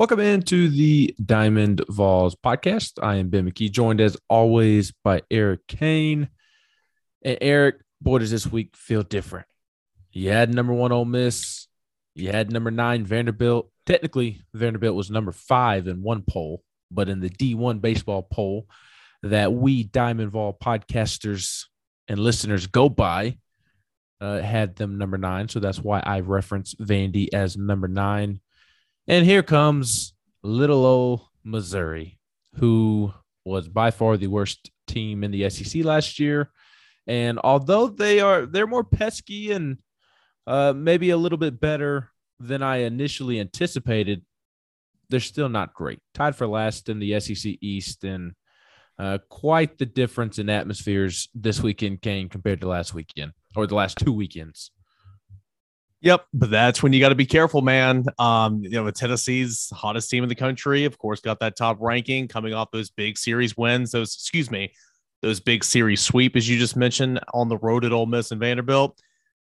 Welcome 0.00 0.20
into 0.20 0.70
the 0.70 1.14
Diamond 1.22 1.82
Vols 1.90 2.34
podcast. 2.34 2.92
I 3.02 3.16
am 3.16 3.28
Ben 3.28 3.46
McKee, 3.46 3.70
joined 3.70 4.00
as 4.00 4.16
always 4.30 4.94
by 5.04 5.20
Eric 5.30 5.66
Cain. 5.68 6.30
And 7.22 7.36
Eric, 7.42 7.82
boy, 8.00 8.20
does 8.20 8.30
this 8.30 8.46
week 8.46 8.78
feel 8.78 9.02
different. 9.02 9.44
You 10.10 10.30
had 10.30 10.54
number 10.54 10.72
one 10.72 10.90
Ole 10.90 11.04
Miss, 11.04 11.66
you 12.14 12.30
had 12.32 12.50
number 12.50 12.70
nine 12.70 13.04
Vanderbilt. 13.04 13.70
Technically, 13.84 14.40
Vanderbilt 14.54 14.96
was 14.96 15.10
number 15.10 15.32
five 15.32 15.86
in 15.86 16.02
one 16.02 16.22
poll, 16.22 16.62
but 16.90 17.10
in 17.10 17.20
the 17.20 17.28
D1 17.28 17.82
baseball 17.82 18.22
poll 18.22 18.68
that 19.22 19.52
we 19.52 19.82
Diamond 19.82 20.30
Vol 20.30 20.56
podcasters 20.64 21.66
and 22.08 22.18
listeners 22.18 22.66
go 22.66 22.88
by, 22.88 23.36
uh, 24.18 24.40
had 24.40 24.76
them 24.76 24.96
number 24.96 25.18
nine. 25.18 25.50
So 25.50 25.60
that's 25.60 25.78
why 25.78 26.00
I 26.00 26.20
reference 26.20 26.74
Vandy 26.76 27.28
as 27.34 27.58
number 27.58 27.86
nine. 27.86 28.40
And 29.08 29.24
here 29.24 29.42
comes 29.42 30.14
little 30.42 30.84
old 30.84 31.20
Missouri, 31.44 32.18
who 32.56 33.12
was 33.44 33.68
by 33.68 33.90
far 33.90 34.16
the 34.16 34.28
worst 34.28 34.70
team 34.86 35.24
in 35.24 35.30
the 35.30 35.48
SEC 35.50 35.84
last 35.84 36.18
year. 36.18 36.50
And 37.06 37.38
although 37.42 37.88
they 37.88 38.20
are 38.20 38.46
they're 38.46 38.66
more 38.66 38.84
pesky 38.84 39.52
and 39.52 39.78
uh, 40.46 40.72
maybe 40.76 41.10
a 41.10 41.16
little 41.16 41.38
bit 41.38 41.60
better 41.60 42.10
than 42.38 42.62
I 42.62 42.78
initially 42.78 43.40
anticipated, 43.40 44.24
they're 45.08 45.20
still 45.20 45.48
not 45.48 45.74
great. 45.74 45.98
Tied 46.14 46.36
for 46.36 46.46
last 46.46 46.88
in 46.88 46.98
the 46.98 47.18
SEC 47.20 47.56
East, 47.60 48.04
and 48.04 48.32
uh, 48.98 49.18
quite 49.28 49.78
the 49.78 49.86
difference 49.86 50.38
in 50.38 50.48
atmospheres 50.48 51.28
this 51.34 51.60
weekend 51.62 52.02
came 52.02 52.28
compared 52.28 52.60
to 52.60 52.68
last 52.68 52.94
weekend 52.94 53.32
or 53.56 53.66
the 53.66 53.74
last 53.74 53.98
two 53.98 54.12
weekends. 54.12 54.70
Yep, 56.02 56.26
but 56.32 56.50
that's 56.50 56.82
when 56.82 56.94
you 56.94 57.00
got 57.00 57.10
to 57.10 57.14
be 57.14 57.26
careful, 57.26 57.60
man. 57.60 58.04
Um, 58.18 58.62
you 58.62 58.70
know, 58.70 58.90
Tennessee's 58.90 59.70
hottest 59.74 60.08
team 60.08 60.22
in 60.22 60.30
the 60.30 60.34
country, 60.34 60.84
of 60.86 60.96
course, 60.96 61.20
got 61.20 61.40
that 61.40 61.56
top 61.56 61.76
ranking 61.78 62.26
coming 62.26 62.54
off 62.54 62.70
those 62.70 62.90
big 62.90 63.18
series 63.18 63.54
wins. 63.54 63.90
Those, 63.90 64.14
excuse 64.14 64.50
me, 64.50 64.72
those 65.20 65.40
big 65.40 65.62
series 65.62 66.00
sweep, 66.00 66.36
as 66.36 66.48
you 66.48 66.58
just 66.58 66.74
mentioned, 66.74 67.20
on 67.34 67.50
the 67.50 67.58
road 67.58 67.84
at 67.84 67.92
Ole 67.92 68.06
Miss 68.06 68.30
and 68.30 68.40
Vanderbilt. 68.40 68.98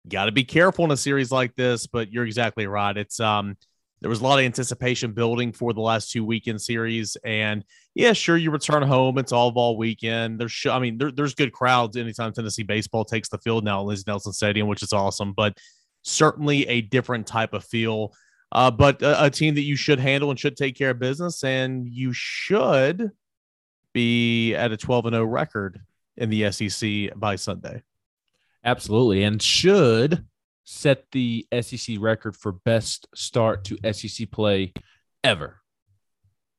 Got 0.09 0.27
to 0.27 0.33
be 0.33 0.45
careful 0.45 0.85
in 0.85 0.93
a 0.93 0.97
series 0.97 1.33
like 1.33 1.57
this, 1.57 1.89
but 1.89 2.13
you're 2.13 2.27
exactly 2.27 2.69
right. 2.69 2.97
It's 2.97 3.19
um, 3.19 3.57
there 4.01 4.09
was 4.09 4.21
a 4.21 4.23
lot 4.23 4.39
of 4.39 4.45
anticipation 4.45 5.11
building 5.11 5.53
for 5.53 5.73
the 5.73 5.81
last 5.81 6.13
two 6.13 6.25
weekend 6.25 6.63
series, 6.63 7.17
and 7.25 7.65
yeah, 7.97 8.13
sure, 8.13 8.37
you 8.37 8.53
return 8.53 8.85
home. 8.85 9.19
It's 9.19 9.33
all 9.33 9.51
ball 9.51 9.77
weekend. 9.77 10.39
There's, 10.39 10.65
I 10.71 10.79
mean, 10.79 10.97
there, 10.99 11.11
there's 11.11 11.35
good 11.35 11.51
crowds 11.51 11.97
anytime 11.97 12.33
Tennessee 12.33 12.63
baseball 12.63 13.05
takes 13.05 13.29
the 13.31 13.39
field 13.39 13.65
now 13.65 13.81
at 13.81 13.87
Lindsey 13.87 14.05
Nelson 14.07 14.33
Stadium, 14.33 14.69
which 14.69 14.85
is 14.85 14.93
awesome, 14.93 15.33
but 15.33 15.59
certainly 16.07 16.67
a 16.69 16.81
different 16.81 17.27
type 17.27 17.53
of 17.53 17.65
feel. 17.65 18.15
Uh, 18.53 18.71
but 18.71 19.03
a, 19.03 19.25
a, 19.25 19.31
team 19.31 19.57
that 19.57 19.63
you 19.63 19.77
should 19.77 19.99
handle 19.99 20.31
and 20.31 20.39
should 20.39 20.57
take 20.57 20.77
care 20.77 20.91
of 20.91 20.99
business, 21.01 21.43
and 21.43 21.87
you 21.89 22.13
should 22.13 23.11
be 23.93 24.55
at 24.55 24.73
a 24.73 24.77
12 24.77 25.07
and 25.07 25.15
0 25.15 25.25
record 25.25 25.81
in 26.17 26.31
the 26.31 26.51
SEC 26.53 27.11
by 27.17 27.35
Sunday. 27.35 27.83
Absolutely, 28.65 29.25
and 29.25 29.43
should 29.43 30.25
set 30.65 31.05
the 31.11 31.47
SEC 31.61 31.97
record 31.99 32.37
for 32.37 32.53
best 32.53 33.09
start 33.15 33.65
to 33.65 33.93
SEC 33.93 34.31
play 34.31 34.73
ever. 35.25 35.61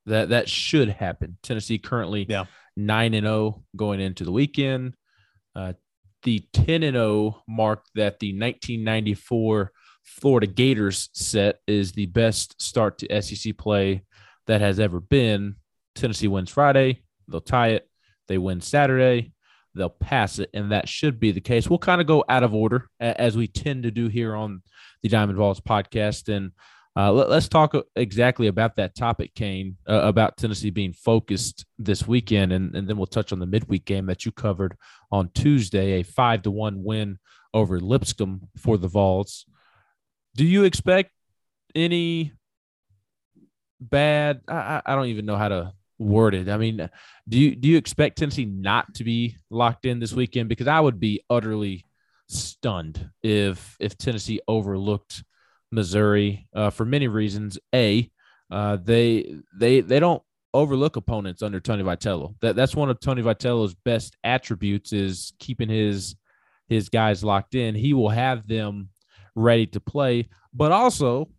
That 0.06 0.30
that 0.30 0.50
should 0.50 0.90
happen. 0.90 1.38
Tennessee 1.42 1.80
currently 1.80 2.25
yeah. 2.28 2.45
nine 2.75 3.14
and 3.14 3.25
zero 3.25 3.64
going 3.75 4.02
into 4.02 4.23
the 4.23 4.31
weekend. 4.31 4.94
Uh, 5.56 5.73
the 6.23 6.45
10 6.53 6.83
and 6.83 6.95
0 6.95 7.43
mark 7.47 7.85
that 7.95 8.19
the 8.19 8.33
1994 8.33 9.71
Florida 10.03 10.47
Gators 10.47 11.09
set 11.13 11.59
is 11.67 11.91
the 11.91 12.05
best 12.07 12.61
start 12.61 12.97
to 12.99 13.21
SEC 13.21 13.57
play 13.57 14.03
that 14.47 14.61
has 14.61 14.79
ever 14.79 14.99
been. 14.99 15.55
Tennessee 15.95 16.27
wins 16.27 16.49
Friday, 16.49 17.03
they'll 17.27 17.41
tie 17.41 17.69
it. 17.69 17.89
They 18.27 18.38
win 18.38 18.61
Saturday, 18.61 19.31
they'll 19.73 19.89
pass 19.89 20.39
it, 20.39 20.49
and 20.53 20.71
that 20.71 20.89
should 20.89 21.19
be 21.19 21.31
the 21.31 21.41
case. 21.41 21.69
We'll 21.69 21.79
kind 21.79 22.01
of 22.01 22.07
go 22.07 22.23
out 22.27 22.44
of 22.44 22.53
order 22.53 22.88
as 23.00 23.38
we 23.38 23.47
tend 23.47 23.83
to 23.83 23.91
do 23.91 24.07
here 24.07 24.35
on 24.35 24.61
the 25.01 25.09
Diamond 25.09 25.38
Vols 25.38 25.61
podcast, 25.61 26.33
and 26.33 26.51
uh, 26.97 27.12
let, 27.12 27.30
us 27.30 27.47
talk 27.47 27.75
exactly 27.96 28.47
about 28.47 28.75
that 28.75 28.96
topic, 28.96 29.35
Cain, 29.35 29.78
uh, 29.88 30.02
about 30.02 30.35
Tennessee 30.35 30.72
being 30.72 30.94
focused 30.94 31.63
this 31.78 32.08
weekend, 32.08 32.52
and, 32.52 32.75
and 32.75 32.88
then 32.88 32.97
we'll 32.97 33.06
touch 33.06 33.31
on 33.31 33.38
the 33.38 33.46
midweek 33.46 33.85
game 33.85 34.08
that 34.08 34.25
you 34.25 34.31
covered 34.31 34.75
on 35.12 35.30
Tuesday, 35.36 36.00
a 36.00 36.03
five 36.03 36.41
to 36.41 36.50
one 36.52 36.84
win 36.84 37.19
over 37.53 37.80
Lipscomb 37.80 38.47
for 38.57 38.80
the 38.80 38.88
Vols. 38.88 39.46
Do 40.36 40.44
you 40.44 40.63
expect 40.63 41.12
any 41.75 42.34
bad? 43.80 44.41
I, 44.47 44.81
I 44.84 44.96
don't 44.96 45.07
even 45.07 45.28
know 45.28 45.38
how 45.38 45.50
to 45.50 45.74
word 46.00 46.34
it. 46.34 46.50
I 46.50 46.57
mean, 46.57 46.90
do 47.30 47.38
you 47.38 47.56
do 47.56 47.68
you 47.68 47.78
expect 47.78 48.18
Tennessee 48.18 48.46
not 48.46 48.96
to 48.96 49.03
be 49.03 49.38
locked 49.52 49.86
in 49.86 50.00
this 50.00 50.13
weekend? 50.13 50.50
Because 50.50 50.68
I 50.68 50.80
would 50.80 51.00
be 51.00 51.24
utterly 51.30 51.86
stunned 52.28 53.12
if 53.22 53.78
if 53.80 54.00
Tennessee 54.00 54.41
overlooked 54.47 55.24
Missouri 55.72 56.47
uh, 56.55 56.69
for 56.69 56.85
many 56.85 57.07
reasons. 57.07 57.57
A, 57.73 58.09
uh, 58.50 58.78
they 58.78 59.35
they 59.55 59.81
they 59.81 60.00
don't 60.00 60.23
overlook 60.53 60.95
opponents 60.95 61.41
under 61.41 61.59
Tony 61.59 61.83
Vitello. 61.83 62.35
That 62.41 62.55
that's 62.55 62.75
one 62.75 62.89
of 62.89 63.00
Tony 63.00 63.22
Vitello's 63.22 63.75
best 63.75 64.16
attributes 64.23 64.94
is 64.94 65.33
keeping 65.39 65.69
his 65.69 66.16
his 66.67 66.89
guys 66.89 67.23
locked 67.23 67.56
in. 67.56 67.75
He 67.75 67.94
will 67.94 68.09
have 68.09 68.47
them 68.47 68.89
ready 69.35 69.67
to 69.67 69.79
play. 69.79 70.29
But 70.53 70.72
also, 70.72 71.29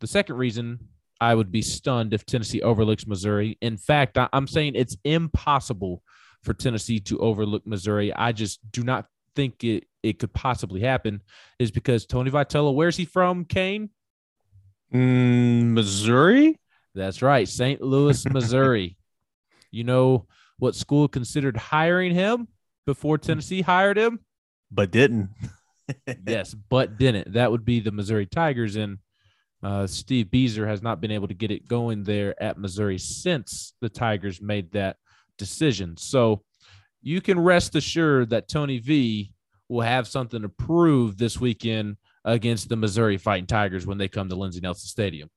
the 0.00 0.06
second 0.06 0.36
reason 0.36 0.78
I 1.20 1.34
would 1.34 1.50
be 1.50 1.62
stunned 1.62 2.14
if 2.14 2.24
Tennessee 2.24 2.62
overlooks 2.62 3.06
Missouri. 3.06 3.58
In 3.60 3.76
fact, 3.76 4.18
I, 4.18 4.28
I'm 4.32 4.46
saying 4.46 4.72
it's 4.74 4.96
impossible 5.04 6.02
for 6.42 6.54
Tennessee 6.54 7.00
to 7.00 7.18
overlook 7.18 7.66
Missouri. 7.66 8.12
I 8.14 8.32
just 8.32 8.60
do 8.72 8.82
not 8.82 9.06
think 9.34 9.62
it 9.64 9.84
it 10.02 10.18
could 10.18 10.32
possibly 10.32 10.80
happen 10.80 11.22
is 11.58 11.70
because 11.70 12.06
Tony 12.06 12.30
Vitello, 12.30 12.74
where's 12.74 12.96
he 12.96 13.04
from, 13.04 13.44
Cain? 13.44 13.90
Mm, 14.94 15.72
Missouri? 15.72 16.58
That's 16.94 17.22
right, 17.22 17.46
St. 17.48 17.80
Louis, 17.80 18.24
Missouri. 18.30 18.96
you 19.70 19.84
know 19.84 20.26
what 20.58 20.74
school 20.74 21.08
considered 21.08 21.56
hiring 21.56 22.14
him 22.14 22.48
before 22.86 23.18
Tennessee 23.18 23.62
hired 23.62 23.96
him? 23.96 24.20
But 24.70 24.90
didn't. 24.90 25.30
yes, 26.26 26.54
but 26.54 26.98
didn't. 26.98 27.32
That 27.32 27.50
would 27.50 27.64
be 27.64 27.80
the 27.80 27.92
Missouri 27.92 28.26
Tigers. 28.26 28.76
And 28.76 28.98
uh, 29.62 29.86
Steve 29.86 30.26
Bieser 30.26 30.66
has 30.66 30.82
not 30.82 31.00
been 31.00 31.10
able 31.10 31.28
to 31.28 31.34
get 31.34 31.50
it 31.50 31.66
going 31.68 32.04
there 32.04 32.40
at 32.42 32.58
Missouri 32.58 32.98
since 32.98 33.74
the 33.80 33.88
Tigers 33.88 34.40
made 34.40 34.72
that 34.72 34.96
decision. 35.38 35.96
So 35.96 36.42
you 37.02 37.20
can 37.20 37.38
rest 37.38 37.74
assured 37.76 38.30
that 38.30 38.48
Tony 38.48 38.78
V 38.78 39.32
will 39.68 39.82
have 39.82 40.06
something 40.06 40.42
to 40.42 40.48
prove 40.48 41.16
this 41.16 41.40
weekend 41.40 41.96
against 42.24 42.68
the 42.68 42.76
Missouri 42.76 43.16
Fighting 43.16 43.46
Tigers 43.46 43.86
when 43.86 43.98
they 43.98 44.08
come 44.08 44.28
to 44.28 44.34
Lindsey 44.34 44.60
Nelson 44.60 44.88
Stadium. 44.88 45.30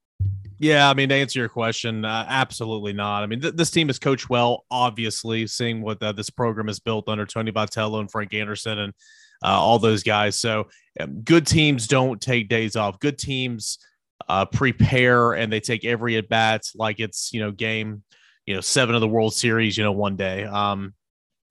Yeah, 0.60 0.90
I 0.90 0.94
mean, 0.94 1.10
to 1.10 1.16
answer 1.16 1.40
your 1.40 1.50
question, 1.50 2.06
uh, 2.06 2.26
absolutely 2.28 2.94
not. 2.94 3.24
I 3.24 3.26
mean, 3.26 3.42
th- 3.42 3.56
this 3.56 3.72
team 3.72 3.90
is 3.90 4.00
coached 4.00 4.30
well, 4.30 4.66
obviously, 4.72 5.46
seeing 5.48 5.82
what 5.82 6.02
uh, 6.02 6.12
this 6.12 6.30
program 6.30 6.70
is 6.70 6.80
built 6.80 7.10
under 7.10 7.26
Tony 7.26 7.52
Vitello 7.52 8.00
and 8.00 8.10
Frank 8.10 8.34
Anderson 8.34 8.80
and 8.80 8.94
uh, 9.44 9.48
all 9.48 9.80
those 9.80 10.04
guys. 10.04 10.38
So, 10.38 10.70
um, 11.00 11.22
good 11.22 11.46
teams 11.46 11.88
don't 11.88 12.22
take 12.22 12.50
days 12.50 12.76
off. 12.76 13.00
Good 13.00 13.18
teams 13.18 13.80
uh, 14.30 14.46
prepare 14.46 15.34
and 15.34 15.52
they 15.52 15.60
take 15.60 15.84
every 15.86 16.16
at 16.18 16.30
bat 16.30 16.62
like 16.76 17.00
it's 17.00 17.34
you 17.34 17.42
know 17.42 17.52
game, 17.52 18.04
you 18.46 18.56
know 18.56 18.62
seven 18.62 18.96
of 18.96 19.02
the 19.02 19.08
World 19.08 19.34
Series, 19.34 19.78
you 19.78 19.84
know 19.84 19.92
one 19.92 20.16
day. 20.16 20.46
Um, 20.46 20.94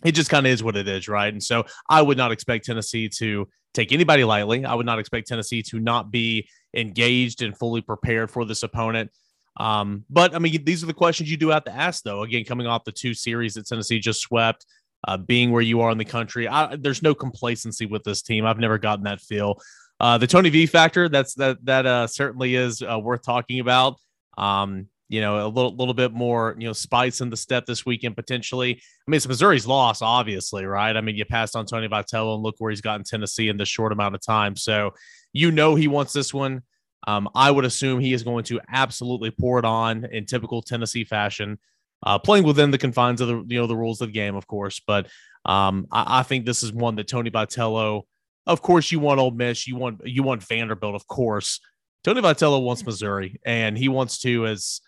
it 0.04 0.12
just 0.12 0.30
kind 0.30 0.46
of 0.46 0.52
is 0.52 0.62
what 0.62 0.76
it 0.76 0.88
is, 0.88 1.08
right? 1.08 1.32
And 1.32 1.42
so 1.42 1.64
I 1.88 2.02
would 2.02 2.16
not 2.16 2.32
expect 2.32 2.64
Tennessee 2.64 3.08
to 3.18 3.48
take 3.74 3.92
anybody 3.92 4.24
lightly. 4.24 4.64
I 4.64 4.74
would 4.74 4.86
not 4.86 4.98
expect 4.98 5.28
Tennessee 5.28 5.62
to 5.64 5.78
not 5.78 6.10
be 6.10 6.48
engaged 6.74 7.42
and 7.42 7.56
fully 7.56 7.80
prepared 7.80 8.30
for 8.30 8.44
this 8.44 8.62
opponent. 8.62 9.10
Um, 9.56 10.04
but 10.08 10.34
I 10.34 10.38
mean, 10.38 10.64
these 10.64 10.82
are 10.82 10.86
the 10.86 10.94
questions 10.94 11.30
you 11.30 11.36
do 11.36 11.48
have 11.48 11.64
to 11.64 11.72
ask, 11.72 12.02
though. 12.02 12.22
Again, 12.22 12.44
coming 12.44 12.66
off 12.66 12.84
the 12.84 12.92
two 12.92 13.14
series 13.14 13.54
that 13.54 13.66
Tennessee 13.66 13.98
just 13.98 14.20
swept, 14.20 14.66
uh, 15.06 15.16
being 15.16 15.50
where 15.50 15.62
you 15.62 15.80
are 15.80 15.90
in 15.90 15.98
the 15.98 16.04
country, 16.04 16.48
I, 16.48 16.76
there's 16.76 17.02
no 17.02 17.14
complacency 17.14 17.86
with 17.86 18.04
this 18.04 18.22
team. 18.22 18.46
I've 18.46 18.58
never 18.58 18.78
gotten 18.78 19.04
that 19.04 19.20
feel. 19.20 19.60
Uh, 20.00 20.18
the 20.18 20.26
Tony 20.26 20.48
V 20.48 20.66
factor, 20.66 21.08
that's 21.08 21.34
that 21.34 21.64
that 21.64 21.86
uh, 21.86 22.06
certainly 22.06 22.54
is 22.54 22.82
uh, 22.82 22.98
worth 22.98 23.22
talking 23.22 23.60
about. 23.60 23.96
Um, 24.38 24.88
you 25.12 25.20
know, 25.20 25.46
a 25.46 25.48
little 25.48 25.76
little 25.76 25.92
bit 25.92 26.14
more, 26.14 26.56
you 26.58 26.66
know, 26.66 26.72
spice 26.72 27.20
in 27.20 27.28
the 27.28 27.36
step 27.36 27.66
this 27.66 27.84
weekend 27.84 28.16
potentially. 28.16 28.72
I 28.76 29.10
mean, 29.10 29.16
it's 29.16 29.28
Missouri's 29.28 29.66
loss, 29.66 30.00
obviously, 30.00 30.64
right? 30.64 30.96
I 30.96 31.02
mean, 31.02 31.16
you 31.16 31.26
passed 31.26 31.54
on 31.54 31.66
Tony 31.66 31.86
Vitello 31.86 32.34
and 32.34 32.42
look 32.42 32.54
where 32.58 32.70
he's 32.70 32.80
gotten 32.80 33.04
Tennessee 33.04 33.50
in 33.50 33.58
this 33.58 33.68
short 33.68 33.92
amount 33.92 34.14
of 34.14 34.22
time. 34.22 34.56
So 34.56 34.94
you 35.34 35.50
know 35.50 35.74
he 35.74 35.86
wants 35.86 36.14
this 36.14 36.32
one. 36.32 36.62
Um, 37.06 37.28
I 37.34 37.50
would 37.50 37.66
assume 37.66 38.00
he 38.00 38.14
is 38.14 38.22
going 38.22 38.44
to 38.44 38.60
absolutely 38.72 39.30
pour 39.30 39.58
it 39.58 39.66
on 39.66 40.06
in 40.06 40.24
typical 40.24 40.62
Tennessee 40.62 41.04
fashion, 41.04 41.58
uh, 42.06 42.18
playing 42.18 42.44
within 42.44 42.70
the 42.70 42.78
confines 42.78 43.20
of 43.20 43.28
the 43.28 43.44
you 43.48 43.60
know 43.60 43.66
the 43.66 43.76
rules 43.76 44.00
of 44.00 44.08
the 44.08 44.12
game, 44.12 44.34
of 44.34 44.46
course. 44.46 44.80
But 44.86 45.08
um, 45.44 45.88
I, 45.92 46.20
I 46.20 46.22
think 46.22 46.46
this 46.46 46.62
is 46.62 46.72
one 46.72 46.96
that 46.96 47.06
Tony 47.08 47.30
Vitello, 47.30 48.04
of 48.46 48.62
course, 48.62 48.90
you 48.90 48.98
want 48.98 49.20
Ole 49.20 49.32
Miss, 49.32 49.68
you 49.68 49.76
want 49.76 50.00
you 50.06 50.22
want 50.22 50.42
Vanderbilt, 50.42 50.94
of 50.94 51.06
course. 51.06 51.60
Tony 52.02 52.22
Vitello 52.22 52.62
wants 52.62 52.86
Missouri, 52.86 53.38
and 53.44 53.76
he 53.76 53.88
wants 53.88 54.18
to 54.20 54.46
as 54.46 54.80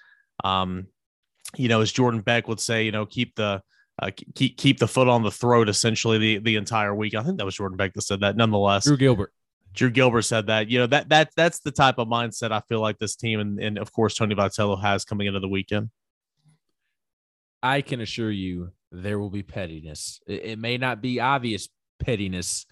Um, 0.42 0.86
you 1.56 1.69
know, 1.69 1.81
as 1.81 1.92
Jordan 1.92 2.20
Beck 2.20 2.48
would 2.48 2.60
say, 2.60 2.84
you 2.84 2.92
know, 2.92 3.06
keep 3.06 3.34
the 3.36 3.62
uh, 4.02 4.10
keep 4.34 4.56
keep 4.56 4.78
the 4.78 4.88
foot 4.88 5.08
on 5.08 5.22
the 5.22 5.31
throat 5.31 5.69
essentially 5.69 6.19
the 6.19 6.38
the 6.38 6.56
entire 6.56 6.94
week. 6.94 7.14
I 7.14 7.22
think 7.22 7.38
that 7.38 7.44
was 7.44 7.54
Jordan 7.54 7.76
Beck 7.76 7.92
that 7.94 8.02
said 8.02 8.20
that. 8.20 8.36
Nonetheless, 8.36 8.84
Drew 8.84 8.96
Gilbert. 8.96 9.32
Drew 9.72 9.90
Gilbert 9.90 10.22
said 10.22 10.48
that. 10.48 10.69
You 10.69 10.81
know 10.81 10.86
that 10.88 11.08
that 11.10 11.31
that's 11.36 11.60
the 11.60 11.70
type 11.70 11.98
of 11.98 12.08
mindset 12.08 12.52
I 12.52 12.60
feel 12.69 12.81
like 12.81 12.98
this 12.98 13.16
team 13.16 13.40
and, 13.40 13.60
and 13.60 13.78
of 13.78 13.92
course 13.92 14.14
Tony 14.14 14.34
Vitello 14.34 14.81
has 14.81 15.04
coming 15.04 15.26
into 15.26 15.40
the 15.40 15.48
weekend. 15.48 15.90
I 17.62 17.81
can 17.81 18.00
assure 18.00 18.31
you 18.31 18.72
there 18.92 19.19
will 19.19 19.31
be 19.31 19.42
pettiness. 19.42 20.20
It, 20.26 20.44
it 20.44 20.58
may 20.58 20.76
not 20.76 21.00
be 21.00 21.20
obvious 21.20 21.69
pettiness, 21.98 22.66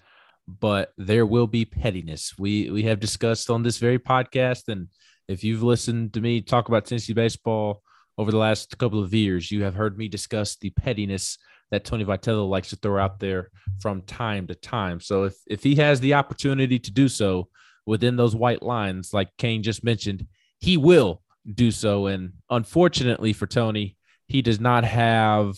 but 0.47 0.93
there 0.97 1.25
will 1.25 1.47
be 1.47 1.65
pettiness. 1.65 2.33
We 2.37 2.69
we 2.69 2.83
have 2.83 2.99
discussed 2.99 3.49
on 3.49 3.63
this 3.63 3.77
very 3.77 3.99
podcast, 3.99 4.67
and 4.67 4.87
if 5.27 5.43
you've 5.43 5.63
listened 5.63 6.13
to 6.13 6.21
me 6.21 6.41
talk 6.41 6.67
about 6.67 6.85
Tennessee 6.85 7.13
baseball 7.13 7.81
over 8.17 8.31
the 8.31 8.37
last 8.37 8.77
couple 8.77 9.01
of 9.01 9.13
years, 9.13 9.51
you 9.51 9.63
have 9.63 9.75
heard 9.75 9.97
me 9.97 10.07
discuss 10.07 10.55
the 10.55 10.69
pettiness 10.71 11.37
that 11.71 11.85
Tony 11.85 12.05
Vitello 12.05 12.47
likes 12.47 12.69
to 12.69 12.75
throw 12.75 13.01
out 13.01 13.19
there 13.19 13.49
from 13.79 14.01
time 14.03 14.47
to 14.47 14.55
time. 14.55 14.99
So 14.99 15.23
if 15.23 15.35
if 15.47 15.63
he 15.63 15.75
has 15.75 15.99
the 15.99 16.13
opportunity 16.13 16.77
to 16.79 16.91
do 16.91 17.07
so 17.07 17.49
within 17.85 18.15
those 18.15 18.35
white 18.35 18.61
lines, 18.61 19.13
like 19.13 19.29
Kane 19.37 19.63
just 19.63 19.83
mentioned, 19.83 20.27
he 20.59 20.77
will 20.77 21.21
do 21.51 21.71
so. 21.71 22.07
And 22.07 22.33
unfortunately 22.49 23.33
for 23.33 23.47
Tony, 23.47 23.97
he 24.27 24.41
does 24.41 24.59
not 24.59 24.83
have 24.83 25.55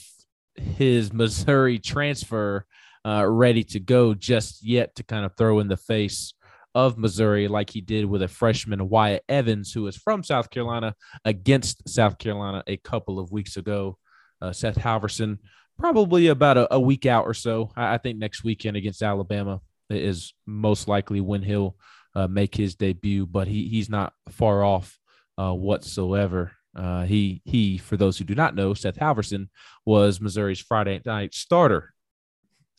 his 0.55 1.11
Missouri 1.11 1.79
transfer 1.79 2.65
uh, 3.05 3.25
ready 3.27 3.63
to 3.63 3.79
go 3.79 4.13
just 4.13 4.63
yet 4.63 4.95
to 4.95 5.03
kind 5.03 5.25
of 5.25 5.35
throw 5.37 5.59
in 5.59 5.67
the 5.67 5.77
face 5.77 6.33
of 6.75 6.97
Missouri, 6.97 7.47
like 7.47 7.69
he 7.69 7.79
did 7.79 8.05
with 8.05 8.21
a 8.21 8.27
freshman 8.27 8.89
Wyatt 8.89 9.23
Evans, 9.29 9.71
who 9.71 9.87
is 9.87 9.95
from 9.95 10.23
South 10.23 10.49
Carolina, 10.49 10.93
against 11.23 11.87
South 11.87 12.17
Carolina 12.17 12.63
a 12.67 12.75
couple 12.75 13.17
of 13.17 13.31
weeks 13.31 13.55
ago. 13.55 13.97
Uh, 14.41 14.51
Seth 14.51 14.77
Halvorsen, 14.77 15.37
probably 15.79 16.27
about 16.27 16.57
a, 16.57 16.73
a, 16.73 16.79
week 16.79 17.05
out 17.05 17.25
or 17.25 17.33
so. 17.33 17.71
I, 17.77 17.95
I, 17.95 17.97
think 17.97 18.19
next 18.19 18.43
weekend 18.43 18.75
against 18.75 19.01
Alabama 19.01 19.61
is 19.89 20.33
most 20.45 20.89
likely 20.89 21.21
when 21.21 21.41
he'll 21.41 21.77
uh, 22.13 22.27
make 22.27 22.53
his 22.53 22.75
debut, 22.75 23.25
but 23.25 23.47
he 23.47 23.69
he's 23.69 23.89
not 23.89 24.13
far 24.29 24.61
off 24.61 24.99
uh, 25.37 25.53
whatsoever. 25.53 26.51
Uh, 26.75 27.05
he 27.05 27.41
he, 27.45 27.77
for 27.77 27.95
those 27.95 28.17
who 28.17 28.25
do 28.25 28.35
not 28.35 28.53
know, 28.53 28.73
Seth 28.73 28.97
Halvorsen 28.97 29.47
was 29.85 30.19
Missouri's 30.19 30.59
Friday 30.59 31.01
night 31.05 31.33
starter 31.33 31.93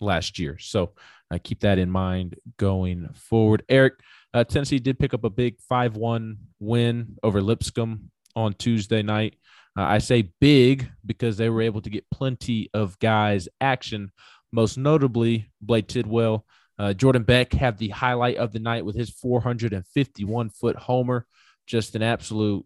last 0.00 0.38
year. 0.38 0.58
So 0.58 0.92
uh, 1.30 1.38
keep 1.42 1.60
that 1.60 1.78
in 1.78 1.90
mind 1.90 2.36
going 2.58 3.08
forward. 3.14 3.62
Eric, 3.68 3.94
uh, 4.34 4.44
Tennessee 4.44 4.78
did 4.78 4.98
pick 4.98 5.14
up 5.14 5.24
a 5.24 5.30
big 5.30 5.58
five-one 5.68 6.38
win 6.60 7.16
over 7.22 7.40
Lipscomb 7.40 8.10
on 8.34 8.54
Tuesday 8.54 9.02
night. 9.02 9.36
Uh, 9.76 9.82
I 9.82 9.98
say 9.98 10.32
big 10.40 10.88
because 11.04 11.36
they 11.36 11.48
were 11.48 11.62
able 11.62 11.82
to 11.82 11.90
get 11.90 12.10
plenty 12.10 12.70
of 12.72 12.98
guys 12.98 13.48
action. 13.60 14.10
Most 14.52 14.78
notably, 14.78 15.50
Blade 15.60 15.88
Tidwell. 15.88 16.46
Uh, 16.78 16.92
Jordan 16.92 17.22
Beck 17.22 17.52
had 17.52 17.78
the 17.78 17.88
highlight 17.88 18.36
of 18.36 18.52
the 18.52 18.58
night 18.58 18.84
with 18.84 18.96
his 18.96 19.10
451 19.10 20.50
foot 20.50 20.76
homer. 20.76 21.26
Just 21.66 21.94
an 21.94 22.02
absolute 22.02 22.64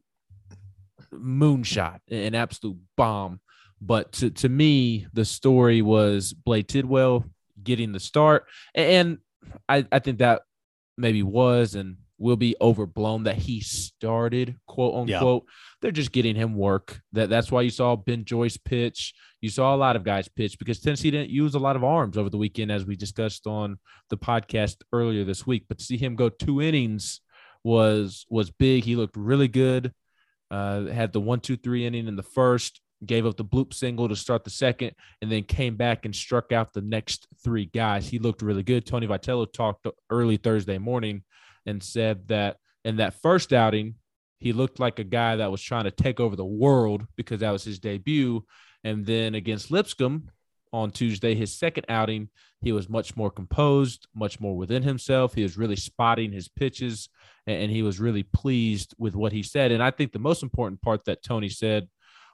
moonshot, 1.13 2.01
an 2.11 2.35
absolute 2.35 2.79
bomb. 2.97 3.41
But 3.81 4.13
to, 4.13 4.31
to 4.31 4.49
me, 4.49 5.07
the 5.13 5.25
story 5.25 5.81
was 5.83 6.33
Blade 6.33 6.69
Tidwell 6.69 7.25
getting 7.63 7.93
the 7.93 8.01
start. 8.01 8.47
And 8.75 9.19
I, 9.69 9.87
I 9.91 9.99
think 9.99 10.19
that 10.19 10.43
maybe 10.97 11.23
was 11.23 11.75
and 11.75 11.97
will 12.19 12.37
be 12.37 12.55
overblown 12.61 13.25
that 13.25 13.37
he 13.37 13.61
started, 13.61 14.57
quote 14.67 14.95
unquote. 14.95 15.45
Yeah. 15.47 15.53
They're 15.81 15.91
just 15.91 16.13
getting 16.13 16.37
him 16.37 16.55
work. 16.55 17.01
That 17.13 17.31
that's 17.31 17.51
why 17.51 17.63
you 17.63 17.71
saw 17.71 17.97
Ben 17.97 18.25
Joyce 18.25 18.59
pitch. 18.59 19.15
You 19.41 19.49
saw 19.49 19.75
a 19.75 19.79
lot 19.79 19.97
of 19.97 20.05
guys 20.05 20.29
pitch 20.29 20.59
because 20.59 20.81
Tennessee 20.81 21.11
didn't 21.11 21.31
use 21.31 21.55
a 21.55 21.59
lot 21.59 21.77
of 21.77 21.83
arms 21.83 22.19
over 22.19 22.29
the 22.29 22.37
weekend, 22.37 22.71
as 22.71 22.85
we 22.85 22.95
discussed 22.95 23.47
on 23.47 23.79
the 24.11 24.19
podcast 24.19 24.77
earlier 24.93 25.25
this 25.25 25.47
week. 25.47 25.65
But 25.67 25.79
to 25.79 25.85
see 25.85 25.97
him 25.97 26.15
go 26.15 26.29
two 26.29 26.61
innings 26.61 27.23
was 27.65 28.27
was 28.29 28.51
big. 28.51 28.85
He 28.85 28.97
looked 28.97 29.17
really 29.17 29.49
good. 29.49 29.95
Uh, 30.51 30.87
had 30.87 31.13
the 31.13 31.21
one, 31.21 31.41
two, 31.41 31.57
three 31.57 31.87
inning 31.87 32.09
in 32.09 32.17
the 32.17 32.23
first, 32.23 32.81
gave 33.07 33.27
up 33.27 33.37
the 33.37 33.45
bloop 33.45 33.73
single 33.73 34.09
to 34.09 34.17
start 34.17 34.45
the 34.45 34.51
second, 34.51 34.93
and 35.23 35.31
then 35.31 35.43
came 35.43 35.77
back 35.77 36.05
and 36.05 36.15
struck 36.15 36.53
out 36.53 36.73
the 36.73 36.83
next 36.83 37.27
three 37.43 37.67
guys. 37.67 38.09
He 38.09 38.19
looked 38.19 38.43
really 38.43 38.63
good. 38.63 38.87
Tony 38.87 39.07
Vitello 39.07 39.51
talked 39.51 39.87
early 40.11 40.37
Thursday 40.37 40.79
morning 40.79 41.23
and 41.67 41.83
said 41.83 42.29
that 42.29 42.57
in 42.85 42.97
that 42.97 43.15
first 43.15 43.53
outing, 43.53 43.95
he 44.39 44.53
looked 44.53 44.81
like 44.81 44.99
a 44.99 45.05
guy 45.05 45.37
that 45.37 45.51
was 45.51 45.63
trying 45.63 45.85
to 45.85 45.91
take 45.91 46.19
over 46.19 46.35
the 46.35 46.45
world 46.45 47.07
because 47.17 47.41
that 47.41 47.51
was 47.51 47.65
his 47.65 47.79
debut. 47.79 48.45
And 48.85 49.05
then 49.05 49.35
against 49.35 49.71
Lipscomb 49.71 50.31
on 50.73 50.91
Tuesday, 50.91 51.35
his 51.35 51.59
second 51.59 51.85
outing, 51.89 52.31
he 52.63 52.73
was 52.73 52.89
much 52.89 53.17
more 53.17 53.31
composed, 53.31 54.07
much 54.15 54.41
more 54.41 54.57
within 54.57 54.83
himself. 54.83 55.35
He 55.35 55.43
was 55.43 55.59
really 55.59 55.77
spotting 55.77 56.33
his 56.33 56.49
pitches 56.49 57.11
and 57.47 57.71
he 57.71 57.83
was 57.83 58.01
really 58.01 58.23
pleased 58.23 58.95
with 58.99 59.15
what 59.15 59.33
he 59.33 59.43
said. 59.43 59.73
And 59.73 59.83
I 59.83 59.91
think 59.91 60.13
the 60.13 60.19
most 60.19 60.43
important 60.43 60.81
part 60.81 61.05
that 61.05 61.23
Tony 61.23 61.49
said 61.49 61.89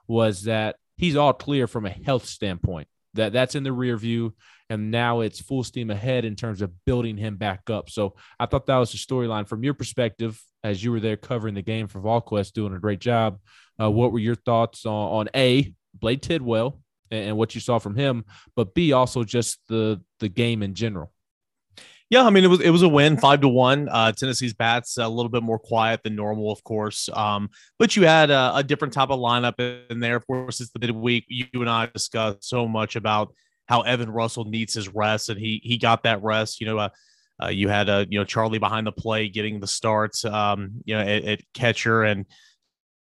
was 0.07 0.43
that 0.43 0.75
he's 0.97 1.15
all 1.15 1.33
clear 1.33 1.67
from 1.67 1.85
a 1.85 1.89
health 1.89 2.25
standpoint. 2.25 2.87
That 3.13 3.33
that's 3.33 3.55
in 3.55 3.63
the 3.63 3.71
rear 3.71 3.97
view, 3.97 4.35
and 4.69 4.91
now 4.91 5.21
it's 5.21 5.41
full 5.41 5.63
steam 5.63 5.89
ahead 5.89 6.25
in 6.25 6.35
terms 6.35 6.61
of 6.61 6.71
building 6.85 7.17
him 7.17 7.37
back 7.37 7.69
up. 7.69 7.89
So 7.89 8.15
I 8.39 8.45
thought 8.45 8.67
that 8.67 8.77
was 8.77 8.91
the 8.91 8.97
storyline 8.97 9.47
from 9.47 9.63
your 9.63 9.73
perspective, 9.73 10.39
as 10.63 10.83
you 10.83 10.91
were 10.91 10.99
there 10.99 11.17
covering 11.17 11.55
the 11.55 11.61
game 11.61 11.87
for 11.87 11.99
VolQuest, 11.99 12.53
doing 12.53 12.75
a 12.75 12.79
great 12.79 12.99
job. 12.99 13.39
Uh, 13.81 13.89
what 13.89 14.11
were 14.11 14.19
your 14.19 14.35
thoughts 14.35 14.85
on, 14.85 14.93
on 14.93 15.29
a 15.35 15.73
Blade 15.93 16.21
Tidwell 16.21 16.79
and, 17.09 17.29
and 17.29 17.37
what 17.37 17.55
you 17.55 17.61
saw 17.61 17.79
from 17.79 17.95
him, 17.95 18.25
but 18.55 18.75
b 18.75 18.91
also 18.91 19.23
just 19.23 19.59
the 19.67 20.01
the 20.19 20.29
game 20.29 20.61
in 20.61 20.75
general? 20.75 21.11
Yeah, 22.09 22.23
I 22.23 22.29
mean 22.29 22.45
it 22.45 22.47
was 22.47 22.61
it 22.61 22.69
was 22.69 22.83
a 22.83 22.87
win, 22.87 23.17
five 23.17 23.41
to 23.41 23.49
one. 23.49 23.89
Uh, 23.89 24.13
Tennessee's 24.13 24.53
bats 24.53 24.97
a 24.97 25.07
little 25.07 25.29
bit 25.29 25.43
more 25.43 25.59
quiet 25.59 26.03
than 26.03 26.15
normal, 26.15 26.51
of 26.51 26.63
course. 26.63 27.09
Um, 27.11 27.49
but 27.77 27.97
you 27.97 28.05
had 28.05 28.29
a, 28.29 28.55
a, 28.55 28.63
different 28.63 28.93
type 28.93 29.09
of 29.09 29.19
lineup 29.19 29.59
in 29.89 29.99
there. 29.99 30.15
Of 30.15 30.25
course, 30.25 30.61
it's 30.61 30.71
the 30.71 30.79
midweek. 30.79 31.25
You 31.27 31.47
and 31.55 31.69
I 31.69 31.87
discussed 31.87 32.45
so 32.47 32.65
much 32.65 32.95
about 32.95 33.33
how 33.67 33.81
Evan 33.81 34.09
Russell 34.09 34.45
needs 34.45 34.73
his 34.73 34.87
rest, 34.87 35.27
and 35.27 35.37
he 35.37 35.59
he 35.63 35.77
got 35.77 36.03
that 36.03 36.23
rest. 36.23 36.61
You 36.61 36.67
know, 36.67 36.77
uh, 36.77 36.89
uh, 37.43 37.49
you 37.49 37.67
had 37.67 37.89
a 37.89 37.93
uh, 37.93 38.05
you 38.07 38.19
know 38.19 38.25
Charlie 38.25 38.59
behind 38.59 38.87
the 38.87 38.93
play 38.93 39.27
getting 39.27 39.59
the 39.59 39.67
starts. 39.67 40.23
Um, 40.23 40.81
you 40.85 40.95
know, 40.95 41.01
at, 41.01 41.25
at 41.25 41.41
catcher 41.53 42.03
and 42.03 42.25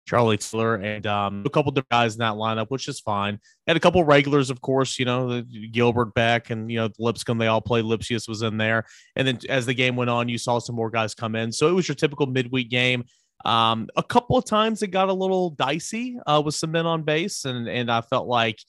Charlie 0.07 0.38
Taylor, 0.38 0.75
and 0.75 1.06
um, 1.06 1.44
a 1.45 1.50
couple 1.50 1.77
of 1.77 1.89
guys 1.89 2.15
in 2.15 2.19
that 2.19 2.33
lineup, 2.33 2.68
which 2.69 2.87
is 2.87 2.99
fine. 2.99 3.40
Had 3.68 3.76
a 3.78 3.80
couple 3.80 4.04
regulars, 4.04 4.49
of 4.49 4.61
course, 4.61 4.97
you 4.97 5.06
know, 5.06 5.44
Gilbert 5.71 6.14
Beck 6.14 6.49
and, 6.49 6.71
you 6.71 6.80
know, 6.80 6.90
Lipscomb, 6.97 7.37
they 7.37 7.47
all 7.47 7.61
played. 7.61 7.85
Lipsius 7.85 8.28
was 8.28 8.42
in 8.42 8.57
there. 8.57 8.85
And 9.16 9.28
then 9.28 9.40
as 9.49 9.66
the 9.66 9.73
game 9.73 9.95
went 9.95 10.09
on, 10.09 10.30
you 10.30 10.37
saw 10.37 10.59
some 10.59 10.76
more 10.76 10.90
guys 10.90 11.14
come 11.14 11.35
in. 11.35 11.52
So 11.52 11.68
it 11.68 11.73
was 11.73 11.87
your 11.87 11.95
typical 11.95 12.26
midweek 12.26 12.69
game. 12.69 13.04
Um, 13.45 13.87
a 13.95 14.04
couple 14.04 14.37
of 14.37 14.45
times 14.45 14.81
it 14.81 14.87
got 14.87 15.09
a 15.09 15.14
little 15.14 15.52
dicey 15.52 16.18
uh, 16.26 16.42
with 16.44 16.56
some 16.56 16.71
men 16.71 16.85
on 16.85 17.04
base, 17.04 17.45
and 17.45 17.68
and 17.68 17.92
I 17.92 18.02
felt 18.02 18.28
like 18.28 18.59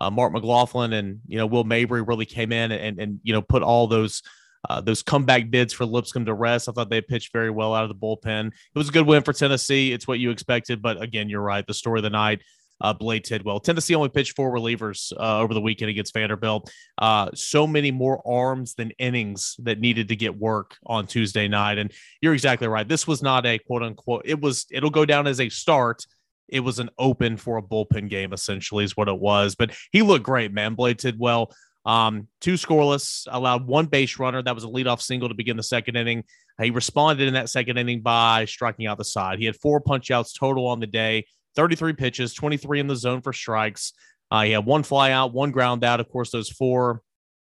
uh, 0.00 0.10
Mark 0.10 0.32
McLaughlin 0.32 0.92
and 0.92 1.20
you 1.26 1.38
know 1.38 1.46
Will 1.46 1.64
Mabry 1.64 2.02
really 2.02 2.26
came 2.26 2.52
in 2.52 2.70
and 2.70 3.00
and 3.00 3.20
you 3.22 3.32
know 3.32 3.40
put 3.40 3.62
all 3.62 3.86
those 3.86 4.22
uh, 4.68 4.80
those 4.80 5.02
comeback 5.02 5.50
bids 5.50 5.72
for 5.72 5.86
Lipscomb 5.86 6.26
to 6.26 6.34
rest. 6.34 6.68
I 6.68 6.72
thought 6.72 6.90
they 6.90 7.00
pitched 7.00 7.32
very 7.32 7.50
well 7.50 7.74
out 7.74 7.84
of 7.84 7.88
the 7.88 7.94
bullpen. 7.94 8.48
It 8.48 8.78
was 8.78 8.88
a 8.88 8.92
good 8.92 9.06
win 9.06 9.22
for 9.22 9.32
Tennessee. 9.32 9.92
It's 9.92 10.06
what 10.06 10.18
you 10.18 10.30
expected, 10.30 10.82
but 10.82 11.00
again, 11.02 11.28
you're 11.28 11.40
right. 11.40 11.66
The 11.66 11.74
story 11.74 12.00
of 12.00 12.04
the 12.04 12.10
night. 12.10 12.42
Uh, 12.80 12.92
Blade 12.92 13.24
Tidwell. 13.24 13.58
Tennessee 13.58 13.96
only 13.96 14.08
pitched 14.08 14.36
four 14.36 14.52
relievers 14.52 15.12
uh, 15.18 15.40
over 15.40 15.52
the 15.52 15.60
weekend 15.60 15.90
against 15.90 16.14
Vanderbilt. 16.14 16.70
Uh, 16.96 17.28
so 17.34 17.66
many 17.66 17.90
more 17.90 18.22
arms 18.24 18.74
than 18.74 18.92
innings 18.98 19.56
that 19.64 19.80
needed 19.80 20.06
to 20.06 20.14
get 20.14 20.38
work 20.38 20.76
on 20.86 21.04
Tuesday 21.04 21.48
night. 21.48 21.78
And 21.78 21.90
you're 22.20 22.34
exactly 22.34 22.68
right. 22.68 22.86
This 22.86 23.04
was 23.04 23.20
not 23.20 23.46
a 23.46 23.58
quote 23.58 23.82
unquote. 23.82 24.22
It 24.26 24.40
was. 24.40 24.64
It'll 24.70 24.90
go 24.90 25.04
down 25.04 25.26
as 25.26 25.40
a 25.40 25.48
start. 25.48 26.06
It 26.48 26.60
was 26.60 26.78
an 26.78 26.88
open 26.98 27.36
for 27.36 27.58
a 27.58 27.62
bullpen 27.62 28.08
game, 28.08 28.32
essentially, 28.32 28.84
is 28.84 28.96
what 28.96 29.08
it 29.08 29.18
was. 29.18 29.56
But 29.56 29.72
he 29.90 30.02
looked 30.02 30.24
great, 30.24 30.52
man. 30.52 30.74
Blade 30.74 31.00
Tidwell 31.00 31.52
um, 31.88 32.28
two 32.42 32.52
scoreless, 32.52 33.26
allowed 33.30 33.66
one 33.66 33.86
base 33.86 34.18
runner. 34.18 34.42
That 34.42 34.54
was 34.54 34.62
a 34.62 34.68
leadoff 34.68 35.00
single 35.00 35.30
to 35.30 35.34
begin 35.34 35.56
the 35.56 35.62
second 35.62 35.96
inning. 35.96 36.22
He 36.60 36.70
responded 36.70 37.26
in 37.26 37.32
that 37.32 37.48
second 37.48 37.78
inning 37.78 38.02
by 38.02 38.44
striking 38.44 38.86
out 38.86 38.98
the 38.98 39.06
side. 39.06 39.38
He 39.38 39.46
had 39.46 39.56
four 39.56 39.80
punchouts 39.80 40.38
total 40.38 40.66
on 40.66 40.80
the 40.80 40.86
day, 40.86 41.24
33 41.56 41.94
pitches, 41.94 42.34
23 42.34 42.80
in 42.80 42.88
the 42.88 42.96
zone 42.96 43.22
for 43.22 43.32
strikes. 43.32 43.94
Uh, 44.30 44.42
he 44.42 44.50
had 44.50 44.66
one 44.66 44.82
fly 44.82 45.12
out, 45.12 45.32
one 45.32 45.50
ground 45.50 45.82
out. 45.82 45.98
Of 45.98 46.10
course, 46.10 46.30
those 46.30 46.50
four 46.50 47.00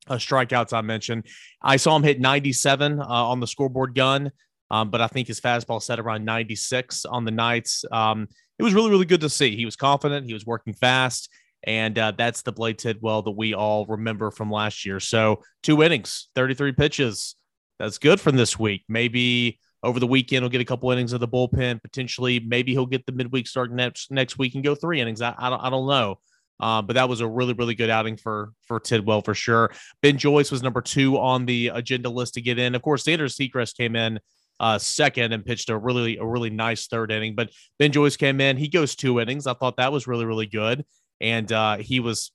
uh, 0.06 0.14
strikeouts 0.14 0.72
I 0.72 0.82
mentioned. 0.82 1.26
I 1.60 1.76
saw 1.76 1.96
him 1.96 2.04
hit 2.04 2.20
97 2.20 3.00
uh, 3.00 3.04
on 3.04 3.40
the 3.40 3.48
scoreboard 3.48 3.96
gun, 3.96 4.30
um, 4.70 4.90
but 4.90 5.00
I 5.00 5.08
think 5.08 5.26
his 5.26 5.40
fastball 5.40 5.82
set 5.82 5.98
around 5.98 6.24
96 6.24 7.04
on 7.04 7.24
the 7.24 7.32
nights. 7.32 7.84
Um, 7.90 8.28
it 8.60 8.62
was 8.62 8.74
really, 8.74 8.90
really 8.90 9.06
good 9.06 9.22
to 9.22 9.28
see. 9.28 9.56
He 9.56 9.64
was 9.64 9.74
confident. 9.74 10.26
He 10.26 10.34
was 10.34 10.46
working 10.46 10.72
fast. 10.72 11.30
And 11.64 11.98
uh, 11.98 12.12
that's 12.16 12.42
the 12.42 12.52
Blade 12.52 12.78
Tidwell 12.78 13.22
that 13.22 13.32
we 13.32 13.54
all 13.54 13.86
remember 13.86 14.30
from 14.30 14.50
last 14.50 14.86
year. 14.86 15.00
So 15.00 15.42
two 15.62 15.82
innings, 15.82 16.28
33 16.34 16.72
pitches. 16.72 17.36
That's 17.78 17.98
good 17.98 18.20
from 18.20 18.36
this 18.36 18.58
week. 18.58 18.84
Maybe 18.88 19.58
over 19.82 20.00
the 20.00 20.06
weekend. 20.06 20.42
He'll 20.42 20.50
get 20.50 20.60
a 20.60 20.66
couple 20.66 20.90
innings 20.90 21.12
of 21.12 21.20
the 21.20 21.28
bullpen. 21.28 21.82
Potentially, 21.82 22.40
maybe 22.40 22.72
he'll 22.72 22.86
get 22.86 23.06
the 23.06 23.12
midweek 23.12 23.46
start 23.46 23.72
next 23.72 24.10
next 24.10 24.38
week 24.38 24.54
and 24.54 24.64
go 24.64 24.74
three 24.74 25.00
innings. 25.00 25.22
I, 25.22 25.34
I 25.38 25.50
don't 25.50 25.60
I 25.60 25.70
don't 25.70 25.86
know. 25.86 26.18
Uh, 26.58 26.82
but 26.82 26.92
that 26.92 27.08
was 27.08 27.22
a 27.22 27.26
really, 27.26 27.54
really 27.54 27.74
good 27.74 27.90
outing 27.90 28.16
for 28.16 28.52
for 28.66 28.78
Tidwell 28.78 29.22
for 29.22 29.34
sure. 29.34 29.70
Ben 30.02 30.18
Joyce 30.18 30.50
was 30.50 30.62
number 30.62 30.82
two 30.82 31.18
on 31.18 31.46
the 31.46 31.68
agenda 31.68 32.10
list 32.10 32.34
to 32.34 32.42
get 32.42 32.58
in. 32.58 32.74
Of 32.74 32.82
course, 32.82 33.04
Sanders 33.04 33.36
Sechrist 33.36 33.76
came 33.76 33.96
in 33.96 34.20
uh, 34.60 34.78
second 34.78 35.32
and 35.32 35.44
pitched 35.44 35.70
a 35.70 35.78
really 35.78 36.18
a 36.18 36.26
really 36.26 36.50
nice 36.50 36.86
third 36.86 37.10
inning. 37.10 37.34
But 37.34 37.50
Ben 37.78 37.92
Joyce 37.92 38.16
came 38.16 38.40
in. 38.42 38.58
He 38.58 38.68
goes 38.68 38.94
two 38.94 39.20
innings. 39.20 39.46
I 39.46 39.54
thought 39.54 39.78
that 39.78 39.92
was 39.92 40.06
really 40.06 40.26
really 40.26 40.46
good, 40.46 40.84
and 41.20 41.50
uh, 41.52 41.76
he 41.78 42.00
was. 42.00 42.32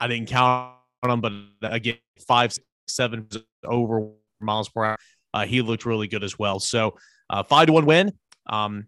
I 0.00 0.08
didn't 0.08 0.28
count 0.28 0.72
on 1.02 1.10
him, 1.10 1.20
but 1.20 1.72
again, 1.72 1.98
five 2.26 2.52
seven 2.86 3.28
over 3.64 4.10
miles 4.40 4.68
per 4.68 4.84
hour. 4.84 4.96
Uh, 5.32 5.46
he 5.46 5.62
looked 5.62 5.86
really 5.86 6.08
good 6.08 6.24
as 6.24 6.38
well. 6.38 6.60
So 6.60 6.96
uh, 7.30 7.42
five 7.42 7.66
to 7.66 7.72
one 7.72 7.86
win. 7.86 8.12
Um, 8.46 8.86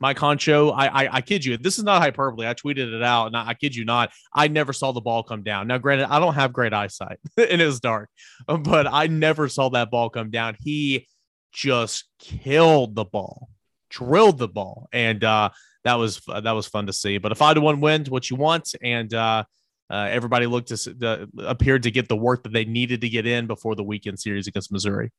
Mike 0.00 0.18
Honcho, 0.18 0.72
I, 0.76 0.86
I, 0.88 1.16
I 1.16 1.20
kid 1.20 1.44
you, 1.44 1.56
this 1.56 1.78
is 1.78 1.84
not 1.84 2.02
hyperbole. 2.02 2.46
I 2.46 2.54
tweeted 2.54 2.92
it 2.92 3.02
out, 3.02 3.28
and 3.28 3.36
I, 3.36 3.48
I, 3.48 3.54
kid 3.54 3.74
you 3.74 3.84
not, 3.84 4.12
I 4.34 4.48
never 4.48 4.72
saw 4.72 4.92
the 4.92 5.00
ball 5.00 5.22
come 5.22 5.42
down. 5.42 5.66
Now, 5.68 5.78
granted, 5.78 6.12
I 6.12 6.18
don't 6.18 6.34
have 6.34 6.52
great 6.52 6.74
eyesight, 6.74 7.18
and 7.36 7.60
it 7.60 7.66
was 7.66 7.80
dark, 7.80 8.10
but 8.46 8.86
I 8.86 9.06
never 9.06 9.48
saw 9.48 9.70
that 9.70 9.90
ball 9.90 10.10
come 10.10 10.30
down. 10.30 10.56
He 10.60 11.06
just 11.52 12.04
killed 12.18 12.94
the 12.94 13.04
ball, 13.04 13.48
drilled 13.88 14.38
the 14.38 14.48
ball, 14.48 14.88
and 14.92 15.22
uh, 15.24 15.50
that 15.86 15.94
was 15.94 16.20
that 16.26 16.50
was 16.50 16.66
fun 16.66 16.86
to 16.86 16.92
see. 16.92 17.18
But 17.18 17.30
a 17.30 17.36
five 17.36 17.54
to 17.54 17.60
one 17.60 17.80
win, 17.80 18.04
what 18.06 18.28
you 18.28 18.34
want, 18.36 18.74
and 18.82 19.14
uh, 19.14 19.44
uh, 19.88 20.08
everybody 20.10 20.46
looked 20.46 20.68
to 20.68 20.96
uh, 21.02 21.26
appeared 21.46 21.84
to 21.84 21.92
get 21.92 22.08
the 22.08 22.16
work 22.16 22.42
that 22.42 22.52
they 22.52 22.64
needed 22.64 23.02
to 23.02 23.08
get 23.08 23.24
in 23.24 23.46
before 23.46 23.76
the 23.76 23.84
weekend 23.84 24.18
series 24.18 24.48
against 24.48 24.72
Missouri. 24.72 25.12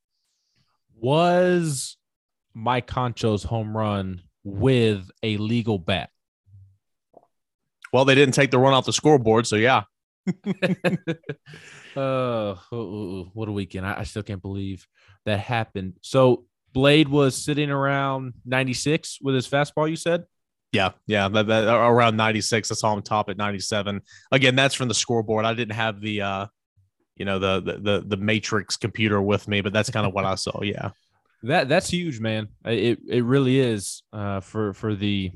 Was 0.99 1.95
Mike 2.53 2.89
Honcho's 2.89 3.43
home 3.43 3.77
run 3.77 4.23
with 4.43 5.09
a 5.23 5.37
legal 5.37 5.79
bat? 5.79 6.09
Well, 7.93 8.03
they 8.03 8.15
didn't 8.15 8.33
take 8.33 8.51
the 8.51 8.59
run 8.59 8.73
off 8.73 8.85
the 8.85 8.91
scoreboard, 8.93 9.47
so 9.47 9.55
yeah. 9.55 9.83
uh, 11.95 12.55
what 12.65 13.47
a 13.47 13.53
weekend! 13.53 13.85
I, 13.85 13.99
I 13.99 14.03
still 14.03 14.23
can't 14.23 14.41
believe 14.41 14.85
that 15.23 15.39
happened. 15.39 15.93
So 16.01 16.43
Blade 16.73 17.07
was 17.07 17.41
sitting 17.41 17.69
around 17.69 18.33
96 18.43 19.19
with 19.21 19.33
his 19.33 19.47
fastball. 19.47 19.89
You 19.89 19.95
said? 19.95 20.25
Yeah, 20.71 20.91
yeah, 21.05 21.29
that, 21.29 21.47
that, 21.47 21.67
around 21.67 22.17
96. 22.17 22.71
I 22.71 22.75
saw 22.75 22.93
him 22.93 23.01
top 23.01 23.29
at 23.29 23.37
97. 23.37 24.01
Again, 24.31 24.55
that's 24.55 24.75
from 24.75 24.89
the 24.89 24.93
scoreboard. 24.93 25.45
I 25.45 25.53
didn't 25.53 25.75
have 25.75 26.01
the, 26.01 26.21
uh, 26.21 26.45
you 27.15 27.25
know, 27.25 27.39
the 27.39 27.61
the 27.61 27.77
the, 27.79 28.03
the 28.05 28.17
matrix 28.17 28.77
computer 28.77 29.21
with 29.21 29.47
me, 29.47 29.61
but 29.61 29.73
that's 29.73 29.89
kind 29.89 30.05
of 30.05 30.13
what 30.13 30.25
I 30.25 30.35
saw. 30.35 30.61
Yeah. 30.61 30.91
That 31.43 31.69
that's 31.69 31.89
huge, 31.89 32.19
man. 32.19 32.49
It 32.65 32.99
it 33.07 33.23
really 33.23 33.59
is 33.59 34.03
uh, 34.11 34.41
for 34.41 34.73
for 34.73 34.95
the 34.95 35.31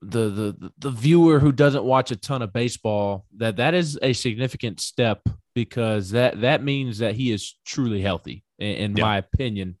the 0.00 0.28
the 0.28 0.72
the 0.78 0.90
viewer 0.90 1.40
who 1.40 1.52
doesn't 1.52 1.84
watch 1.84 2.10
a 2.10 2.16
ton 2.16 2.42
of 2.42 2.52
baseball. 2.52 3.26
That 3.36 3.56
that 3.56 3.74
is 3.74 3.98
a 4.00 4.12
significant 4.12 4.80
step 4.80 5.28
because 5.54 6.10
that 6.10 6.40
that 6.40 6.62
means 6.62 6.98
that 6.98 7.16
he 7.16 7.32
is 7.32 7.56
truly 7.66 8.00
healthy, 8.00 8.44
in, 8.58 8.68
in 8.68 8.96
yeah. 8.96 9.04
my 9.04 9.18
opinion. 9.18 9.76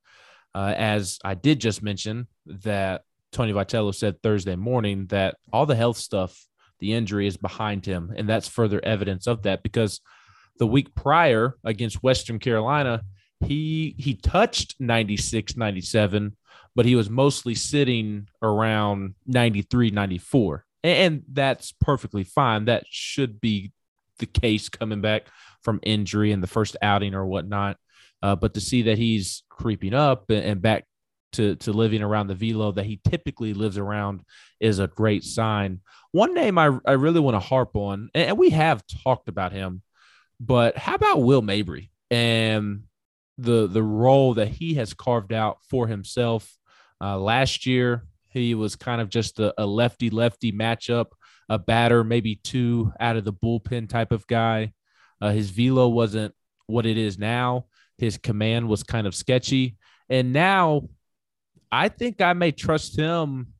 Uh, 0.54 0.74
as 0.76 1.18
I 1.24 1.34
did 1.34 1.60
just 1.60 1.82
mention 1.82 2.26
that 2.46 3.02
Tony 3.32 3.52
Vitello 3.52 3.94
said 3.94 4.22
Thursday 4.22 4.56
morning 4.56 5.06
that 5.06 5.36
all 5.52 5.66
the 5.66 5.76
health 5.76 5.96
stuff, 5.96 6.46
the 6.78 6.92
injury 6.92 7.26
is 7.26 7.36
behind 7.36 7.84
him, 7.84 8.12
and 8.16 8.28
that's 8.28 8.48
further 8.48 8.80
evidence 8.84 9.26
of 9.26 9.42
that 9.42 9.62
because 9.62 10.00
the 10.58 10.66
week 10.66 10.94
prior 10.94 11.56
against 11.64 12.02
Western 12.02 12.38
Carolina 12.38 13.02
he 13.40 13.94
he 13.96 14.14
touched 14.14 14.74
96 14.80 15.56
97 15.56 16.36
but 16.74 16.84
he 16.84 16.96
was 16.96 17.08
mostly 17.08 17.54
sitting 17.54 18.26
around 18.42 19.14
93 19.28 19.92
94 19.92 20.64
and 20.84 21.22
that's 21.32 21.72
perfectly 21.72 22.24
fine. 22.24 22.66
That 22.66 22.84
should 22.88 23.40
be 23.40 23.72
the 24.18 24.26
case 24.26 24.68
coming 24.68 25.00
back 25.00 25.26
from 25.62 25.80
injury 25.82 26.32
in 26.32 26.40
the 26.40 26.46
first 26.46 26.76
outing 26.82 27.14
or 27.14 27.26
whatnot. 27.26 27.76
Uh, 28.22 28.36
but 28.36 28.54
to 28.54 28.60
see 28.60 28.82
that 28.82 28.98
he's 28.98 29.44
creeping 29.48 29.94
up 29.94 30.30
and 30.30 30.60
back 30.60 30.86
to, 31.32 31.56
to 31.56 31.72
living 31.72 32.02
around 32.02 32.28
the 32.28 32.34
velo 32.34 32.72
that 32.72 32.86
he 32.86 33.00
typically 33.08 33.54
lives 33.54 33.78
around 33.78 34.22
is 34.60 34.78
a 34.78 34.86
great 34.86 35.24
sign. 35.24 35.80
One 36.12 36.34
name 36.34 36.58
I, 36.58 36.78
I 36.86 36.92
really 36.92 37.20
want 37.20 37.34
to 37.34 37.40
harp 37.40 37.76
on, 37.76 38.10
and 38.14 38.38
we 38.38 38.50
have 38.50 38.82
talked 39.04 39.28
about 39.28 39.52
him, 39.52 39.82
but 40.40 40.76
how 40.76 40.94
about 40.94 41.22
Will 41.22 41.42
Mabry? 41.42 41.90
And 42.10 42.84
the 43.38 43.68
the 43.68 43.82
role 43.82 44.34
that 44.34 44.48
he 44.48 44.74
has 44.74 44.92
carved 44.92 45.32
out 45.32 45.58
for 45.70 45.86
himself. 45.86 46.56
Uh, 47.00 47.16
last 47.16 47.64
year, 47.64 48.04
he 48.28 48.54
was 48.54 48.74
kind 48.74 49.00
of 49.00 49.08
just 49.08 49.38
a, 49.38 49.54
a 49.56 49.64
lefty 49.64 50.10
lefty 50.10 50.52
matchup, 50.52 51.06
a 51.48 51.58
batter, 51.58 52.02
maybe 52.02 52.34
two 52.36 52.92
out 52.98 53.16
of 53.16 53.24
the 53.24 53.32
bullpen 53.32 53.88
type 53.88 54.12
of 54.12 54.26
guy. 54.26 54.72
Uh, 55.20 55.30
his 55.30 55.50
velo 55.50 55.88
wasn't 55.88 56.34
what 56.66 56.86
it 56.86 56.98
is 56.98 57.18
now. 57.18 57.66
His 57.96 58.18
command 58.18 58.68
was 58.68 58.82
kind 58.82 59.06
of 59.06 59.14
sketchy, 59.14 59.76
and 60.08 60.32
now 60.32 60.88
I 61.70 61.88
think 61.88 62.20
I 62.20 62.32
may 62.32 62.52
trust 62.52 62.98
him 62.98 63.54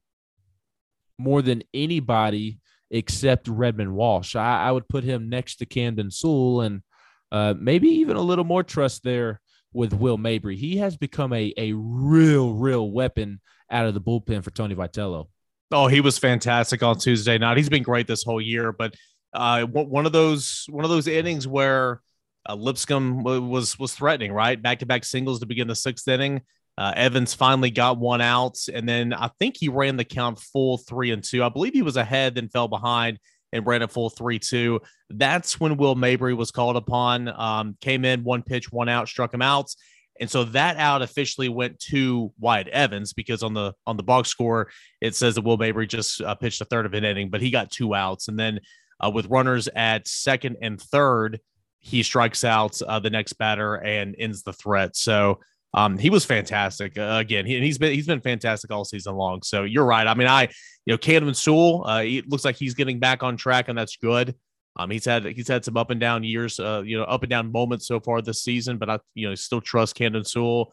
more 1.18 1.42
than 1.42 1.62
anybody 1.74 2.60
except 2.90 3.48
Redmond 3.48 3.94
Walsh. 3.94 4.36
I, 4.36 4.68
I 4.68 4.72
would 4.72 4.88
put 4.88 5.04
him 5.04 5.28
next 5.28 5.56
to 5.56 5.66
Camden 5.66 6.10
Sewell 6.10 6.62
and 6.62 6.82
uh, 7.30 7.54
maybe 7.58 7.88
even 7.88 8.16
a 8.16 8.22
little 8.22 8.44
more 8.44 8.62
trust 8.62 9.02
there 9.04 9.40
with 9.72 9.92
Will 9.92 10.16
Mabry. 10.16 10.56
He 10.56 10.78
has 10.78 10.96
become 10.96 11.32
a, 11.32 11.52
a 11.56 11.72
real, 11.74 12.54
real 12.54 12.90
weapon 12.90 13.40
out 13.70 13.86
of 13.86 13.94
the 13.94 14.00
bullpen 14.00 14.42
for 14.42 14.50
Tony 14.50 14.74
Vitello. 14.74 15.26
Oh, 15.70 15.86
he 15.86 16.00
was 16.00 16.16
fantastic 16.18 16.82
on 16.82 16.98
Tuesday 16.98 17.36
night. 17.36 17.58
He's 17.58 17.68
been 17.68 17.82
great 17.82 18.06
this 18.06 18.22
whole 18.22 18.40
year, 18.40 18.72
but 18.72 18.94
uh, 19.34 19.64
one 19.64 20.06
of 20.06 20.12
those 20.12 20.64
one 20.70 20.84
of 20.84 20.90
those 20.90 21.06
innings 21.06 21.46
where 21.46 22.00
uh, 22.48 22.54
Lipscomb 22.54 23.22
was 23.22 23.78
was 23.78 23.92
threatening, 23.92 24.32
right? 24.32 24.60
Back 24.60 24.78
to 24.78 24.86
back 24.86 25.04
singles 25.04 25.40
to 25.40 25.46
begin 25.46 25.68
the 25.68 25.76
sixth 25.76 26.08
inning. 26.08 26.40
Uh, 26.78 26.92
Evans 26.94 27.34
finally 27.34 27.70
got 27.70 27.98
one 27.98 28.20
out, 28.20 28.56
and 28.72 28.88
then 28.88 29.12
I 29.12 29.30
think 29.40 29.56
he 29.58 29.68
ran 29.68 29.96
the 29.96 30.04
count 30.04 30.38
full 30.38 30.78
three 30.78 31.10
and 31.10 31.24
two. 31.24 31.42
I 31.42 31.48
believe 31.48 31.72
he 31.72 31.82
was 31.82 31.96
ahead, 31.96 32.36
then 32.36 32.48
fell 32.48 32.68
behind 32.68 33.18
and 33.52 33.66
ran 33.66 33.82
a 33.82 33.88
full 33.88 34.10
3 34.10 34.38
2. 34.38 34.80
That's 35.10 35.58
when 35.58 35.76
Will 35.76 35.94
Mabry 35.94 36.34
was 36.34 36.50
called 36.50 36.76
upon. 36.76 37.28
Um, 37.28 37.76
came 37.80 38.04
in 38.04 38.24
one 38.24 38.42
pitch, 38.42 38.70
one 38.70 38.88
out, 38.88 39.08
struck 39.08 39.32
him 39.32 39.42
out. 39.42 39.74
And 40.20 40.28
so 40.28 40.44
that 40.44 40.76
out 40.76 41.00
officially 41.00 41.48
went 41.48 41.78
to 41.90 42.32
Wyatt 42.40 42.68
Evans 42.68 43.12
because 43.12 43.42
on 43.42 43.54
the 43.54 43.72
on 43.86 43.96
the 43.96 44.02
box 44.02 44.28
score 44.28 44.68
it 45.00 45.14
says 45.14 45.36
that 45.36 45.44
Will 45.44 45.56
Mabry 45.56 45.86
just 45.86 46.20
uh, 46.20 46.34
pitched 46.34 46.60
a 46.60 46.64
third 46.64 46.86
of 46.86 46.94
an 46.94 47.04
inning, 47.04 47.30
but 47.30 47.40
he 47.40 47.50
got 47.50 47.70
two 47.70 47.94
outs. 47.94 48.28
And 48.28 48.38
then 48.38 48.60
uh, 49.00 49.10
with 49.10 49.26
runners 49.26 49.68
at 49.76 50.08
second 50.08 50.56
and 50.60 50.80
third, 50.80 51.40
he 51.78 52.02
strikes 52.02 52.42
out 52.42 52.82
uh, 52.82 52.98
the 52.98 53.10
next 53.10 53.34
batter 53.34 53.76
and 53.76 54.16
ends 54.18 54.42
the 54.42 54.52
threat. 54.52 54.96
So 54.96 55.38
um, 55.74 55.98
he 55.98 56.10
was 56.10 56.24
fantastic. 56.24 56.96
Uh, 56.96 57.18
again, 57.20 57.44
he, 57.44 57.60
he's 57.60 57.78
been 57.78 57.92
he's 57.92 58.06
been 58.06 58.20
fantastic 58.20 58.70
all 58.70 58.84
season 58.84 59.14
long. 59.14 59.42
So 59.42 59.64
you're 59.64 59.84
right. 59.84 60.06
I 60.06 60.14
mean, 60.14 60.28
I 60.28 60.42
you 60.86 60.94
know, 60.94 60.98
Camden 60.98 61.34
Sewell, 61.34 61.86
uh, 61.86 62.02
it 62.02 62.28
looks 62.28 62.44
like 62.44 62.56
he's 62.56 62.74
getting 62.74 62.98
back 62.98 63.22
on 63.22 63.36
track, 63.36 63.68
and 63.68 63.76
that's 63.76 63.96
good. 63.96 64.34
Um, 64.76 64.90
he's 64.90 65.04
had 65.04 65.24
he's 65.24 65.48
had 65.48 65.64
some 65.64 65.76
up 65.76 65.90
and 65.90 66.00
down 66.00 66.24
years, 66.24 66.58
uh, 66.58 66.82
you 66.84 66.96
know, 66.96 67.04
up 67.04 67.22
and 67.22 67.30
down 67.30 67.52
moments 67.52 67.86
so 67.86 68.00
far 68.00 68.22
this 68.22 68.42
season, 68.42 68.78
but 68.78 68.88
I 68.88 68.98
you 69.14 69.28
know 69.28 69.34
still 69.34 69.60
trust 69.60 69.94
Camden 69.94 70.24
Sewell. 70.24 70.72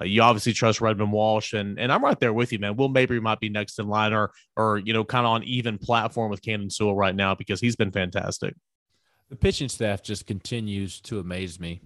Uh, 0.00 0.06
you 0.06 0.22
obviously 0.22 0.54
trust 0.54 0.80
Redmond 0.80 1.12
Walsh, 1.12 1.52
and 1.52 1.78
and 1.78 1.92
I'm 1.92 2.02
right 2.02 2.18
there 2.18 2.32
with 2.32 2.52
you, 2.52 2.58
man. 2.58 2.76
Will 2.76 2.88
Mabry 2.88 3.20
might 3.20 3.40
be 3.40 3.50
next 3.50 3.78
in 3.78 3.88
line, 3.88 4.12
or 4.12 4.32
or 4.56 4.78
you 4.78 4.92
know, 4.92 5.04
kind 5.04 5.26
of 5.26 5.32
on 5.32 5.44
even 5.44 5.78
platform 5.78 6.30
with 6.30 6.42
Camden 6.42 6.70
Sewell 6.70 6.96
right 6.96 7.14
now 7.14 7.34
because 7.34 7.60
he's 7.60 7.76
been 7.76 7.92
fantastic. 7.92 8.54
The 9.28 9.36
pitching 9.36 9.68
staff 9.68 10.02
just 10.02 10.26
continues 10.26 11.00
to 11.02 11.18
amaze 11.18 11.60
me. 11.60 11.82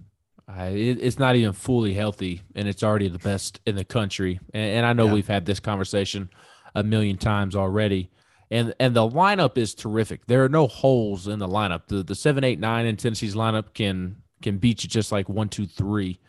Uh, 0.47 0.69
it, 0.71 0.99
it's 1.01 1.19
not 1.19 1.35
even 1.35 1.53
fully 1.53 1.93
healthy, 1.93 2.41
and 2.55 2.67
it's 2.67 2.83
already 2.83 3.09
the 3.09 3.19
best 3.19 3.59
in 3.65 3.75
the 3.75 3.83
country. 3.83 4.39
And, 4.53 4.77
and 4.77 4.85
I 4.85 4.93
know 4.93 5.07
yeah. 5.07 5.13
we've 5.13 5.27
had 5.27 5.45
this 5.45 5.59
conversation 5.59 6.29
a 6.73 6.83
million 6.83 7.17
times 7.17 7.55
already. 7.55 8.09
And 8.49 8.73
and 8.79 8.95
the 8.95 9.09
lineup 9.09 9.57
is 9.57 9.75
terrific. 9.75 10.25
There 10.25 10.43
are 10.45 10.49
no 10.49 10.67
holes 10.67 11.27
in 11.27 11.39
the 11.39 11.47
lineup. 11.47 11.87
The 11.87 12.01
the 12.01 12.15
seven, 12.15 12.45
eight, 12.45 12.59
nine 12.59 12.85
in 12.85 12.95
Tennessee's 12.95 13.35
lineup 13.35 13.73
can 13.73 14.21
can 14.41 14.57
beat 14.57 14.83
you 14.83 14.89
just 14.89 15.11
like 15.11 15.27
one, 15.27 15.49
two, 15.49 15.65
three. 15.65 16.19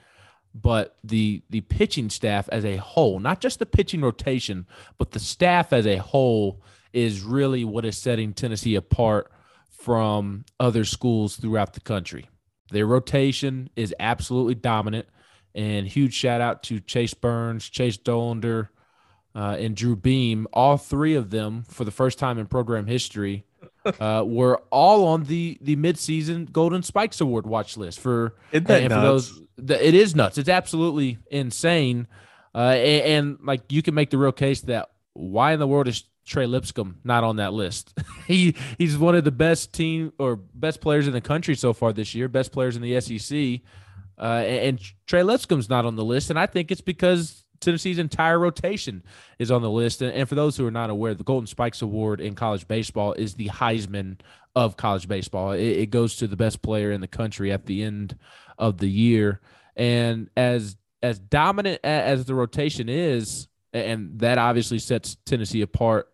But 0.52 0.96
the 1.04 1.42
the 1.50 1.60
pitching 1.60 2.10
staff 2.10 2.48
as 2.50 2.64
a 2.64 2.76
whole, 2.76 3.20
not 3.20 3.40
just 3.40 3.60
the 3.60 3.66
pitching 3.66 4.00
rotation, 4.00 4.66
but 4.98 5.12
the 5.12 5.20
staff 5.20 5.72
as 5.72 5.86
a 5.86 5.98
whole 5.98 6.60
is 6.92 7.22
really 7.22 7.64
what 7.64 7.84
is 7.84 7.96
setting 7.96 8.32
Tennessee 8.32 8.74
apart 8.74 9.30
from 9.70 10.44
other 10.58 10.84
schools 10.84 11.36
throughout 11.36 11.74
the 11.74 11.80
country. 11.80 12.28
Their 12.70 12.86
rotation 12.86 13.70
is 13.76 13.94
absolutely 13.98 14.54
dominant. 14.54 15.08
And 15.54 15.86
huge 15.86 16.14
shout 16.14 16.40
out 16.40 16.62
to 16.64 16.80
Chase 16.80 17.14
Burns, 17.14 17.68
Chase 17.68 17.96
Dollander, 17.96 18.68
uh, 19.34 19.56
and 19.58 19.74
Drew 19.76 19.96
Beam. 19.96 20.46
All 20.52 20.76
three 20.76 21.14
of 21.14 21.30
them, 21.30 21.64
for 21.68 21.84
the 21.84 21.90
first 21.90 22.18
time 22.18 22.38
in 22.38 22.46
program 22.46 22.86
history, 22.86 23.44
uh, 24.00 24.22
were 24.26 24.62
all 24.70 25.06
on 25.06 25.24
the 25.24 25.58
the 25.60 25.76
midseason 25.76 26.50
Golden 26.52 26.82
Spikes 26.82 27.20
Award 27.20 27.46
watch 27.46 27.76
list 27.76 28.00
for. 28.00 28.34
And 28.82 28.92
for 28.92 29.00
those, 29.00 29.40
the, 29.56 29.86
it 29.86 29.94
is 29.94 30.14
nuts. 30.14 30.38
It's 30.38 30.48
absolutely 30.48 31.18
insane. 31.30 32.06
Uh, 32.54 32.58
and, 32.74 33.04
and 33.04 33.38
like 33.46 33.72
you 33.72 33.82
can 33.82 33.94
make 33.94 34.10
the 34.10 34.18
real 34.18 34.32
case 34.32 34.60
that 34.62 34.90
why 35.14 35.52
in 35.52 35.58
the 35.58 35.66
world 35.66 35.88
is 35.88 36.04
Trey 36.28 36.46
Lipscomb 36.46 37.00
not 37.04 37.24
on 37.24 37.36
that 37.36 37.52
list? 37.52 37.98
he 38.26 38.54
he's 38.76 38.96
one 38.96 39.14
of 39.14 39.24
the 39.24 39.32
best 39.32 39.72
team 39.72 40.12
or 40.18 40.36
best 40.36 40.80
players 40.80 41.06
in 41.06 41.12
the 41.12 41.20
country 41.20 41.54
so 41.54 41.72
far 41.72 41.92
this 41.92 42.14
year, 42.14 42.28
best 42.28 42.52
players 42.52 42.76
in 42.76 42.82
the 42.82 43.00
SEC. 43.00 43.60
Uh, 44.18 44.42
and, 44.44 44.80
Trey 45.06 45.22
Lipscomb's 45.22 45.68
not 45.68 45.86
on 45.86 45.94
the 45.94 46.04
list, 46.04 46.28
and 46.28 46.38
I 46.38 46.46
think 46.46 46.72
it's 46.72 46.80
because 46.80 47.44
Tennessee's 47.60 47.98
entire 47.98 48.38
rotation 48.38 49.04
is 49.38 49.50
on 49.50 49.62
the 49.62 49.70
list. 49.70 50.02
And, 50.02 50.12
and 50.12 50.28
for 50.28 50.34
those 50.34 50.56
who 50.56 50.66
are 50.66 50.72
not 50.72 50.90
aware, 50.90 51.14
the 51.14 51.24
Golden 51.24 51.46
Spikes 51.46 51.82
Award 51.82 52.20
in 52.20 52.34
college 52.34 52.66
baseball 52.66 53.12
is 53.12 53.34
the 53.34 53.48
Heisman 53.48 54.18
of 54.54 54.76
college 54.76 55.08
baseball. 55.08 55.52
It, 55.52 55.62
it 55.62 55.90
goes 55.90 56.16
to 56.16 56.26
the 56.26 56.36
best 56.36 56.62
player 56.62 56.90
in 56.90 57.00
the 57.00 57.08
country 57.08 57.52
at 57.52 57.66
the 57.66 57.82
end 57.82 58.18
of 58.58 58.78
the 58.78 58.88
year. 58.88 59.40
And 59.76 60.28
as 60.36 60.76
as 61.00 61.18
dominant 61.20 61.80
as 61.84 62.24
the 62.24 62.34
rotation 62.34 62.88
is, 62.88 63.46
and 63.72 64.18
that 64.18 64.38
obviously 64.38 64.80
sets 64.80 65.16
Tennessee 65.24 65.62
apart 65.62 66.08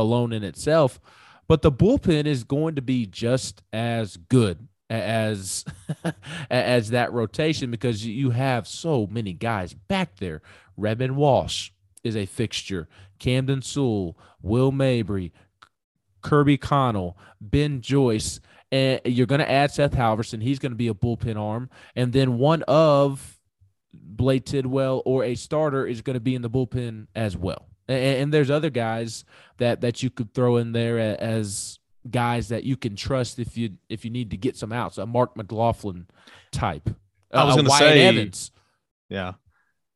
alone 0.00 0.32
in 0.32 0.42
itself, 0.42 1.00
but 1.48 1.62
the 1.62 1.72
bullpen 1.72 2.26
is 2.26 2.44
going 2.44 2.74
to 2.76 2.82
be 2.82 3.06
just 3.06 3.62
as 3.72 4.16
good 4.16 4.68
as 4.88 5.64
as 6.50 6.90
that 6.90 7.12
rotation 7.12 7.70
because 7.70 8.04
you 8.04 8.30
have 8.30 8.66
so 8.66 9.06
many 9.10 9.32
guys 9.32 9.74
back 9.74 10.16
there. 10.16 10.42
Redmond 10.76 11.16
Walsh 11.16 11.70
is 12.02 12.16
a 12.16 12.26
fixture. 12.26 12.88
Camden 13.18 13.62
Sewell, 13.62 14.16
Will 14.42 14.72
Mabry, 14.72 15.32
Kirby 16.22 16.56
Connell, 16.56 17.16
Ben 17.40 17.80
Joyce, 17.80 18.40
and 18.72 19.00
you're 19.04 19.26
going 19.26 19.40
to 19.40 19.50
add 19.50 19.70
Seth 19.70 19.92
Halvorsen. 19.92 20.42
He's 20.42 20.58
going 20.58 20.72
to 20.72 20.76
be 20.76 20.88
a 20.88 20.94
bullpen 20.94 21.36
arm, 21.36 21.70
and 21.94 22.12
then 22.12 22.38
one 22.38 22.62
of 22.64 23.38
Blake 23.92 24.44
Tidwell 24.44 25.02
or 25.04 25.24
a 25.24 25.34
starter 25.34 25.86
is 25.86 26.02
going 26.02 26.14
to 26.14 26.20
be 26.20 26.34
in 26.34 26.42
the 26.42 26.50
bullpen 26.50 27.06
as 27.14 27.36
well. 27.36 27.69
And, 27.90 28.22
and 28.22 28.34
there's 28.34 28.50
other 28.50 28.70
guys 28.70 29.24
that 29.58 29.80
that 29.82 30.02
you 30.02 30.10
could 30.10 30.32
throw 30.34 30.56
in 30.56 30.72
there 30.72 30.98
as 30.98 31.78
guys 32.10 32.48
that 32.48 32.64
you 32.64 32.76
can 32.76 32.96
trust 32.96 33.38
if 33.38 33.56
you 33.58 33.70
if 33.88 34.04
you 34.04 34.10
need 34.10 34.30
to 34.30 34.36
get 34.36 34.56
some 34.56 34.72
outs. 34.72 34.98
A 34.98 35.06
Mark 35.06 35.36
McLaughlin 35.36 36.06
type. 36.52 36.88
I 37.32 37.44
was 37.44 37.54
Uh, 37.54 37.56
gonna 37.58 37.68
Wyatt 37.68 37.82
say- 37.82 38.06
Evans. 38.06 38.50
Yeah. 39.08 39.32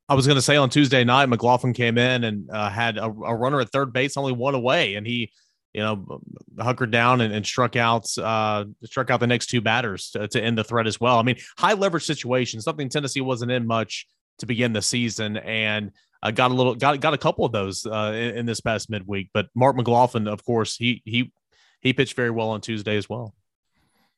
I 0.07 0.15
was 0.15 0.27
going 0.27 0.37
to 0.37 0.43
say 0.43 0.57
on 0.57 0.69
Tuesday 0.69 1.03
night, 1.03 1.31
McLaughlin 1.31 1.73
came 1.73 1.97
in 1.97 2.25
and 2.25 2.51
uh, 2.51 2.69
had 2.69 2.99
a, 2.99 3.05
a 3.07 3.35
runner 3.35 3.59
at 3.63 3.71
third 3.71 3.91
base, 3.95 4.19
only 4.19 4.33
one 4.35 4.55
away, 4.55 4.97
and 4.97 5.07
he, 5.07 5.33
you 5.73 5.81
know, 5.81 6.21
hunkered 6.61 6.91
down 6.91 7.23
and, 7.23 7.33
and 7.33 7.47
struck 7.47 7.75
out, 7.75 8.07
uh, 8.19 8.67
struck 8.85 9.11
out 9.11 9.21
the 9.21 9.27
next 9.27 9.47
two 9.47 9.63
batters 9.63 10.11
to, 10.11 10.29
to 10.29 10.43
end 10.43 10.59
the 10.59 10.65
threat 10.65 10.87
as 10.87 11.01
well. 11.01 11.19
I 11.19 11.23
mean, 11.23 11.37
high 11.57 11.73
leverage 11.73 12.05
situation, 12.05 12.61
something 12.61 12.91
Tennessee 12.91 13.23
wasn't 13.23 13.51
in 13.51 13.67
much 13.67 14.07
to 14.41 14.47
begin 14.47 14.75
the 14.75 14.83
season, 14.83 15.39
and 15.39 15.91
uh, 16.25 16.31
got 16.31 16.51
a 16.51 16.55
little, 16.55 16.75
got 16.75 16.99
got 17.01 17.15
a 17.15 17.19
couple 17.19 17.45
of 17.45 17.53
those 17.53 17.87
uh, 17.87 18.13
in, 18.15 18.39
in 18.39 18.47
this 18.47 18.61
past 18.61 18.91
midweek. 18.91 19.29
But 19.35 19.49
Mark 19.55 19.77
McLaughlin, 19.77 20.27
of 20.27 20.45
course, 20.45 20.77
he 20.77 21.03
he 21.05 21.33
he 21.81 21.93
pitched 21.93 22.17
very 22.17 22.31
well 22.31 22.51
on 22.51 22.61
Tuesday 22.63 22.97
as 22.97 23.09
well. 23.09 23.35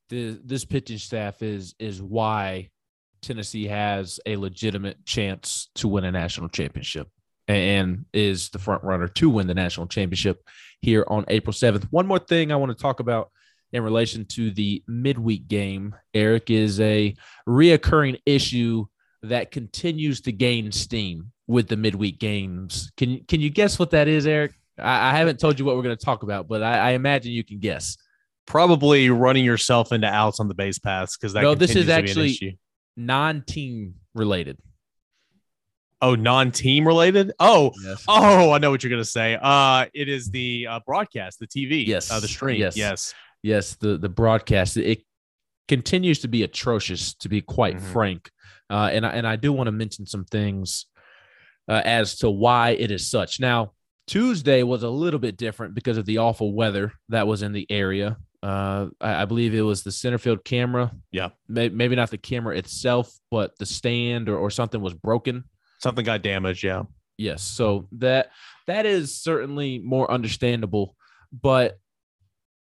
the 0.09 0.41
this 0.45 0.65
pitching 0.65 0.99
staff 0.99 1.43
is 1.43 1.75
is 1.79 2.01
why 2.01 2.71
Tennessee 3.23 3.67
has 3.67 4.21
a 4.25 4.37
legitimate 4.37 5.05
chance 5.05 5.69
to 5.75 5.89
win 5.89 6.05
a 6.05 6.13
national 6.13 6.49
championship 6.49 7.09
and 7.49 8.05
is 8.13 8.51
the 8.51 8.59
front 8.59 8.85
runner 8.85 9.09
to 9.09 9.31
win 9.31 9.47
the 9.47 9.55
national 9.55 9.87
championship 9.87 10.43
here 10.81 11.05
on 11.09 11.25
April 11.29 11.53
7th. 11.53 11.85
One 11.91 12.07
more 12.07 12.19
thing 12.19 12.51
I 12.51 12.57
want 12.57 12.77
to 12.77 12.81
talk 12.81 13.01
about 13.01 13.31
in 13.73 13.83
relation 13.83 14.25
to 14.27 14.51
the 14.51 14.83
midweek 14.87 15.49
game, 15.49 15.95
Eric, 16.13 16.51
is 16.51 16.81
a 16.81 17.15
reoccurring 17.49 18.21
issue 18.27 18.87
that 19.23 19.51
continues 19.51 20.21
to 20.23 20.33
gain 20.33 20.71
steam 20.73 21.33
with 21.47 21.69
the 21.69 21.77
midweek 21.77 22.19
games. 22.19 22.91
Can 22.97 23.25
can 23.27 23.41
you 23.41 23.51
guess 23.51 23.79
what 23.79 23.91
that 23.91 24.09
is, 24.09 24.27
Eric? 24.27 24.53
I, 24.79 25.11
I 25.11 25.17
haven't 25.17 25.39
told 25.41 25.59
you 25.59 25.65
what 25.65 25.77
we're 25.77 25.83
going 25.83 25.97
to 25.97 26.05
talk 26.05 26.23
about, 26.23 26.49
but 26.49 26.63
I, 26.63 26.79
I 26.79 26.91
imagine 26.93 27.33
you 27.33 27.45
can 27.45 27.59
guess. 27.61 27.97
Probably 28.47 29.11
running 29.11 29.45
yourself 29.45 29.91
into 29.93 30.07
outs 30.07 30.39
on 30.39 30.47
the 30.49 30.55
base 30.55 30.79
paths 30.79 31.17
because 31.17 31.33
that 31.33 31.43
No, 31.43 31.55
this 31.57 31.75
is 31.75 31.87
continues 31.87 32.13
to 32.15 32.15
be 32.15 32.21
an 32.21 32.29
actually- 32.31 32.59
Non-team 32.99 33.95
related. 34.15 34.59
Oh, 36.01 36.15
non-team 36.15 36.87
related? 36.87 37.33
Oh, 37.41 37.73
Yes. 37.85 38.05
oh, 38.07 38.53
I 38.53 38.59
know 38.59 38.71
what 38.71 38.83
you're 38.83 38.91
gonna 38.91 39.05
say. 39.05 39.39
Uh, 39.41 39.87
it 39.95 40.09
is 40.09 40.31
the 40.31 40.67
uh, 40.69 40.81
broadcast, 40.87 41.39
the 41.41 41.47
TV, 41.47 41.87
Yes. 41.87 42.11
uh, 42.11 42.21
the 42.21 42.29
stream. 42.29 42.61
Yes. 42.61 42.77
yes. 42.77 43.15
yes 43.43 43.75
the 43.77 43.97
the 43.99 44.09
broadcast 44.09 44.77
it 44.77 45.03
continues 45.69 46.21
to 46.21 46.29
be 46.29 46.43
atrocious 46.43 47.15
to 47.15 47.29
be 47.29 47.41
quite 47.41 47.77
Mhm. 47.77 47.93
frank 47.93 48.31
uh, 48.71 48.89
and 48.93 49.05
I, 49.07 49.11
and 49.11 49.27
I 49.27 49.37
do 49.37 49.53
want 49.53 49.67
to 49.69 49.73
mention 49.73 50.07
some 50.07 50.25
things 50.25 50.87
uh, 51.69 51.83
as 51.85 52.17
to 52.17 52.31
why 52.31 52.71
it 52.71 52.91
is 52.91 53.11
such 53.11 53.41
now 53.41 53.73
tuesday 54.07 54.63
was 54.63 54.83
a 54.83 54.91
little 54.91 55.21
bit 55.21 55.37
different 55.37 55.75
because 55.75 55.99
of 55.99 56.07
the 56.07 56.19
awful 56.19 56.55
weather 56.55 56.93
that 57.09 57.27
was 57.27 57.43
in 57.43 57.53
the 57.53 57.67
area 57.71 58.17
uh, 58.43 58.87
I, 59.01 59.23
I 59.23 59.25
believe 59.25 59.55
it 59.55 59.63
was 59.63 59.83
the 59.83 59.91
center 59.91 60.19
field 60.19 60.45
camera 60.45 60.93
Yeah. 61.11 61.31
May, 61.49 61.69
maybe 61.69 61.97
not 61.97 62.11
the 62.11 62.19
camera 62.19 62.57
itself 62.57 63.13
but 63.31 63.59
the 63.59 63.67
stand 63.67 64.29
or, 64.29 64.37
or 64.37 64.51
something 64.51 64.81
was 64.81 64.95
broken 64.95 65.45
Something 65.79 66.05
got 66.05 66.23
damaged. 66.23 66.65
Yeah. 66.65 66.85
Yes. 67.19 67.43
So 67.43 67.89
that 67.93 68.31
that 68.67 68.87
is 68.87 69.15
certainly 69.15 69.79
more 69.79 70.11
understandable. 70.11 70.97
But 71.33 71.79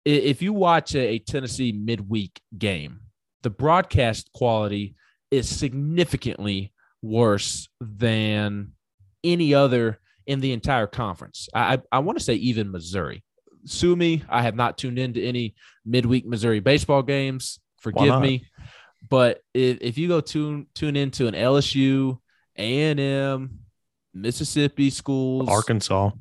if 0.06 0.42
you 0.42 0.54
watch 0.54 0.96
a, 0.96 1.00
a 1.00 1.20
Tennessee 1.20 1.72
midweek 1.72 2.42
game, 2.58 3.02
the 3.42 3.50
broadcast 3.50 4.32
quality 4.34 4.96
is 5.32 5.50
significantly 5.50 6.74
worse 7.02 7.68
than 7.80 8.72
any 9.24 9.54
other 9.54 10.00
in 10.26 10.40
the 10.40 10.54
entire 10.54 10.88
conference. 10.88 11.50
I 11.54 11.80
I, 11.92 12.00
want 12.00 12.18
to 12.18 12.24
say 12.24 12.36
even 12.36 12.72
Missouri. 12.72 13.24
Sue 13.66 13.96
me. 13.96 14.24
I 14.30 14.42
have 14.42 14.56
not 14.56 14.78
tuned 14.78 15.00
into 15.00 15.22
any 15.22 15.56
midweek 15.86 16.26
Missouri 16.26 16.60
baseball 16.60 17.04
games. 17.04 17.60
Forgive 17.80 18.20
me. 18.22 18.46
But 19.10 19.42
if, 19.54 19.80
if 19.82 19.98
you 19.98 20.08
go 20.08 20.22
tune 20.22 20.68
tune 20.74 20.96
into 20.96 21.28
an 21.28 21.34
LSU, 21.34 22.18
A 22.58 22.84
and 22.84 23.00
M, 23.00 23.60
Mississippi 24.14 24.90
schools, 24.90 25.50
Arkansas. 25.50 26.12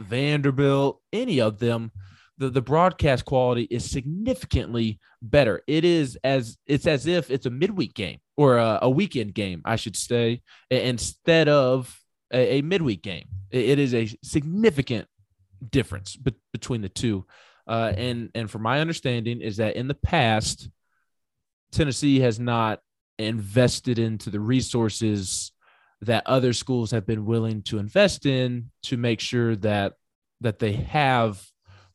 Vanderbilt, 0.00 1.00
any 1.12 1.40
of 1.40 1.58
them, 1.58 1.90
the, 2.38 2.50
the 2.50 2.62
broadcast 2.62 3.24
quality 3.24 3.64
is 3.64 3.90
significantly 3.90 5.00
better. 5.20 5.62
It 5.66 5.84
is 5.84 6.16
as 6.22 6.56
it's 6.66 6.86
as 6.86 7.06
if 7.06 7.30
it's 7.30 7.46
a 7.46 7.50
midweek 7.50 7.94
game 7.94 8.18
or 8.36 8.58
a, 8.58 8.78
a 8.82 8.90
weekend 8.90 9.34
game, 9.34 9.62
I 9.64 9.76
should 9.76 9.96
say, 9.96 10.42
instead 10.70 11.48
of 11.48 11.98
a, 12.32 12.58
a 12.58 12.62
midweek 12.62 13.02
game. 13.02 13.26
It- 13.50 13.70
it 13.70 13.78
is 13.78 13.94
a 13.94 14.08
significant 14.22 15.06
difference 15.70 16.16
be- 16.16 16.34
between 16.52 16.82
the 16.82 16.88
two. 16.88 17.26
Uh, 17.66 17.92
and 17.96 18.30
and 18.34 18.50
from 18.50 18.62
my 18.62 18.80
understanding 18.80 19.40
is 19.42 19.58
that 19.58 19.76
in 19.76 19.88
the 19.88 19.94
past, 19.94 20.70
Tennessee 21.70 22.20
has 22.20 22.40
not 22.40 22.80
invested 23.18 23.98
into 23.98 24.30
the 24.30 24.40
resources 24.40 25.52
that 26.02 26.26
other 26.26 26.52
schools 26.52 26.92
have 26.92 27.06
been 27.06 27.26
willing 27.26 27.62
to 27.62 27.78
invest 27.78 28.24
in 28.24 28.70
to 28.84 28.96
make 28.96 29.20
sure 29.20 29.56
that 29.56 29.94
that 30.40 30.58
they 30.60 30.72
have 30.72 31.44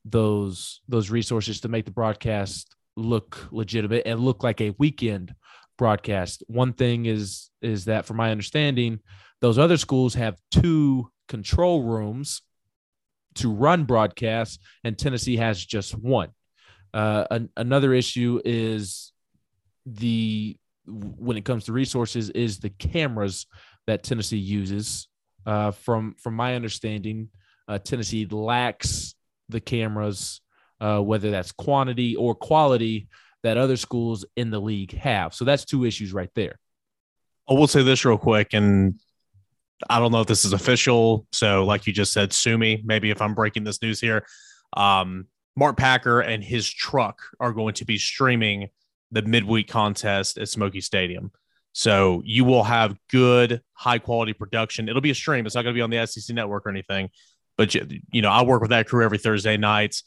those 0.06 0.82
those 0.88 1.10
resources 1.10 1.62
to 1.62 1.70
make 1.70 1.86
the 1.86 1.92
broadcast 1.92 2.76
look 2.96 3.48
legitimate 3.52 4.04
and 4.06 4.20
look 4.20 4.44
like 4.44 4.62
a 4.62 4.76
weekend 4.78 5.34
broadcast. 5.78 6.44
One 6.48 6.74
thing 6.74 7.06
is 7.06 7.50
is 7.62 7.86
that 7.86 8.06
from 8.06 8.18
my 8.18 8.30
understanding, 8.32 9.00
those 9.44 9.60
other 9.60 9.76
schools 9.76 10.14
have 10.14 10.38
two 10.52 11.12
control 11.28 11.84
rooms 11.84 12.44
to 13.36 13.52
run 13.52 13.84
broadcasts, 13.84 14.58
and 14.86 14.98
Tennessee 14.98 15.36
has 15.36 15.64
just 15.64 15.92
one. 15.92 16.30
Uh, 16.94 17.26
an, 17.30 17.50
another 17.58 17.94
issue 17.94 18.40
is 18.46 19.12
the 19.86 20.56
when 20.86 21.36
it 21.36 21.44
comes 21.44 21.66
to 21.66 21.74
resources 21.74 22.30
is 22.30 22.60
the 22.60 22.70
cameras 22.70 23.46
that 23.86 24.02
Tennessee 24.02 24.38
uses. 24.38 25.10
Uh, 25.46 25.72
from 25.72 26.16
from 26.24 26.36
my 26.36 26.56
understanding, 26.56 27.28
uh, 27.68 27.80
Tennessee 27.80 28.26
lacks 28.26 29.14
the 29.50 29.60
cameras, 29.60 30.40
uh, 30.80 31.00
whether 31.00 31.32
that's 31.32 31.52
quantity 31.52 32.16
or 32.16 32.34
quality 32.34 33.10
that 33.44 33.58
other 33.58 33.76
schools 33.76 34.24
in 34.38 34.52
the 34.52 34.62
league 34.62 34.98
have. 34.98 35.34
So 35.34 35.44
that's 35.44 35.66
two 35.66 35.84
issues 35.84 36.14
right 36.14 36.32
there. 36.34 36.58
I 37.50 37.56
will 37.56 37.68
say 37.68 37.84
this 37.84 38.06
real 38.06 38.18
quick, 38.18 38.54
and 38.54 39.02
I 39.90 40.00
don't 40.00 40.12
know 40.12 40.22
if 40.22 40.28
this 40.28 40.46
is 40.46 40.54
official. 40.54 41.28
So, 41.32 41.66
like 41.66 41.88
you 41.88 41.94
just 41.94 42.14
said, 42.14 42.34
sue 42.34 42.58
me. 42.58 42.82
Maybe 42.86 43.10
if 43.10 43.22
I'm 43.22 43.34
breaking 43.34 43.64
this 43.64 43.82
news 43.82 44.00
here, 44.00 44.26
um, 44.76 45.28
Mark 45.56 45.78
Packer 45.78 46.22
and 46.22 46.44
his 46.44 46.70
truck 46.70 47.22
are 47.40 47.54
going 47.54 47.74
to 47.76 47.86
be 47.86 47.98
streaming 47.98 48.70
the 49.12 49.22
midweek 49.22 49.68
contest 49.68 50.38
at 50.38 50.50
Smoky 50.50 50.82
Stadium. 50.82 51.32
So 51.74 52.22
you 52.26 52.46
will 52.46 52.64
have 52.64 52.96
good, 53.10 53.62
high 53.74 54.00
quality 54.00 54.34
production. 54.34 54.88
It'll 54.88 55.02
be 55.02 55.12
a 55.12 55.16
stream. 55.16 55.46
It's 55.46 55.56
not 55.56 55.64
going 55.64 55.74
to 55.74 55.78
be 55.78 55.82
on 55.82 55.90
the 55.90 56.06
SEC 56.06 56.36
network 56.36 56.66
or 56.66 56.70
anything. 56.70 57.10
But 57.58 57.76
you, 57.76 58.22
know, 58.22 58.30
I 58.30 58.44
work 58.44 58.62
with 58.62 58.72
that 58.72 58.88
crew 58.88 59.04
every 59.04 59.18
Thursday 59.18 59.58
nights. 59.58 60.04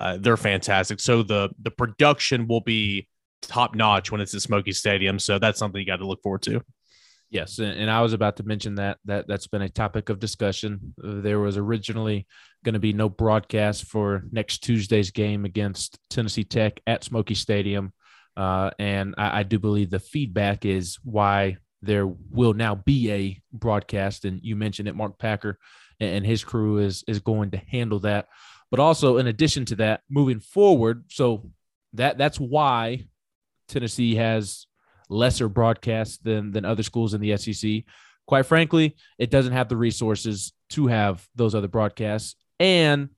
uh, 0.00 0.18
they're 0.20 0.36
fantastic. 0.36 1.00
So 1.00 1.22
the 1.22 1.50
the 1.62 1.70
production 1.70 2.46
will 2.46 2.60
be 2.60 3.08
top 3.40 3.74
notch 3.74 4.10
when 4.10 4.20
it's 4.20 4.34
at 4.34 4.42
Smoky 4.42 4.72
Stadium. 4.72 5.18
So 5.18 5.38
that's 5.38 5.58
something 5.58 5.80
you 5.80 5.86
got 5.86 5.96
to 5.96 6.06
look 6.06 6.22
forward 6.22 6.42
to. 6.42 6.62
Yes, 7.30 7.58
and 7.58 7.90
I 7.90 8.00
was 8.00 8.14
about 8.14 8.36
to 8.36 8.42
mention 8.42 8.76
that 8.76 8.96
that 9.04 9.28
that's 9.28 9.48
been 9.48 9.60
a 9.60 9.68
topic 9.68 10.08
of 10.08 10.18
discussion. 10.18 10.94
There 10.96 11.38
was 11.38 11.58
originally 11.58 12.26
going 12.64 12.72
to 12.72 12.78
be 12.78 12.94
no 12.94 13.10
broadcast 13.10 13.84
for 13.84 14.24
next 14.32 14.58
Tuesday's 14.64 15.10
game 15.10 15.44
against 15.44 15.98
Tennessee 16.08 16.44
Tech 16.44 16.80
at 16.86 17.04
Smoky 17.04 17.34
Stadium, 17.34 17.92
uh, 18.34 18.70
and 18.78 19.14
I, 19.18 19.40
I, 19.40 19.42
do 19.42 19.58
believe 19.58 19.90
the 19.90 20.00
feedback 20.00 20.64
is 20.64 20.98
why 21.04 21.58
there 21.82 22.06
will 22.06 22.54
now 22.54 22.74
be 22.74 23.12
a 23.12 23.42
broadcast. 23.52 24.24
And 24.24 24.40
you 24.42 24.56
mentioned 24.56 24.88
it, 24.88 24.96
Mark 24.96 25.18
Packer 25.18 25.58
and 26.00 26.24
his 26.24 26.44
crew 26.44 26.78
is 26.78 27.04
is 27.06 27.20
going 27.20 27.50
to 27.50 27.58
handle 27.58 27.98
that. 28.00 28.28
But 28.70 28.80
also, 28.80 29.18
in 29.18 29.26
addition 29.26 29.64
to 29.66 29.76
that, 29.76 30.00
moving 30.08 30.40
forward, 30.40 31.04
so 31.08 31.50
that 31.94 32.16
that's 32.16 32.38
why 32.38 33.06
Tennessee 33.68 34.14
has 34.16 34.66
lesser 35.08 35.48
broadcasts 35.48 36.18
than 36.18 36.50
than 36.52 36.64
other 36.64 36.82
schools 36.82 37.14
in 37.14 37.20
the 37.20 37.36
SEC. 37.36 37.84
Quite 38.26 38.46
frankly, 38.46 38.96
it 39.18 39.30
doesn't 39.30 39.52
have 39.52 39.68
the 39.68 39.76
resources 39.76 40.52
to 40.70 40.86
have 40.86 41.26
those 41.34 41.54
other 41.54 41.68
broadcasts. 41.68 42.36
And 42.60 43.08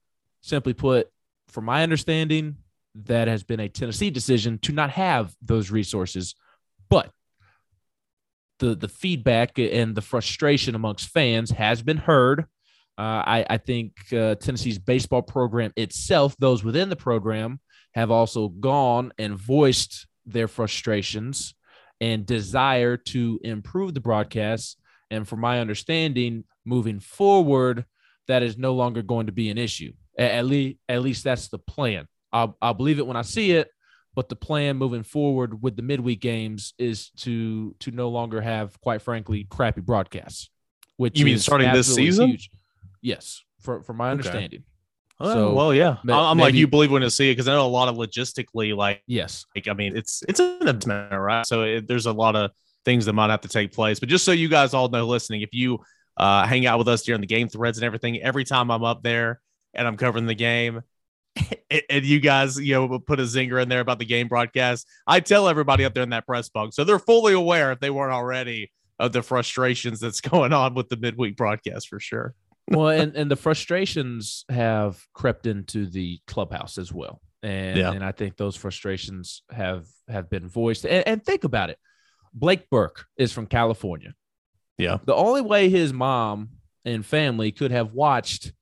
simply 0.40 0.72
put, 0.72 1.08
from 1.48 1.64
my 1.64 1.82
understanding, 1.82 2.56
that 2.94 3.28
has 3.28 3.42
been 3.42 3.60
a 3.60 3.68
Tennessee 3.68 4.10
decision 4.10 4.58
to 4.58 4.72
not 4.72 4.90
have 4.90 5.34
those 5.42 5.70
resources. 5.70 6.34
But 6.88 7.10
the 8.58 8.74
the 8.74 8.88
feedback 8.88 9.58
and 9.58 9.94
the 9.94 10.02
frustration 10.02 10.74
amongst 10.74 11.08
fans 11.08 11.50
has 11.50 11.82
been 11.82 11.96
heard. 11.96 12.46
Uh, 12.98 13.24
I, 13.26 13.46
I, 13.48 13.56
think 13.56 14.12
uh, 14.12 14.34
Tennessee's 14.34 14.78
baseball 14.78 15.22
program 15.22 15.72
itself, 15.74 16.36
those 16.38 16.62
within 16.62 16.90
the 16.90 16.96
program, 16.96 17.58
have 17.94 18.10
also 18.10 18.48
gone 18.48 19.10
and 19.18 19.36
voiced 19.36 20.06
their 20.26 20.46
frustrations 20.46 21.54
and 22.00 22.24
desire 22.24 22.96
to 22.96 23.40
improve 23.44 23.94
the 23.94 24.00
broadcast. 24.00 24.78
And 25.10 25.26
from 25.26 25.40
my 25.40 25.60
understanding, 25.60 26.44
moving 26.64 27.00
forward, 27.00 27.84
that 28.28 28.42
is 28.42 28.56
no 28.56 28.74
longer 28.74 29.02
going 29.02 29.26
to 29.26 29.32
be 29.32 29.50
an 29.50 29.58
issue. 29.58 29.92
At, 30.18 30.46
least, 30.46 30.78
at 30.88 31.02
least 31.02 31.24
that's 31.24 31.48
the 31.48 31.58
plan. 31.58 32.06
I'll, 32.32 32.56
I'll 32.62 32.74
believe 32.74 32.98
it 32.98 33.06
when 33.06 33.16
I 33.16 33.22
see 33.22 33.52
it. 33.52 33.68
But 34.14 34.28
the 34.28 34.36
plan 34.36 34.76
moving 34.76 35.04
forward 35.04 35.62
with 35.62 35.76
the 35.76 35.82
midweek 35.82 36.20
games 36.20 36.74
is 36.78 37.10
to 37.18 37.76
to 37.78 37.92
no 37.92 38.08
longer 38.08 38.40
have, 38.40 38.78
quite 38.80 39.02
frankly, 39.02 39.46
crappy 39.48 39.80
broadcasts. 39.80 40.50
Which 40.96 41.16
you 41.16 41.24
mean 41.24 41.38
starting 41.38 41.72
this 41.72 41.94
season? 41.94 42.30
Huge. 42.30 42.50
Yes, 43.00 43.42
for 43.60 43.84
for 43.84 43.92
my 43.92 44.10
understanding. 44.10 44.64
Oh, 45.22 45.32
so, 45.32 45.54
well, 45.54 45.74
yeah, 45.74 45.98
I'm 46.08 46.38
maybe, 46.38 46.44
like 46.46 46.54
you 46.54 46.66
believe 46.66 46.90
when 46.90 47.02
to 47.02 47.10
see 47.10 47.30
it 47.30 47.34
because 47.34 47.46
I 47.46 47.52
know 47.52 47.66
a 47.66 47.68
lot 47.68 47.88
of 47.88 47.96
logistically, 47.96 48.74
like 48.74 49.02
yes, 49.06 49.44
like 49.54 49.68
I 49.68 49.74
mean, 49.74 49.94
it's 49.94 50.22
it's 50.26 50.40
an 50.40 50.56
investment, 50.60 51.12
right? 51.12 51.46
So 51.46 51.62
it, 51.62 51.86
there's 51.86 52.06
a 52.06 52.12
lot 52.12 52.36
of 52.36 52.52
things 52.86 53.04
that 53.04 53.12
might 53.12 53.28
have 53.28 53.42
to 53.42 53.48
take 53.48 53.72
place. 53.72 54.00
But 54.00 54.08
just 54.08 54.24
so 54.24 54.32
you 54.32 54.48
guys 54.48 54.72
all 54.72 54.88
know, 54.88 55.06
listening, 55.06 55.42
if 55.42 55.50
you 55.52 55.80
uh, 56.16 56.46
hang 56.46 56.64
out 56.64 56.78
with 56.78 56.88
us 56.88 57.02
during 57.02 57.20
the 57.20 57.26
game 57.26 57.48
threads 57.48 57.76
and 57.76 57.84
everything, 57.84 58.22
every 58.22 58.44
time 58.44 58.70
I'm 58.70 58.82
up 58.82 59.02
there 59.02 59.40
and 59.74 59.86
I'm 59.86 59.98
covering 59.98 60.24
the 60.24 60.34
game, 60.34 60.80
and 61.70 62.04
you 62.04 62.18
guys, 62.18 62.58
you 62.58 62.74
know, 62.74 62.98
put 62.98 63.20
a 63.20 63.24
zinger 63.24 63.62
in 63.62 63.68
there 63.68 63.80
about 63.80 63.98
the 63.98 64.06
game 64.06 64.26
broadcast, 64.26 64.86
I 65.06 65.20
tell 65.20 65.48
everybody 65.48 65.84
up 65.84 65.92
there 65.92 66.02
in 66.02 66.10
that 66.10 66.26
press 66.26 66.48
box, 66.48 66.76
so 66.76 66.84
they're 66.84 66.98
fully 66.98 67.34
aware 67.34 67.72
if 67.72 67.80
they 67.80 67.90
weren't 67.90 68.14
already 68.14 68.72
of 68.98 69.12
the 69.12 69.22
frustrations 69.22 70.00
that's 70.00 70.20
going 70.22 70.54
on 70.54 70.72
with 70.74 70.88
the 70.88 70.96
midweek 70.96 71.36
broadcast 71.36 71.88
for 71.88 72.00
sure 72.00 72.34
well, 72.70 72.88
and, 72.88 73.14
and 73.16 73.30
the 73.30 73.36
frustrations 73.36 74.44
have 74.48 75.00
crept 75.12 75.46
into 75.46 75.86
the 75.86 76.20
clubhouse 76.26 76.78
as 76.78 76.92
well. 76.92 77.20
And, 77.42 77.78
yeah. 77.78 77.92
and 77.92 78.04
I 78.04 78.12
think 78.12 78.36
those 78.36 78.56
frustrations 78.56 79.42
have 79.50 79.86
have 80.08 80.28
been 80.28 80.48
voiced. 80.48 80.84
And, 80.84 81.06
and 81.06 81.24
think 81.24 81.44
about 81.44 81.70
it. 81.70 81.78
Blake 82.34 82.68
Burke 82.70 83.06
is 83.16 83.32
from 83.32 83.46
California. 83.46 84.14
Yeah. 84.78 84.98
The 85.04 85.14
only 85.14 85.40
way 85.40 85.68
his 85.68 85.92
mom 85.92 86.50
and 86.84 87.04
family 87.04 87.52
could 87.52 87.70
have 87.70 87.92
watched 87.92 88.52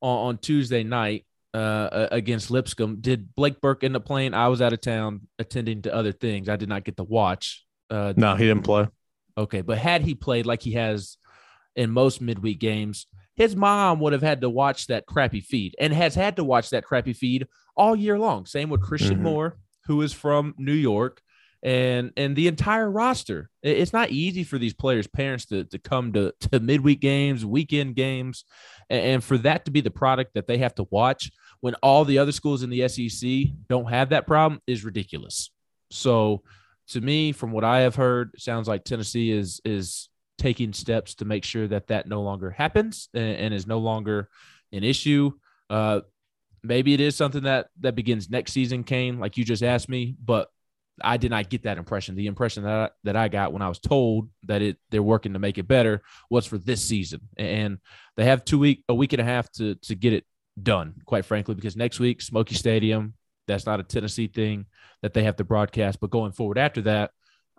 on, 0.00 0.28
on 0.28 0.38
Tuesday 0.38 0.82
night 0.84 1.26
uh, 1.54 2.08
against 2.10 2.50
Lipscomb. 2.50 3.00
Did 3.00 3.34
Blake 3.34 3.60
Burke 3.60 3.84
end 3.84 3.96
up 3.96 4.04
playing? 4.04 4.34
I 4.34 4.48
was 4.48 4.62
out 4.62 4.72
of 4.72 4.80
town 4.80 5.28
attending 5.38 5.82
to 5.82 5.94
other 5.94 6.12
things. 6.12 6.48
I 6.48 6.56
did 6.56 6.68
not 6.68 6.84
get 6.84 6.96
to 6.96 7.04
watch. 7.04 7.64
Uh, 7.90 8.14
no, 8.16 8.36
he 8.36 8.46
didn't 8.46 8.64
play. 8.64 8.88
Okay, 9.36 9.60
but 9.60 9.78
had 9.78 10.02
he 10.02 10.14
played 10.14 10.46
like 10.46 10.62
he 10.62 10.72
has 10.72 11.16
in 11.74 11.90
most 11.90 12.20
midweek 12.20 12.60
games, 12.60 13.06
his 13.40 13.56
mom 13.56 14.00
would 14.00 14.12
have 14.12 14.20
had 14.20 14.42
to 14.42 14.50
watch 14.50 14.88
that 14.88 15.06
crappy 15.06 15.40
feed 15.40 15.74
and 15.80 15.94
has 15.94 16.14
had 16.14 16.36
to 16.36 16.44
watch 16.44 16.68
that 16.68 16.84
crappy 16.84 17.14
feed 17.14 17.46
all 17.74 17.96
year 17.96 18.18
long. 18.18 18.44
Same 18.44 18.68
with 18.68 18.82
Christian 18.82 19.14
mm-hmm. 19.14 19.22
Moore, 19.22 19.56
who 19.86 20.02
is 20.02 20.12
from 20.12 20.54
New 20.58 20.74
York, 20.74 21.22
and 21.62 22.12
and 22.18 22.36
the 22.36 22.48
entire 22.48 22.90
roster. 22.90 23.48
It's 23.62 23.94
not 23.94 24.10
easy 24.10 24.44
for 24.44 24.58
these 24.58 24.74
players' 24.74 25.06
parents 25.06 25.46
to, 25.46 25.64
to 25.64 25.78
come 25.78 26.12
to, 26.12 26.34
to 26.50 26.60
midweek 26.60 27.00
games, 27.00 27.42
weekend 27.46 27.96
games, 27.96 28.44
and, 28.90 29.02
and 29.02 29.24
for 29.24 29.38
that 29.38 29.64
to 29.64 29.70
be 29.70 29.80
the 29.80 29.90
product 29.90 30.34
that 30.34 30.46
they 30.46 30.58
have 30.58 30.74
to 30.74 30.86
watch 30.90 31.30
when 31.60 31.72
all 31.76 32.04
the 32.04 32.18
other 32.18 32.32
schools 32.32 32.62
in 32.62 32.68
the 32.68 32.86
SEC 32.88 33.54
don't 33.70 33.88
have 33.88 34.10
that 34.10 34.26
problem 34.26 34.60
is 34.66 34.84
ridiculous. 34.84 35.50
So 35.90 36.42
to 36.88 37.00
me, 37.00 37.32
from 37.32 37.52
what 37.52 37.64
I 37.64 37.80
have 37.80 37.94
heard, 37.94 38.32
sounds 38.36 38.68
like 38.68 38.84
Tennessee 38.84 39.30
is 39.30 39.62
is 39.64 40.09
taking 40.40 40.72
steps 40.72 41.14
to 41.16 41.24
make 41.24 41.44
sure 41.44 41.68
that 41.68 41.88
that 41.88 42.08
no 42.08 42.22
longer 42.22 42.50
happens 42.50 43.08
and, 43.14 43.36
and 43.36 43.54
is 43.54 43.66
no 43.66 43.78
longer 43.78 44.28
an 44.72 44.82
issue. 44.82 45.30
Uh, 45.68 46.00
maybe 46.62 46.94
it 46.94 47.00
is 47.00 47.14
something 47.14 47.42
that 47.42 47.68
that 47.80 47.94
begins 47.94 48.30
next 48.30 48.52
season, 48.52 48.82
Cain, 48.82 49.20
like 49.20 49.36
you 49.36 49.44
just 49.44 49.62
asked 49.62 49.88
me, 49.88 50.16
but 50.24 50.48
I 51.02 51.18
did 51.18 51.30
not 51.30 51.50
get 51.50 51.62
that 51.64 51.78
impression. 51.78 52.16
The 52.16 52.26
impression 52.26 52.64
that 52.64 52.72
I, 52.72 52.90
that 53.04 53.16
I 53.16 53.28
got 53.28 53.52
when 53.52 53.62
I 53.62 53.68
was 53.68 53.78
told 53.78 54.30
that 54.44 54.62
it 54.62 54.78
they're 54.90 55.02
working 55.02 55.34
to 55.34 55.38
make 55.38 55.58
it 55.58 55.68
better 55.68 56.02
was 56.30 56.46
for 56.46 56.58
this 56.58 56.82
season, 56.82 57.20
and 57.36 57.78
they 58.16 58.24
have 58.24 58.44
two 58.44 58.58
week 58.58 58.84
a 58.88 58.94
week 58.94 59.12
and 59.12 59.20
a 59.20 59.24
half 59.24 59.50
to 59.52 59.74
to 59.74 59.94
get 59.94 60.14
it 60.14 60.24
done. 60.60 60.94
Quite 61.04 61.26
frankly, 61.26 61.54
because 61.54 61.76
next 61.76 62.00
week 62.00 62.22
Smoky 62.22 62.54
Stadium, 62.54 63.14
that's 63.46 63.66
not 63.66 63.80
a 63.80 63.82
Tennessee 63.84 64.26
thing 64.26 64.66
that 65.02 65.12
they 65.12 65.24
have 65.24 65.36
to 65.36 65.44
broadcast, 65.44 66.00
but 66.00 66.10
going 66.10 66.32
forward 66.32 66.58
after 66.58 66.82
that, 66.82 67.10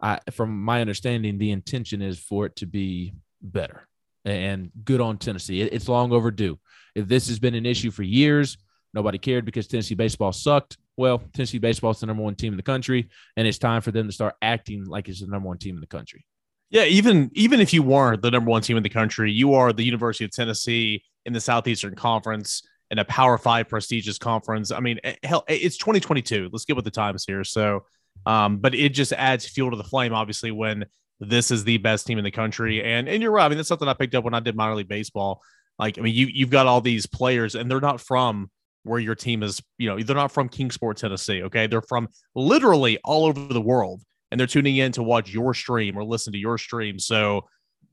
I, 0.01 0.19
from 0.31 0.63
my 0.63 0.81
understanding, 0.81 1.37
the 1.37 1.51
intention 1.51 2.01
is 2.01 2.19
for 2.19 2.45
it 2.47 2.55
to 2.57 2.65
be 2.65 3.13
better 3.41 3.87
and 4.25 4.71
good 4.83 5.01
on 5.01 5.17
Tennessee. 5.17 5.61
It, 5.61 5.73
it's 5.73 5.87
long 5.87 6.11
overdue. 6.11 6.59
If 6.95 7.07
this 7.07 7.27
has 7.27 7.39
been 7.39 7.55
an 7.55 7.65
issue 7.65 7.91
for 7.91 8.03
years, 8.03 8.57
nobody 8.93 9.17
cared 9.17 9.45
because 9.45 9.67
Tennessee 9.67 9.95
baseball 9.95 10.31
sucked. 10.31 10.77
Well, 10.97 11.21
Tennessee 11.33 11.59
baseball 11.59 11.91
is 11.91 11.99
the 11.99 12.07
number 12.07 12.23
one 12.23 12.35
team 12.35 12.53
in 12.53 12.57
the 12.57 12.63
country, 12.63 13.09
and 13.37 13.47
it's 13.47 13.57
time 13.57 13.81
for 13.81 13.91
them 13.91 14.07
to 14.07 14.13
start 14.13 14.35
acting 14.41 14.85
like 14.85 15.07
it's 15.07 15.21
the 15.21 15.27
number 15.27 15.47
one 15.47 15.57
team 15.57 15.75
in 15.75 15.81
the 15.81 15.87
country. 15.87 16.25
Yeah, 16.69 16.85
even 16.85 17.29
even 17.33 17.59
if 17.59 17.73
you 17.73 17.83
weren't 17.83 18.21
the 18.21 18.31
number 18.31 18.49
one 18.49 18.61
team 18.61 18.77
in 18.77 18.83
the 18.83 18.89
country, 18.89 19.31
you 19.31 19.53
are 19.53 19.73
the 19.73 19.83
University 19.83 20.25
of 20.25 20.31
Tennessee 20.31 21.03
in 21.25 21.33
the 21.33 21.41
Southeastern 21.41 21.95
Conference 21.95 22.63
in 22.91 22.99
a 22.99 23.05
Power 23.05 23.37
Five 23.37 23.67
prestigious 23.67 24.17
conference. 24.17 24.71
I 24.71 24.79
mean, 24.79 24.99
eh, 25.03 25.15
hell, 25.23 25.43
it's 25.47 25.77
2022. 25.77 26.49
Let's 26.51 26.65
get 26.65 26.75
with 26.75 26.85
the 26.85 26.91
times 26.91 27.25
here. 27.25 27.43
So 27.43 27.85
um, 28.25 28.57
but 28.57 28.75
it 28.75 28.89
just 28.89 29.13
adds 29.13 29.45
fuel 29.45 29.71
to 29.71 29.77
the 29.77 29.83
flame, 29.83 30.13
obviously, 30.13 30.51
when 30.51 30.85
this 31.19 31.51
is 31.51 31.63
the 31.63 31.77
best 31.77 32.07
team 32.07 32.17
in 32.17 32.23
the 32.23 32.31
country. 32.31 32.83
And 32.83 33.07
and 33.07 33.21
you're 33.21 33.31
right. 33.31 33.45
I 33.45 33.49
mean, 33.49 33.57
that's 33.57 33.69
something 33.69 33.87
I 33.87 33.93
picked 33.93 34.15
up 34.15 34.23
when 34.23 34.33
I 34.33 34.39
did 34.39 34.55
minor 34.55 34.75
league 34.75 34.87
baseball. 34.87 35.41
Like, 35.79 35.97
I 35.97 36.01
mean, 36.01 36.13
you 36.13 36.27
you've 36.27 36.49
got 36.49 36.67
all 36.67 36.81
these 36.81 37.05
players, 37.05 37.55
and 37.55 37.69
they're 37.69 37.81
not 37.81 38.01
from 38.01 38.49
where 38.83 38.99
your 38.99 39.15
team 39.15 39.43
is. 39.43 39.61
You 39.77 39.89
know, 39.89 40.01
they're 40.01 40.15
not 40.15 40.31
from 40.31 40.49
Kingsport, 40.49 40.97
Tennessee. 40.97 41.43
Okay, 41.43 41.67
they're 41.67 41.81
from 41.81 42.07
literally 42.35 42.97
all 43.03 43.25
over 43.25 43.53
the 43.53 43.61
world, 43.61 44.01
and 44.29 44.39
they're 44.39 44.47
tuning 44.47 44.77
in 44.77 44.91
to 44.93 45.03
watch 45.03 45.31
your 45.31 45.53
stream 45.53 45.97
or 45.97 46.03
listen 46.03 46.33
to 46.33 46.39
your 46.39 46.57
stream. 46.57 46.99
So. 46.99 47.47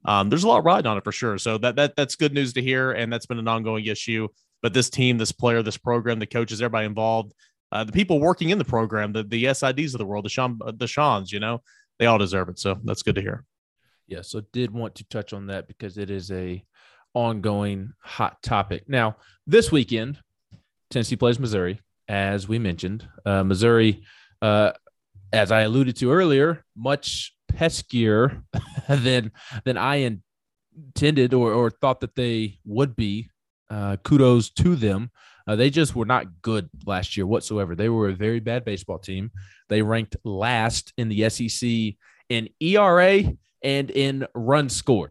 Um, 0.05 0.31
there's 0.31 0.45
a 0.45 0.49
lot 0.49 0.65
riding 0.65 0.87
on 0.87 0.97
it 0.97 1.03
for 1.03 1.11
sure. 1.11 1.39
So 1.39 1.59
that 1.59 1.75
that 1.75 1.97
that's 1.97 2.15
good 2.15 2.33
news 2.33 2.53
to 2.53 2.63
hear, 2.63 2.93
and 2.93 3.13
that's 3.13 3.27
been 3.27 3.41
an 3.41 3.49
ongoing 3.49 3.85
issue. 3.85 4.29
But 4.63 4.73
this 4.73 4.91
team, 4.91 5.19
this 5.19 5.33
player, 5.33 5.61
this 5.61 5.77
program, 5.77 6.21
the 6.21 6.27
coaches, 6.27 6.63
everybody 6.63 6.87
involved, 6.87 7.33
uh, 7.73 7.85
the 7.85 7.93
people 7.93 8.21
working 8.21 8.51
in 8.51 8.59
the 8.59 8.65
program, 8.65 9.13
the 9.13 9.23
the 9.23 9.45
SIDs 9.45 9.95
of 9.95 9.99
the 9.99 10.07
world, 10.07 10.25
the 10.25 10.31
Sean, 10.31 10.59
uh, 10.65 10.73
the 10.77 10.87
Sean's, 10.87 11.33
you 11.33 11.41
know, 11.41 11.63
they 11.99 12.07
all 12.07 12.19
deserve 12.19 12.49
it. 12.49 12.59
So 12.59 12.79
that's 12.85 13.03
good 13.03 13.17
to 13.17 13.21
hear. 13.21 13.45
Yeah. 14.07 14.23
So 14.23 14.43
did 14.53 14.73
want 14.73 14.95
to 14.97 15.05
touch 15.09 15.33
on 15.33 15.47
that 15.49 15.69
because 15.69 15.99
it 15.99 16.11
is 16.11 16.31
a 16.31 16.65
ongoing 17.15 17.93
hot 18.01 18.43
topic. 18.43 18.89
Now 18.89 19.17
this 19.47 19.71
weekend, 19.71 20.19
Tennessee 20.91 21.17
plays 21.17 21.39
Missouri, 21.39 21.81
as 22.09 22.49
we 22.49 22.59
mentioned. 22.59 23.07
Uh, 23.25 23.45
Missouri, 23.45 24.03
uh, 24.41 24.73
as 25.33 25.53
I 25.53 25.63
alluded 25.63 25.97
to 25.97 26.11
earlier, 26.11 26.65
much 26.75 27.35
peskier 27.53 28.43
than 28.89 29.33
than 29.65 29.77
I 29.77 30.19
intended 30.75 31.35
or, 31.35 31.53
or 31.53 31.71
thought 31.71 32.01
that 32.01 32.15
they 32.15 32.59
would 32.65 32.97
be. 32.97 33.31
Uh, 33.71 33.97
kudos 33.99 34.49
to 34.49 34.77
them. 34.77 35.11
Uh, 35.49 35.57
they 35.57 35.71
just 35.71 35.97
were 35.97 36.05
not 36.05 36.43
good 36.43 36.69
last 36.85 37.17
year 37.17 37.27
whatsoever. 37.27 37.75
They 37.75 37.89
were 37.89 38.11
a 38.11 38.15
very 38.15 38.39
bad 38.39 38.67
baseball 38.67 38.99
team. 38.99 39.31
They 39.71 39.81
ranked 39.81 40.15
last 40.23 40.93
in 40.99 41.09
the 41.09 41.31
SEC 41.31 41.97
in 42.29 42.51
ERA 42.61 43.23
and 43.63 43.91
in 43.91 44.27
runs 44.35 44.77
scored. 44.77 45.11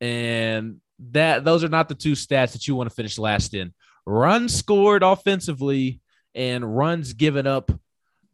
And 0.00 0.80
that 1.12 1.44
those 1.44 1.62
are 1.62 1.68
not 1.68 1.88
the 1.88 1.94
two 1.94 2.12
stats 2.12 2.52
that 2.52 2.66
you 2.66 2.74
want 2.74 2.90
to 2.90 2.94
finish 2.94 3.18
last 3.18 3.54
in. 3.54 3.72
runs 4.04 4.52
scored 4.54 5.04
offensively 5.04 6.00
and 6.34 6.76
runs 6.76 7.12
given 7.12 7.46
up 7.46 7.70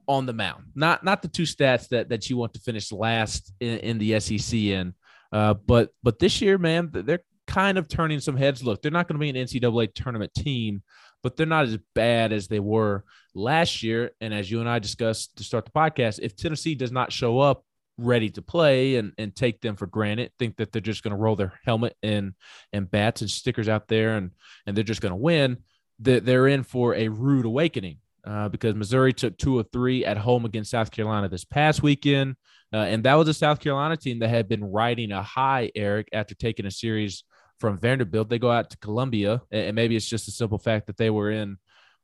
on 0.09 0.25
the 0.25 0.33
mound. 0.33 0.65
Not 0.75 1.05
not 1.05 1.21
the 1.21 1.29
two 1.29 1.43
stats 1.43 1.89
that 1.89 2.09
that 2.09 2.31
you 2.31 2.39
want 2.39 2.55
to 2.55 2.61
finish 2.61 2.91
last 2.91 3.53
in, 3.61 3.79
in 3.81 3.99
the 3.99 4.19
SEC 4.21 4.59
in. 4.59 4.95
Uh, 5.31 5.55
but 5.55 5.91
but 6.03 6.19
this 6.19 6.41
year, 6.41 6.57
man, 6.57 6.91
they're 6.93 7.23
kind 7.57 7.79
of 7.79 7.88
turning 7.88 8.21
some 8.21 8.37
heads. 8.37 8.62
Look, 8.62 8.83
they're 8.83 8.90
not 8.90 9.09
going 9.09 9.19
to 9.19 9.19
be 9.19 9.31
an 9.31 9.47
NCAA 9.47 9.95
tournament 9.95 10.35
team, 10.35 10.83
but 11.23 11.37
they're 11.37 11.47
not 11.47 11.64
as 11.64 11.79
bad 11.95 12.31
as 12.31 12.49
they 12.49 12.61
were 12.61 13.03
last 13.35 13.83
year. 13.83 14.11
And 14.21 14.35
as 14.35 14.51
you 14.51 14.61
and 14.61 14.69
I 14.69 14.79
discussed 14.79 15.35
to 15.38 15.42
start 15.42 15.64
the 15.64 15.71
podcast, 15.71 16.19
if 16.21 16.37
Tennessee 16.37 16.75
does 16.75 16.92
not 16.92 17.12
show 17.12 17.40
up 17.40 17.64
ready 17.97 18.29
to 18.29 18.42
play 18.42 18.97
and, 18.97 19.14
and 19.16 19.35
take 19.35 19.62
them 19.62 19.75
for 19.75 19.87
granted, 19.87 20.33
think 20.38 20.59
that 20.59 20.71
they're 20.71 20.83
just 20.83 21.03
going 21.03 21.12
to 21.12 21.16
roll 21.16 21.35
their 21.35 21.59
helmet 21.64 21.97
and 22.03 22.35
and 22.75 22.90
bats 22.90 23.23
and 23.23 23.31
stickers 23.31 23.71
out 23.71 23.88
there 23.88 24.19
and 24.19 24.33
and 24.66 24.77
they're 24.77 24.85
just 24.85 25.01
going 25.01 25.12
to 25.12 25.16
win, 25.16 25.57
they're 25.99 26.49
in 26.49 26.62
for 26.62 26.95
a 26.95 27.09
rude 27.09 27.47
awakening. 27.47 27.97
Uh, 28.23 28.49
because 28.49 28.75
Missouri 28.75 29.12
took 29.12 29.38
two 29.38 29.57
or 29.57 29.62
three 29.62 30.05
at 30.05 30.19
home 30.19 30.45
against 30.45 30.73
South 30.73 30.90
Carolina 30.90 31.29
this 31.29 31.45
past 31.45 31.81
weekend. 31.81 32.35
Uh, 32.73 32.79
and 32.79 33.05
that 33.05 33.14
was 33.14 33.29
a 33.29 33.35
South 33.35 33.61
Carolina 33.61 33.97
team 33.97 34.19
that 34.19 34.31
had 34.31 34.49
been 34.49 34.64
riding 34.64 35.12
a 35.12 35.23
high, 35.23 35.71
Eric, 35.77 36.09
after 36.12 36.35
taking 36.35 36.66
a 36.66 36.71
series 36.73 37.23
from 37.59 37.79
Vanderbilt. 37.79 38.29
They 38.29 38.38
go 38.38 38.51
out 38.51 38.71
to 38.71 38.77
Columbia, 38.79 39.42
and 39.51 39.75
maybe 39.75 39.97
it's 39.97 40.09
just 40.09 40.29
a 40.29 40.33
simple 40.33 40.59
fact 40.59 40.87
that 40.87 40.97
they 40.97 41.11
were 41.11 41.31
in 41.31 41.57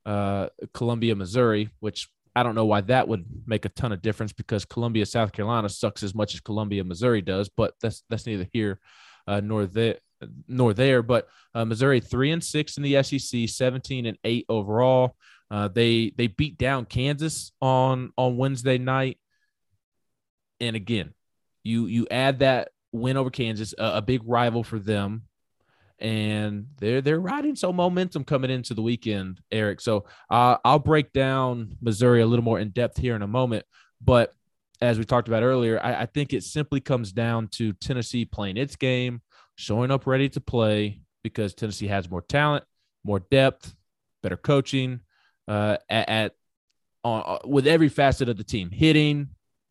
uh, 0.07 0.49
Columbia, 0.73 1.15
Missouri, 1.15 1.71
which 1.81 2.09
I 2.35 2.43
don't 2.43 2.55
know 2.55 2.65
why 2.65 2.81
that 2.83 3.09
would 3.09 3.25
make 3.47 3.65
a 3.65 3.71
ton 3.71 3.93
of 3.93 4.03
difference 4.03 4.33
because 4.33 4.65
Columbia, 4.65 5.05
South 5.07 5.33
Carolina 5.33 5.69
sucks 5.69 6.03
as 6.03 6.15
much 6.15 6.35
as 6.35 6.41
Columbia, 6.41 6.85
Missouri 6.85 7.23
does, 7.23 7.49
but 7.49 7.75
that's 7.81 8.03
that's 8.09 8.27
neither 8.27 8.47
here 8.53 8.81
uh, 9.27 9.41
nor 9.41 9.67
there. 9.67 9.99
Nor 10.47 10.73
there, 10.73 11.03
but 11.03 11.27
uh, 11.53 11.65
Missouri 11.65 11.99
three 11.99 12.31
and 12.31 12.45
six 12.45 12.77
in 12.77 12.85
the 12.85 13.03
SEC, 13.03 13.49
seventeen 13.49 14.07
and 14.07 14.17
eight 14.23 14.47
overall. 14.49 15.17
Uh, 15.51 15.67
they 15.67 16.13
they 16.17 16.29
beat 16.29 16.57
down 16.57 16.85
Kansas 16.85 17.51
on 17.61 18.13
on 18.17 18.37
Wednesday 18.37 18.79
night, 18.79 19.19
and 20.61 20.77
again, 20.77 21.13
you 21.65 21.87
you 21.87 22.07
add 22.09 22.39
that 22.39 22.69
win 22.93 23.17
over 23.17 23.31
Kansas, 23.31 23.75
a, 23.77 23.97
a 23.97 24.03
big 24.03 24.21
rival 24.25 24.63
for 24.63 24.79
them 24.79 25.23
and 26.03 26.67
they're 26.79 27.01
they're 27.01 27.21
riding 27.21 27.55
some 27.55 27.77
momentum 27.77 28.25
coming 28.25 28.51
into 28.51 28.75
the 28.75 28.83
weekend, 28.83 29.41
Eric. 29.53 29.81
So 29.81 30.05
uh, 30.29 30.57
I'll 30.65 30.81
break 30.81 31.13
down 31.13 31.77
Missouri 31.81 32.21
a 32.21 32.27
little 32.27 32.45
more 32.45 32.59
in 32.59 32.71
depth 32.71 32.99
here 32.99 33.15
in 33.15 33.23
a 33.23 33.29
moment, 33.29 33.65
but 34.05 34.35
as 34.81 34.99
we 34.99 35.05
talked 35.05 35.29
about 35.29 35.45
earlier, 35.45 35.81
I, 35.81 36.03
I 36.03 36.07
think 36.07 36.33
it 36.33 36.43
simply 36.43 36.81
comes 36.81 37.13
down 37.13 37.47
to 37.53 37.73
Tennessee 37.75 38.25
playing 38.25 38.57
its 38.57 38.75
game, 38.75 39.23
showing 39.55 39.93
up 39.93 40.09
ready 40.09 40.29
to 40.31 40.41
play 40.41 41.03
because 41.23 41.55
Tennessee 41.55 41.87
has 41.87 42.11
more 42.11 42.23
talent, 42.23 42.65
more 43.05 43.21
depth, 43.21 43.77
better 44.25 44.37
coaching 44.37 44.99
uh, 45.47 45.77
at, 45.89 46.09
at 46.09 46.35
uh, 47.05 47.39
with 47.45 47.69
every 47.69 47.89
facet 47.89 48.29
of 48.29 48.37
the 48.37 48.43
team, 48.43 48.71
hitting, 48.71 49.29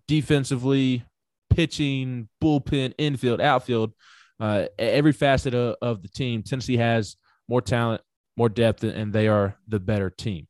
defensively, 0.07 1.03
pitching, 1.49 2.29
bullpen, 2.41 2.93
infield, 2.97 3.41
outfield 3.41 3.91
uh, 4.41 4.65
every 4.77 5.13
facet 5.13 5.53
of, 5.53 5.75
of 5.81 6.01
the 6.01 6.09
team. 6.09 6.43
Tennessee 6.43 6.77
has 6.77 7.15
more 7.47 7.61
talent, 7.61 8.01
more 8.35 8.49
depth, 8.49 8.83
and 8.83 9.13
they 9.13 9.27
are 9.27 9.55
the 9.67 9.79
better 9.79 10.09
team. 10.09 10.47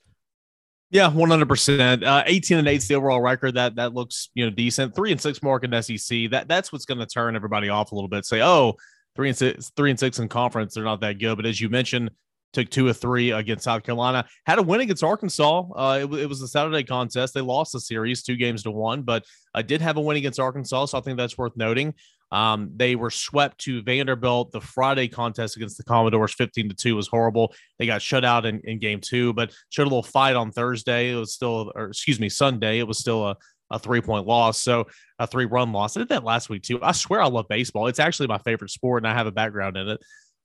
Yeah, 0.89 1.09
one 1.09 1.29
hundred 1.29 1.47
percent. 1.47 2.03
Uh, 2.03 2.23
eighteen 2.25 2.57
and 2.57 2.67
eight, 2.67 2.81
the 2.81 2.95
overall 2.95 3.21
record. 3.21 3.55
That 3.55 3.75
that 3.75 3.93
looks 3.93 4.29
you 4.33 4.45
know 4.45 4.49
decent. 4.49 4.95
Three 4.95 5.11
and 5.11 5.21
six 5.21 5.43
mark 5.43 5.63
in 5.63 5.81
SEC. 5.83 6.31
That 6.31 6.47
that's 6.47 6.71
what's 6.71 6.85
going 6.85 6.99
to 6.99 7.05
turn 7.05 7.35
everybody 7.35 7.69
off 7.69 7.91
a 7.91 7.95
little 7.95 8.09
bit. 8.09 8.25
Say, 8.25 8.41
oh, 8.41 8.75
three 9.15 9.29
and 9.29 9.37
six, 9.37 9.71
three 9.75 9.89
and 9.89 9.99
six 9.99 10.19
in 10.19 10.27
conference, 10.27 10.73
they're 10.73 10.83
not 10.83 11.01
that 11.01 11.19
good. 11.19 11.35
But 11.35 11.45
as 11.45 11.59
you 11.59 11.69
mentioned, 11.69 12.11
took 12.53 12.69
two 12.69 12.87
or 12.87 12.93
three 12.93 13.31
against 13.31 13.63
South 13.63 13.83
Carolina. 13.83 14.25
Had 14.45 14.59
a 14.59 14.63
win 14.63 14.81
against 14.81 15.03
Arkansas. 15.03 15.63
Uh, 15.75 15.99
it, 16.01 16.13
it, 16.19 16.29
was 16.29 16.41
a 16.41 16.47
Saturday 16.47 16.83
contest. 16.83 17.33
They 17.33 17.41
lost 17.41 17.73
the 17.73 17.79
series 17.79 18.23
two 18.23 18.35
games 18.35 18.63
to 18.63 18.71
one, 18.71 19.03
but 19.03 19.25
I 19.53 19.61
did 19.61 19.81
have 19.81 19.97
a 19.97 20.01
win 20.01 20.17
against 20.17 20.39
Arkansas. 20.39 20.87
So 20.87 20.97
I 20.97 21.01
think 21.01 21.17
that's 21.17 21.37
worth 21.37 21.55
noting. 21.55 21.93
Um, 22.31 22.71
they 22.75 22.95
were 22.95 23.09
swept 23.09 23.57
to 23.59 23.81
Vanderbilt. 23.81 24.51
The 24.51 24.61
Friday 24.61 25.07
contest 25.07 25.57
against 25.57 25.77
the 25.77 25.83
Commodores, 25.83 26.33
15 26.33 26.69
to 26.69 26.75
2, 26.75 26.95
was 26.95 27.07
horrible. 27.07 27.53
They 27.77 27.85
got 27.85 28.01
shut 28.01 28.23
out 28.23 28.45
in, 28.45 28.61
in 28.61 28.79
game 28.79 29.01
two, 29.01 29.33
but 29.33 29.53
showed 29.69 29.83
a 29.83 29.91
little 29.91 30.03
fight 30.03 30.35
on 30.35 30.51
Thursday. 30.51 31.11
It 31.11 31.15
was 31.15 31.33
still, 31.33 31.71
or 31.75 31.87
excuse 31.87 32.19
me, 32.19 32.29
Sunday. 32.29 32.79
It 32.79 32.87
was 32.87 32.99
still 32.99 33.27
a, 33.27 33.37
a 33.69 33.79
three 33.79 34.01
point 34.01 34.27
loss. 34.27 34.59
So 34.59 34.87
a 35.19 35.27
three 35.27 35.45
run 35.45 35.71
loss. 35.73 35.97
I 35.97 36.01
did 36.01 36.09
that 36.09 36.23
last 36.23 36.49
week 36.49 36.63
too. 36.63 36.79
I 36.81 36.93
swear 36.93 37.21
I 37.21 37.27
love 37.27 37.47
baseball. 37.49 37.87
It's 37.87 37.99
actually 37.99 38.27
my 38.27 38.37
favorite 38.39 38.71
sport 38.71 39.03
and 39.03 39.11
I 39.11 39.15
have 39.15 39.27
a 39.27 39.31
background 39.31 39.77
in 39.77 39.89
it. 39.89 40.01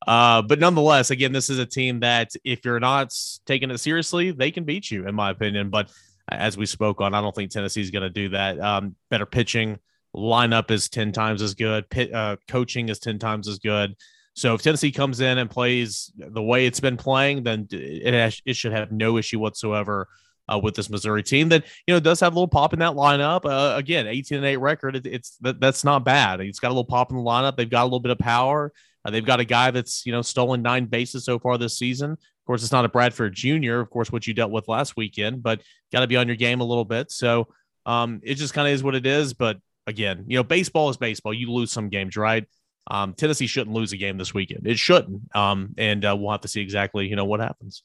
Uh, 0.06 0.42
but 0.42 0.58
nonetheless, 0.58 1.10
again, 1.10 1.32
this 1.32 1.50
is 1.50 1.58
a 1.58 1.66
team 1.66 2.00
that 2.00 2.30
if 2.44 2.64
you're 2.64 2.80
not 2.80 3.14
taking 3.46 3.70
it 3.70 3.78
seriously, 3.78 4.30
they 4.30 4.50
can 4.50 4.64
beat 4.64 4.90
you, 4.90 5.08
in 5.08 5.14
my 5.14 5.30
opinion. 5.30 5.70
But 5.70 5.90
as 6.28 6.56
we 6.56 6.66
spoke 6.66 7.00
on, 7.00 7.14
I 7.14 7.20
don't 7.20 7.34
think 7.34 7.50
Tennessee's 7.50 7.90
going 7.90 8.02
to 8.02 8.10
do 8.10 8.28
that. 8.30 8.60
Um, 8.60 8.94
better 9.10 9.26
pitching 9.26 9.78
lineup 10.16 10.70
is 10.70 10.88
10 10.88 11.12
times 11.12 11.42
as 11.42 11.54
good, 11.54 11.88
pit, 11.90 12.12
uh, 12.12 12.36
coaching 12.48 12.88
is 12.88 12.98
10 12.98 13.18
times 13.18 13.48
as 13.48 13.58
good. 13.58 13.94
So 14.34 14.54
if 14.54 14.62
Tennessee 14.62 14.92
comes 14.92 15.20
in 15.20 15.38
and 15.38 15.48
plays 15.48 16.12
the 16.16 16.42
way 16.42 16.66
it's 16.66 16.80
been 16.80 16.96
playing, 16.96 17.42
then 17.42 17.68
it, 17.70 18.12
has, 18.12 18.40
it 18.44 18.54
should 18.54 18.72
have 18.72 18.92
no 18.92 19.16
issue 19.16 19.38
whatsoever 19.38 20.08
uh, 20.52 20.58
with 20.58 20.74
this 20.74 20.90
Missouri 20.90 21.22
team 21.22 21.48
that 21.48 21.64
you 21.86 21.94
know 21.94 22.00
does 22.00 22.20
have 22.20 22.32
a 22.32 22.36
little 22.36 22.48
pop 22.48 22.72
in 22.72 22.78
that 22.80 22.92
lineup. 22.92 23.44
Uh, 23.44 23.76
again, 23.76 24.06
18 24.06 24.38
and 24.38 24.46
8 24.46 24.56
record, 24.58 24.96
it, 24.96 25.06
it's 25.06 25.36
that, 25.40 25.60
that's 25.60 25.84
not 25.84 26.04
bad. 26.04 26.40
It's 26.40 26.60
got 26.60 26.68
a 26.68 26.74
little 26.74 26.84
pop 26.84 27.10
in 27.10 27.16
the 27.16 27.22
lineup. 27.22 27.56
They've 27.56 27.68
got 27.68 27.82
a 27.82 27.84
little 27.84 28.00
bit 28.00 28.12
of 28.12 28.18
power. 28.18 28.72
Uh, 29.04 29.10
they've 29.10 29.24
got 29.24 29.40
a 29.40 29.44
guy 29.44 29.70
that's 29.70 30.04
you 30.06 30.12
know 30.12 30.22
stolen 30.22 30.62
nine 30.62 30.86
bases 30.86 31.24
so 31.24 31.38
far 31.38 31.58
this 31.58 31.78
season. 31.78 32.12
Of 32.12 32.46
course, 32.46 32.62
it's 32.62 32.72
not 32.72 32.84
a 32.84 32.88
Bradfield 32.88 33.32
Jr. 33.32 33.80
Of 33.80 33.90
course, 33.90 34.12
what 34.12 34.26
you 34.26 34.34
dealt 34.34 34.52
with 34.52 34.68
last 34.68 34.96
weekend, 34.96 35.42
but 35.42 35.62
got 35.92 36.00
to 36.00 36.06
be 36.06 36.16
on 36.16 36.28
your 36.28 36.36
game 36.36 36.60
a 36.60 36.64
little 36.64 36.84
bit. 36.84 37.10
So 37.10 37.48
um, 37.86 38.20
it 38.22 38.34
just 38.34 38.54
kind 38.54 38.68
of 38.68 38.74
is 38.74 38.84
what 38.84 38.94
it 38.94 39.06
is. 39.06 39.34
But 39.34 39.58
again, 39.86 40.24
you 40.26 40.36
know, 40.36 40.44
baseball 40.44 40.90
is 40.90 40.96
baseball. 40.96 41.32
You 41.32 41.50
lose 41.50 41.72
some 41.72 41.88
games, 41.88 42.16
right? 42.16 42.46
Um, 42.88 43.14
Tennessee 43.14 43.46
shouldn't 43.46 43.74
lose 43.74 43.92
a 43.92 43.96
game 43.96 44.18
this 44.18 44.32
weekend. 44.32 44.66
It 44.66 44.78
shouldn't. 44.78 45.34
Um, 45.34 45.74
and 45.76 46.04
uh, 46.04 46.16
we'll 46.18 46.30
have 46.30 46.42
to 46.42 46.48
see 46.48 46.60
exactly, 46.60 47.08
you 47.08 47.16
know, 47.16 47.24
what 47.24 47.40
happens. 47.40 47.82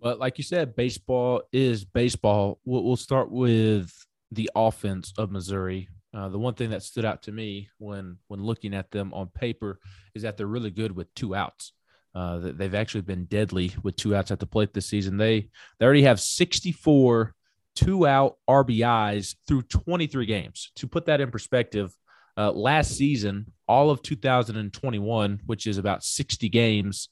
But 0.00 0.18
like 0.18 0.38
you 0.38 0.44
said, 0.44 0.76
baseball 0.76 1.42
is 1.52 1.84
baseball. 1.84 2.58
We'll, 2.64 2.96
start 2.96 3.30
with 3.30 3.92
the 4.30 4.50
offense 4.54 5.12
of 5.16 5.30
Missouri. 5.30 5.88
Uh, 6.12 6.28
the 6.28 6.38
one 6.38 6.54
thing 6.54 6.70
that 6.70 6.82
stood 6.82 7.04
out 7.04 7.22
to 7.22 7.32
me 7.32 7.68
when 7.78 8.16
when 8.28 8.42
looking 8.42 8.74
at 8.74 8.90
them 8.90 9.12
on 9.14 9.28
paper 9.28 9.78
is 10.14 10.22
that 10.22 10.36
they're 10.36 10.46
really 10.46 10.70
good 10.70 10.92
with 10.92 11.12
two 11.14 11.34
outs. 11.34 11.72
Uh, 12.14 12.38
they've 12.54 12.74
actually 12.74 13.02
been 13.02 13.24
deadly 13.26 13.74
with 13.82 13.96
two 13.96 14.14
outs 14.14 14.30
at 14.30 14.38
the 14.38 14.46
plate 14.46 14.72
this 14.72 14.86
season. 14.86 15.18
They 15.18 15.48
they 15.78 15.84
already 15.84 16.02
have 16.02 16.20
64 16.20 17.34
two 17.76 18.06
out 18.06 18.38
RBIs 18.48 19.36
through 19.46 19.62
23 19.62 20.26
games. 20.26 20.72
To 20.76 20.88
put 20.88 21.06
that 21.06 21.20
in 21.20 21.30
perspective, 21.30 21.94
uh, 22.36 22.50
last 22.50 22.96
season, 22.96 23.52
all 23.68 23.90
of 23.90 24.02
2021, 24.02 25.40
which 25.46 25.66
is 25.66 25.78
about 25.78 26.02
60 26.02 26.48
games, 26.48 27.08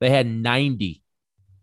they 0.00 0.10
had 0.10 0.26
90 0.26 1.02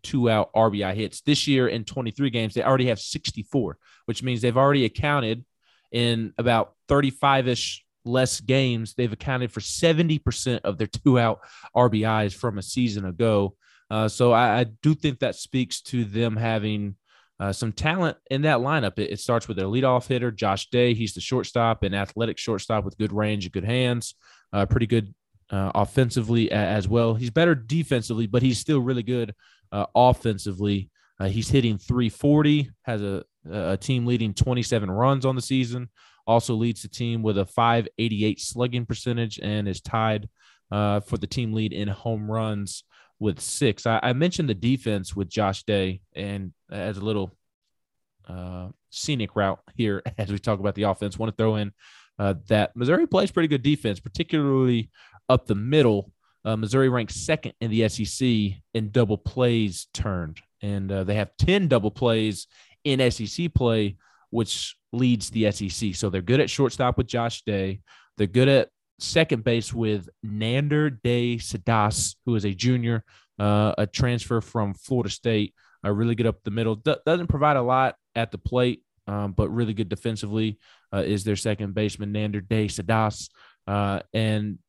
two 0.05 0.29
out 0.29 0.53
RBI 0.53 0.93
hits. 0.93 1.21
This 1.21 1.47
year, 1.47 1.67
in 1.67 1.83
23 1.83 2.29
games, 2.29 2.53
they 2.53 2.63
already 2.63 2.87
have 2.87 2.99
64, 2.99 3.77
which 4.05 4.23
means 4.23 4.41
they've 4.41 4.55
already 4.55 4.85
accounted 4.85 5.43
in 5.91 6.33
about 6.37 6.73
35 6.87 7.47
ish 7.47 7.83
less 8.05 8.39
games. 8.39 8.93
They've 8.93 9.11
accounted 9.11 9.51
for 9.51 9.61
70% 9.61 10.59
of 10.63 10.77
their 10.77 10.87
two 10.87 11.17
out 11.17 11.39
RBIs 11.75 12.33
from 12.35 12.57
a 12.57 12.61
season 12.61 13.05
ago. 13.05 13.55
Uh, 13.89 14.07
so 14.07 14.31
I, 14.31 14.59
I, 14.59 14.63
do 14.63 14.95
think 14.95 15.19
that 15.19 15.35
speaks 15.35 15.81
to 15.83 16.05
them 16.05 16.35
having 16.35 16.95
uh, 17.39 17.51
some 17.51 17.71
talent 17.71 18.17
in 18.31 18.43
that 18.43 18.59
lineup. 18.59 18.97
It, 18.97 19.11
it, 19.11 19.19
starts 19.19 19.47
with 19.47 19.57
their 19.57 19.67
leadoff 19.67 20.07
hitter, 20.07 20.31
Josh 20.31 20.69
Day. 20.69 20.93
He's 20.93 21.13
the 21.13 21.21
shortstop, 21.21 21.83
an 21.83 21.93
athletic 21.93 22.37
shortstop 22.37 22.85
with 22.85 22.97
good 22.97 23.11
range 23.11 23.45
and 23.45 23.53
good 23.53 23.65
hands, 23.65 24.15
uh, 24.53 24.65
pretty 24.65 24.87
good 24.87 25.13
uh, 25.49 25.71
offensively 25.75 26.51
as 26.51 26.87
well. 26.87 27.13
He's 27.13 27.29
better 27.29 27.53
defensively, 27.53 28.27
but 28.27 28.41
he's 28.41 28.59
still 28.59 28.79
really 28.79 29.03
good 29.03 29.33
uh, 29.71 29.85
offensively. 29.93 30.89
Uh, 31.19 31.27
he's 31.27 31.49
hitting 31.49 31.77
340, 31.77 32.71
has 32.83 33.01
a, 33.01 33.23
a 33.49 33.77
team 33.77 34.05
leading 34.05 34.33
27 34.33 34.89
runs 34.89 35.25
on 35.25 35.35
the 35.35 35.41
season, 35.41 35.89
also 36.27 36.53
leads 36.55 36.81
the 36.81 36.87
team 36.87 37.21
with 37.21 37.37
a 37.37 37.45
588 37.45 38.39
slugging 38.39 38.85
percentage 38.85 39.39
and 39.39 39.67
is 39.67 39.81
tied 39.81 40.29
uh, 40.71 40.99
for 41.01 41.17
the 41.17 41.27
team 41.27 41.53
lead 41.53 41.73
in 41.73 41.87
home 41.87 42.29
runs 42.29 42.83
with 43.25 43.41
six. 43.41 43.88
I, 43.88 43.99
I, 44.03 44.13
mentioned 44.13 44.47
the 44.47 44.53
defense 44.53 45.15
with 45.15 45.27
Josh 45.27 45.63
Day, 45.63 45.99
and 46.15 46.53
as 46.71 46.97
a 46.97 47.01
little 47.03 47.35
uh, 48.29 48.67
scenic 48.91 49.35
route 49.35 49.59
here 49.73 50.03
as 50.19 50.31
we 50.31 50.38
talk 50.38 50.59
about 50.59 50.75
the 50.75 50.83
offense, 50.83 51.17
want 51.17 51.35
to 51.35 51.43
throw 51.43 51.55
in 51.55 51.73
uh, 52.19 52.35
that 52.47 52.75
Missouri 52.75 53.07
plays 53.07 53.31
pretty 53.31 53.47
good 53.47 53.63
defense, 53.63 53.99
particularly 53.99 54.91
up 55.27 55.47
the 55.47 55.55
middle. 55.55 56.11
Uh, 56.45 56.55
Missouri 56.55 56.88
ranks 56.88 57.15
second 57.15 57.53
in 57.59 57.71
the 57.71 57.89
SEC 57.89 58.27
in 58.75 58.91
double 58.91 59.17
plays 59.17 59.88
turned, 59.91 60.39
and 60.61 60.91
uh, 60.91 61.03
they 61.03 61.15
have 61.15 61.35
10 61.39 61.67
double 61.67 61.89
plays 61.89 62.45
in 62.83 63.11
SEC 63.11 63.51
play, 63.55 63.97
which 64.29 64.75
leads 64.93 65.31
the 65.31 65.51
SEC. 65.51 65.95
So 65.95 66.11
they're 66.11 66.21
good 66.21 66.39
at 66.39 66.51
shortstop 66.51 66.99
with 66.99 67.07
Josh 67.07 67.41
Day. 67.41 67.81
They're 68.17 68.27
good 68.27 68.47
at 68.47 68.69
second 68.99 69.43
base 69.43 69.73
with 69.73 70.10
Nander 70.25 70.97
De 71.03 71.38
Sedas, 71.38 72.15
who 72.25 72.36
is 72.36 72.45
a 72.45 72.53
junior, 72.53 73.03
uh, 73.39 73.73
a 73.77 73.88
transfer 73.88 74.41
from 74.41 74.73
Florida 74.73 75.10
State, 75.10 75.53
uh, 75.86 75.91
really 75.91 76.15
good 76.15 76.27
up 76.27 76.43
the 76.43 76.51
middle. 76.51 76.75
D- 76.75 76.95
doesn't 77.05 77.27
provide 77.27 77.58
a 77.58 77.62
lot 77.62 77.95
at 78.15 78.31
the 78.31 78.38
plate, 78.38 78.84
um, 79.08 79.34
but 79.34 79.49
really 79.49 79.73
good 79.73 79.89
defensively. 79.89 80.58
Uh, 80.93 81.03
is 81.05 81.23
their 81.23 81.36
second 81.36 81.73
baseman 81.73 82.13
Nander 82.13 82.47
De 82.47 82.67
Sedas, 82.67 83.29
uh, 83.67 83.99
and 84.13 84.60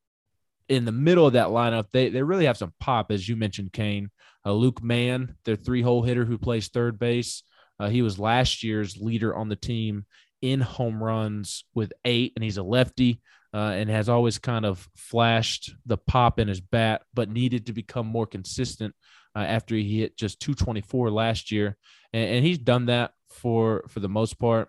in 0.69 0.85
the 0.85 0.93
middle 0.93 1.27
of 1.27 1.35
that 1.35 1.49
lineup, 1.49 1.87
they 1.93 2.09
they 2.09 2.23
really 2.23 2.47
have 2.47 2.57
some 2.57 2.73
pop, 2.81 3.13
as 3.13 3.29
you 3.29 3.37
mentioned, 3.37 3.73
Cain. 3.73 4.11
Uh, 4.45 4.53
Luke 4.53 4.83
Mann, 4.83 5.37
their 5.45 5.55
three 5.55 5.83
hole 5.83 6.03
hitter 6.03 6.25
who 6.25 6.39
plays 6.39 6.69
third 6.69 6.99
base. 6.99 7.43
He 7.91 8.01
was 8.01 8.19
last 8.19 8.63
year's 8.63 8.97
leader 8.97 9.37
on 9.37 9.51
the 9.51 9.57
team 9.57 10.07
in 10.41 10.61
home 10.61 11.03
runs 11.03 11.65
with 11.75 11.93
eight, 12.07 12.33
and 12.35 12.43
he's 12.43 12.57
a 12.57 12.63
lefty 12.63 13.21
uh, 13.57 13.71
and 13.71 13.89
has 13.89 14.11
always 14.11 14.37
kind 14.39 14.67
of 14.67 14.87
flashed 14.95 15.75
the 15.87 15.97
pop 15.97 16.39
in 16.39 16.47
his 16.47 16.61
bat, 16.61 17.03
but 17.15 17.31
needed 17.31 17.67
to 17.67 17.73
become 17.73 18.07
more 18.07 18.27
consistent 18.27 18.95
uh, 19.35 19.39
after 19.39 19.75
he 19.75 20.01
hit 20.01 20.19
just 20.19 20.41
224 20.41 21.11
last 21.11 21.51
year, 21.51 21.79
and, 22.13 22.29
and 22.29 22.45
he's 22.45 22.59
done 22.59 22.87
that 22.87 23.13
for 23.31 23.85
for 23.89 24.01
the 24.01 24.09
most 24.09 24.39
part 24.39 24.69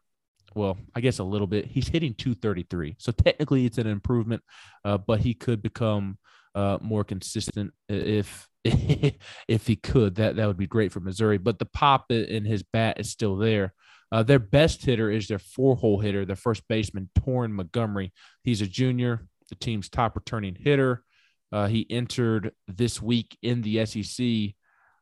well, 0.56 0.78
I 0.95 1.02
guess 1.02 1.19
a 1.19 1.23
little 1.23 1.45
bit. 1.45 1.65
He's 1.65 1.88
hitting 1.88 2.15
233. 2.15 2.95
So 2.97 3.12
technically 3.12 3.65
it's 3.65 3.78
an 3.78 3.86
improvement, 3.86 4.41
uh, 4.84 4.97
but 4.97 5.19
he 5.19 5.36
could 5.36 5.62
become 5.62 6.17
uh, 6.56 6.80
more 6.82 7.04
consistent 7.04 7.73
if 7.88 8.47
if 8.63 9.67
he 9.67 9.76
could. 9.76 10.15
That 10.15 10.36
that 10.38 10.47
would 10.47 10.58
be 10.58 10.65
great 10.65 10.91
for 10.91 11.00
Missouri. 11.00 11.38
But 11.38 11.60
the 11.60 11.65
pop 11.65 12.12
in 12.12 12.43
his 12.43 12.63
bat 12.63 13.00
is 13.00 13.12
still 13.12 13.36
there. 13.36 13.73
Uh, 14.12 14.24
their 14.24 14.39
best 14.39 14.86
hitter 14.86 15.12
is 15.12 15.28
their 15.28 15.39
four-hole 15.39 16.00
hitter, 16.00 16.26
their 16.26 16.36
first 16.36 16.67
baseman 16.67 17.10
Torin 17.20 17.52
Montgomery. 17.52 18.13
He's 18.43 18.62
a 18.62 18.67
junior, 18.67 19.28
the 19.50 19.56
team's 19.56 19.89
top 19.89 20.15
returning 20.15 20.56
hitter. 20.56 21.04
Uh, 21.52 21.67
he 21.67 21.86
entered 21.89 22.52
this 22.67 23.02
week 23.02 23.38
in 23.41 23.62
the 23.62 23.86
SEC 23.86 24.56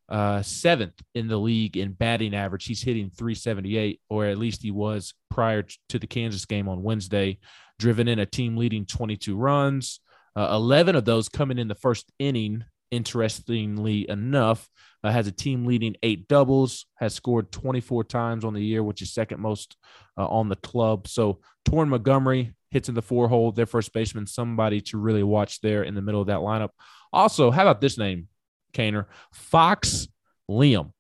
uh, 0.10 0.42
seventh 0.42 1.02
in 1.14 1.28
the 1.28 1.38
league 1.38 1.78
in 1.78 1.94
batting 1.94 2.36
average. 2.36 2.66
He's 2.66 2.84
hitting 2.84 3.10
378, 3.10 4.02
or 4.10 4.26
at 4.26 4.38
least 4.38 4.62
he 4.62 4.72
was 4.72 5.14
prior 5.30 5.66
to 5.90 6.00
the 6.00 6.08
Kansas 6.08 6.46
game 6.46 6.68
on 6.68 6.84
Wednesday. 6.84 7.40
Driven 7.80 8.08
in 8.08 8.20
a 8.20 8.26
team 8.26 8.56
leading 8.56 8.86
22 8.86 9.36
runs, 9.36 10.00
uh, 10.36 10.50
11 10.52 10.96
of 10.96 11.06
those 11.06 11.28
coming 11.28 11.58
in 11.58 11.68
the 11.68 11.76
first 11.76 12.12
inning. 12.20 12.64
Interestingly 12.92 14.10
enough, 14.10 14.70
uh, 15.04 15.12
has 15.12 15.28
a 15.28 15.32
team 15.32 15.66
leading 15.66 15.96
eight 16.04 16.28
doubles, 16.28 16.86
has 16.96 17.14
scored 17.14 17.52
24 17.52 18.04
times 18.06 18.46
on 18.46 18.54
the 18.54 18.64
year, 18.64 18.84
which 18.84 19.02
is 19.02 19.14
second 19.14 19.40
most 19.40 19.76
uh, 20.18 20.28
on 20.28 20.50
the 20.50 20.56
club. 20.56 21.08
So, 21.08 21.40
Torin 21.68 21.90
Montgomery 21.90 22.54
hits 22.72 22.90
in 22.90 22.96
the 22.96 23.02
four 23.02 23.28
hole, 23.28 23.52
their 23.52 23.66
first 23.66 23.94
baseman, 23.94 24.28
somebody 24.28 24.82
to 24.82 24.98
really 24.98 25.24
watch 25.24 25.62
there 25.62 25.84
in 25.84 25.96
the 25.96 26.02
middle 26.02 26.22
of 26.22 26.28
that 26.28 26.40
lineup. 26.40 26.70
Also, 27.12 27.52
how 27.52 27.64
about 27.64 27.82
this 27.82 27.98
name? 27.98 28.28
Kaner. 28.74 29.06
Fox 29.32 30.08
Liam. 30.50 30.92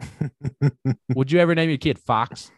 would 1.14 1.30
you 1.30 1.40
ever 1.40 1.54
name 1.54 1.68
your 1.68 1.78
kid 1.78 1.98
Fox? 1.98 2.50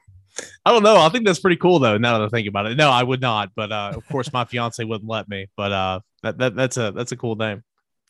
I 0.64 0.72
don't 0.72 0.82
know. 0.82 0.98
I 0.98 1.08
think 1.08 1.24
that's 1.24 1.40
pretty 1.40 1.56
cool 1.56 1.78
though. 1.78 1.96
Now 1.96 2.18
that 2.18 2.26
I 2.26 2.28
think 2.28 2.48
about 2.48 2.66
it, 2.66 2.76
no, 2.76 2.90
I 2.90 3.02
would 3.02 3.20
not. 3.20 3.52
But 3.56 3.72
uh, 3.72 3.92
of 3.94 4.06
course, 4.08 4.32
my 4.32 4.44
fiance 4.44 4.82
wouldn't 4.84 5.08
let 5.08 5.28
me. 5.28 5.46
But 5.56 5.72
uh, 5.72 6.00
that, 6.22 6.38
that 6.38 6.54
that's 6.54 6.76
a 6.76 6.92
that's 6.92 7.12
a 7.12 7.16
cool 7.16 7.36
name. 7.36 7.62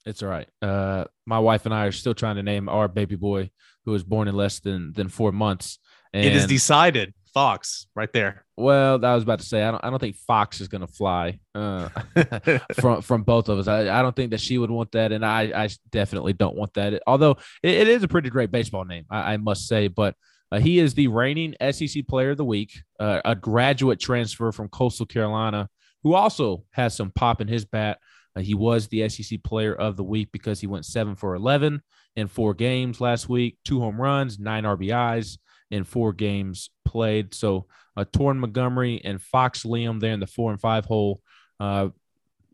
It's 0.07 0.23
all 0.23 0.29
right. 0.29 0.49
Uh, 0.62 1.05
my 1.27 1.40
wife 1.40 1.66
and 1.66 1.75
I 1.75 1.87
are 1.87 1.92
still 1.92 2.14
trying 2.14 2.37
to 2.37 2.42
name 2.42 2.69
our 2.69 2.88
baby 2.88 3.16
boy, 3.16 3.51
who 3.85 3.90
was 3.90 4.05
born 4.05 4.29
in 4.29 4.37
less 4.37 4.61
than 4.61 4.92
than 4.92 5.09
four 5.09 5.33
months. 5.33 5.79
And, 6.14 6.25
it 6.25 6.35
is 6.35 6.47
decided. 6.47 7.12
Fox, 7.35 7.87
right 7.95 8.11
there. 8.14 8.47
Well, 8.57 9.05
I 9.05 9.14
was 9.14 9.23
about 9.23 9.40
to 9.40 9.45
say 9.45 9.62
I 9.62 9.71
don't. 9.71 9.85
I 9.85 9.90
don't 9.90 9.99
think 9.99 10.16
Fox 10.16 10.62
is 10.62 10.69
going 10.69 10.81
to 10.81 10.87
fly 10.87 11.38
uh, 11.55 11.90
from 12.81 13.03
from 13.03 13.25
both 13.25 13.51
of 13.51 13.59
us. 13.59 13.69
I, 13.69 13.99
I 13.99 14.01
don't 14.01 14.16
think 14.16 14.31
that 14.31 14.40
she 14.40 14.57
would 14.57 14.71
want 14.71 14.92
that, 14.92 15.12
and 15.12 15.23
I 15.23 15.64
I 15.64 15.69
definitely 15.90 16.33
don't 16.33 16.57
want 16.57 16.73
that. 16.75 17.03
Although 17.07 17.33
it, 17.62 17.73
it 17.73 17.88
is 17.88 18.03
a 18.03 18.09
pretty 18.09 18.31
great 18.31 18.51
baseball 18.51 18.87
name, 18.87 19.05
I, 19.11 19.35
I 19.35 19.37
must 19.37 19.69
say. 19.69 19.88
But 19.88 20.14
uh, 20.51 20.61
he 20.61 20.79
is 20.79 20.95
the 20.95 21.09
reigning 21.09 21.55
SEC 21.73 22.07
Player 22.09 22.31
of 22.31 22.38
the 22.38 22.45
Week, 22.45 22.73
uh, 22.99 23.21
a 23.25 23.35
graduate 23.35 24.01
transfer 24.01 24.51
from 24.51 24.69
Coastal 24.69 25.05
Carolina, 25.05 25.69
who 26.05 26.14
also 26.14 26.64
has 26.71 26.95
some 26.97 27.11
pop 27.11 27.42
in 27.42 27.49
his 27.49 27.66
bat. 27.66 27.99
Uh, 28.37 28.40
he 28.40 28.55
was 28.55 28.87
the 28.87 29.09
SEC 29.09 29.42
Player 29.42 29.75
of 29.75 29.96
the 29.96 30.05
Week 30.05 30.29
because 30.31 30.61
he 30.61 30.66
went 30.66 30.85
seven 30.85 31.16
for 31.16 31.35
eleven 31.35 31.83
in 32.14 32.29
four 32.29 32.55
games 32.55 33.01
last 33.01 33.29
week, 33.29 33.59
two 33.64 33.81
home 33.81 34.01
runs, 34.01 34.38
nine 34.38 34.64
RBIs 34.64 35.38
in 35.70 35.85
four 35.85 36.12
games 36.12 36.70
played. 36.85 37.35
So 37.35 37.66
uh, 37.96 38.05
Torin 38.05 38.38
Montgomery 38.38 39.01
and 39.05 39.20
Fox 39.20 39.64
Liam 39.64 40.01
there 40.01 40.12
in 40.12 40.20
the 40.20 40.27
four 40.27 40.51
and 40.51 40.61
five 40.61 40.85
hole 40.85 41.20
uh, 41.59 41.88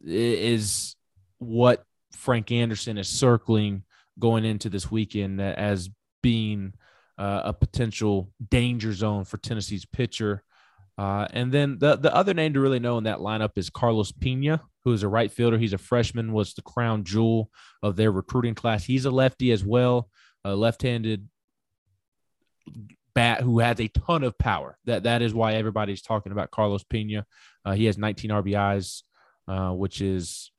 is 0.05 0.97
what 1.39 1.85
Frank 2.13 2.53
Anderson 2.53 2.99
is 2.99 3.09
circling 3.09 3.83
going 4.19 4.45
into 4.45 4.69
this 4.69 4.91
weekend 4.91 5.41
as 5.41 5.91
being 6.23 6.73
uh, 7.19 7.43
a 7.45 7.53
potential 7.53 8.31
danger 8.51 8.93
zone 8.93 9.25
for 9.25 9.39
Tennessee's 9.39 9.85
pitcher. 9.85 10.43
Uh, 10.99 11.27
and 11.33 11.51
then 11.51 11.79
the, 11.79 11.97
the 11.97 12.15
other 12.15 12.35
name 12.35 12.53
to 12.55 12.61
really 12.61 12.79
know 12.79 12.99
in 12.99 13.05
that 13.05 13.19
lineup 13.19 13.57
is 13.57 13.71
Carlos 13.71 14.13
Pena, 14.13 14.61
who 14.85 14.93
is 14.93 15.03
a 15.03 15.09
right 15.09 15.31
fielder. 15.31 15.59
He's 15.59 15.73
a 15.73 15.79
freshman, 15.79 16.33
was 16.33 16.55
the 16.55 16.63
crown 16.63 17.05
jewel 17.05 17.51
of 17.83 17.97
their 17.97 18.13
recruiting 18.13 18.55
class. 18.55 18.85
He's 18.85 19.05
a 19.05 19.11
lefty 19.11 19.53
as 19.53 19.65
well, 19.65 20.09
a 20.45 20.55
left-handed 20.55 21.29
bat 23.15 23.41
who 23.41 23.59
has 23.59 23.81
a 23.81 23.89
ton 23.89 24.23
of 24.23 24.37
power. 24.39 24.79
That 24.85 25.05
that 25.05 25.23
is 25.23 25.35
why 25.35 25.55
everybody's 25.55 26.03
talking 26.03 26.33
about 26.33 26.51
Carlos 26.51 26.85
Pena. 26.85 27.27
Uh, 27.65 27.73
he 27.73 27.87
has 27.87 27.99
19 27.99 28.31
RBIs, 28.31 29.03
uh, 29.49 29.71
which 29.71 30.01
is 30.01 30.51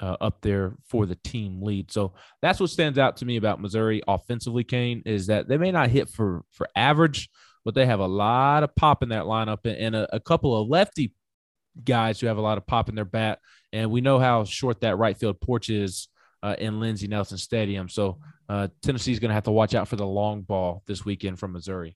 uh, 0.00 0.16
up 0.20 0.40
there 0.42 0.76
for 0.86 1.06
the 1.06 1.16
team 1.16 1.62
lead. 1.62 1.90
So 1.90 2.14
that's 2.40 2.60
what 2.60 2.70
stands 2.70 2.98
out 2.98 3.16
to 3.18 3.24
me 3.24 3.36
about 3.36 3.60
Missouri 3.60 4.02
offensively. 4.06 4.64
Cain 4.64 5.02
is 5.04 5.26
that 5.26 5.48
they 5.48 5.56
may 5.58 5.72
not 5.72 5.90
hit 5.90 6.08
for 6.08 6.42
for 6.52 6.68
average, 6.76 7.28
but 7.68 7.74
they 7.74 7.84
have 7.84 8.00
a 8.00 8.06
lot 8.06 8.62
of 8.62 8.74
pop 8.76 9.02
in 9.02 9.10
that 9.10 9.24
lineup 9.24 9.58
and, 9.66 9.94
a, 9.94 10.16
a 10.16 10.18
couple 10.18 10.58
of 10.58 10.68
lefty 10.68 11.12
guys 11.84 12.18
who 12.18 12.26
have 12.26 12.38
a 12.38 12.40
lot 12.40 12.56
of 12.56 12.66
pop 12.66 12.88
in 12.88 12.94
their 12.94 13.04
bat. 13.04 13.40
And 13.74 13.90
we 13.90 14.00
know 14.00 14.18
how 14.18 14.44
short 14.44 14.80
that 14.80 14.96
right 14.96 15.14
field 15.14 15.38
porch 15.38 15.68
is 15.68 16.08
uh, 16.42 16.56
in 16.58 16.80
Lindsey 16.80 17.08
Nelson 17.08 17.36
Stadium. 17.36 17.90
So 17.90 18.20
uh, 18.48 18.68
Tennessee's 18.80 19.18
going 19.18 19.28
to 19.28 19.34
have 19.34 19.44
to 19.44 19.50
watch 19.50 19.74
out 19.74 19.86
for 19.86 19.96
the 19.96 20.06
long 20.06 20.40
ball 20.40 20.82
this 20.86 21.04
weekend 21.04 21.38
from 21.38 21.52
Missouri. 21.52 21.94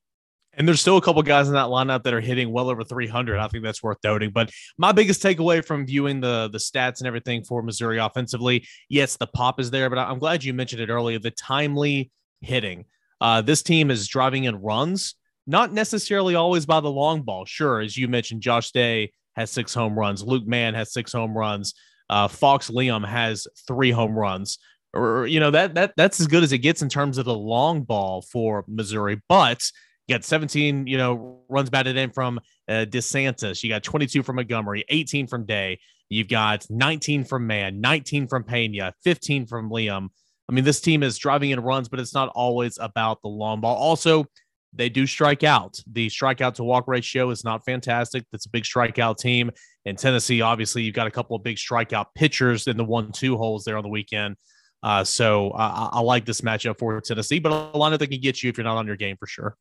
And 0.52 0.68
there's 0.68 0.82
still 0.82 0.98
a 0.98 1.00
couple 1.00 1.22
guys 1.22 1.48
in 1.48 1.54
that 1.54 1.68
lineup 1.68 2.02
that 2.02 2.12
are 2.12 2.20
hitting 2.20 2.52
well 2.52 2.68
over 2.68 2.84
300. 2.84 3.38
I 3.38 3.48
think 3.48 3.64
that's 3.64 3.82
worth 3.82 3.96
noting. 4.04 4.28
But 4.28 4.50
my 4.76 4.92
biggest 4.92 5.22
takeaway 5.22 5.64
from 5.64 5.86
viewing 5.86 6.20
the 6.20 6.50
the 6.52 6.58
stats 6.58 6.98
and 6.98 7.06
everything 7.06 7.44
for 7.44 7.62
Missouri 7.62 7.96
offensively, 7.96 8.68
yes, 8.90 9.16
the 9.16 9.26
pop 9.26 9.58
is 9.58 9.70
there, 9.70 9.88
but 9.88 9.98
I'm 9.98 10.18
glad 10.18 10.44
you 10.44 10.52
mentioned 10.52 10.82
it 10.82 10.90
earlier. 10.90 11.18
The 11.18 11.30
timely 11.30 12.10
hitting. 12.42 12.84
Uh, 13.22 13.40
this 13.40 13.62
team 13.62 13.90
is 13.90 14.06
driving 14.06 14.44
in 14.44 14.56
runs, 14.56 15.14
not 15.46 15.72
necessarily 15.72 16.34
always 16.34 16.66
by 16.66 16.80
the 16.80 16.90
long 16.90 17.22
ball. 17.22 17.44
Sure, 17.44 17.80
as 17.80 17.96
you 17.96 18.08
mentioned, 18.08 18.42
Josh 18.42 18.70
Day 18.70 19.12
has 19.36 19.50
six 19.50 19.74
home 19.74 19.98
runs. 19.98 20.22
Luke 20.22 20.46
Mann 20.46 20.74
has 20.74 20.92
six 20.92 21.12
home 21.12 21.36
runs. 21.36 21.74
Uh, 22.08 22.28
Fox 22.28 22.70
Liam 22.70 23.06
has 23.06 23.46
three 23.66 23.90
home 23.90 24.16
runs. 24.18 24.58
Or 24.94 25.26
you 25.26 25.40
know 25.40 25.50
that 25.50 25.74
that 25.74 25.94
that's 25.96 26.20
as 26.20 26.26
good 26.26 26.42
as 26.42 26.52
it 26.52 26.58
gets 26.58 26.82
in 26.82 26.90
terms 26.90 27.16
of 27.16 27.24
the 27.24 27.34
long 27.34 27.82
ball 27.82 28.20
for 28.20 28.64
Missouri. 28.68 29.22
But 29.28 29.70
you 30.06 30.14
got 30.14 30.24
17, 30.24 30.86
you 30.86 30.98
know, 30.98 31.40
runs 31.48 31.70
batted 31.70 31.96
in 31.96 32.10
from 32.10 32.40
uh, 32.68 32.84
DeSantis. 32.88 33.62
You 33.62 33.70
got 33.70 33.82
22 33.82 34.22
from 34.22 34.36
Montgomery, 34.36 34.84
18 34.88 35.26
from 35.26 35.46
Day. 35.46 35.78
You've 36.08 36.28
got 36.28 36.66
19 36.68 37.24
from 37.24 37.46
Mann, 37.46 37.80
19 37.80 38.26
from 38.26 38.44
Pena, 38.44 38.92
15 39.04 39.46
from 39.46 39.70
Liam. 39.70 40.08
I 40.48 40.52
mean, 40.52 40.64
this 40.64 40.80
team 40.80 41.02
is 41.02 41.16
driving 41.16 41.50
in 41.50 41.60
runs, 41.60 41.88
but 41.88 42.00
it's 42.00 42.12
not 42.12 42.28
always 42.30 42.76
about 42.78 43.22
the 43.22 43.28
long 43.28 43.62
ball. 43.62 43.76
Also, 43.76 44.26
they 44.72 44.88
do 44.88 45.06
strike 45.06 45.44
out. 45.44 45.78
The 45.90 46.08
strikeout 46.08 46.54
to 46.54 46.64
walk 46.64 46.88
ratio 46.88 47.30
is 47.30 47.44
not 47.44 47.64
fantastic. 47.64 48.24
That's 48.32 48.46
a 48.46 48.50
big 48.50 48.64
strikeout 48.64 49.18
team. 49.18 49.50
In 49.84 49.96
Tennessee, 49.96 50.40
obviously, 50.40 50.82
you've 50.82 50.94
got 50.94 51.06
a 51.06 51.10
couple 51.10 51.36
of 51.36 51.42
big 51.42 51.56
strikeout 51.56 52.06
pitchers 52.14 52.66
in 52.66 52.76
the 52.76 52.84
one 52.84 53.12
two 53.12 53.36
holes 53.36 53.64
there 53.64 53.76
on 53.76 53.82
the 53.82 53.88
weekend. 53.88 54.36
Uh, 54.82 55.04
so 55.04 55.50
I, 55.52 55.90
I, 55.92 56.00
like 56.00 56.24
this 56.24 56.40
matchup 56.40 56.78
for 56.78 57.00
Tennessee, 57.00 57.38
but 57.38 57.52
a 57.52 57.78
lineup 57.78 58.00
that 58.00 58.08
can 58.08 58.20
get 58.20 58.42
you 58.42 58.50
if 58.50 58.56
you're 58.56 58.64
not 58.64 58.76
on 58.76 58.86
your 58.86 58.96
game 58.96 59.16
for 59.16 59.26
sure. 59.26 59.56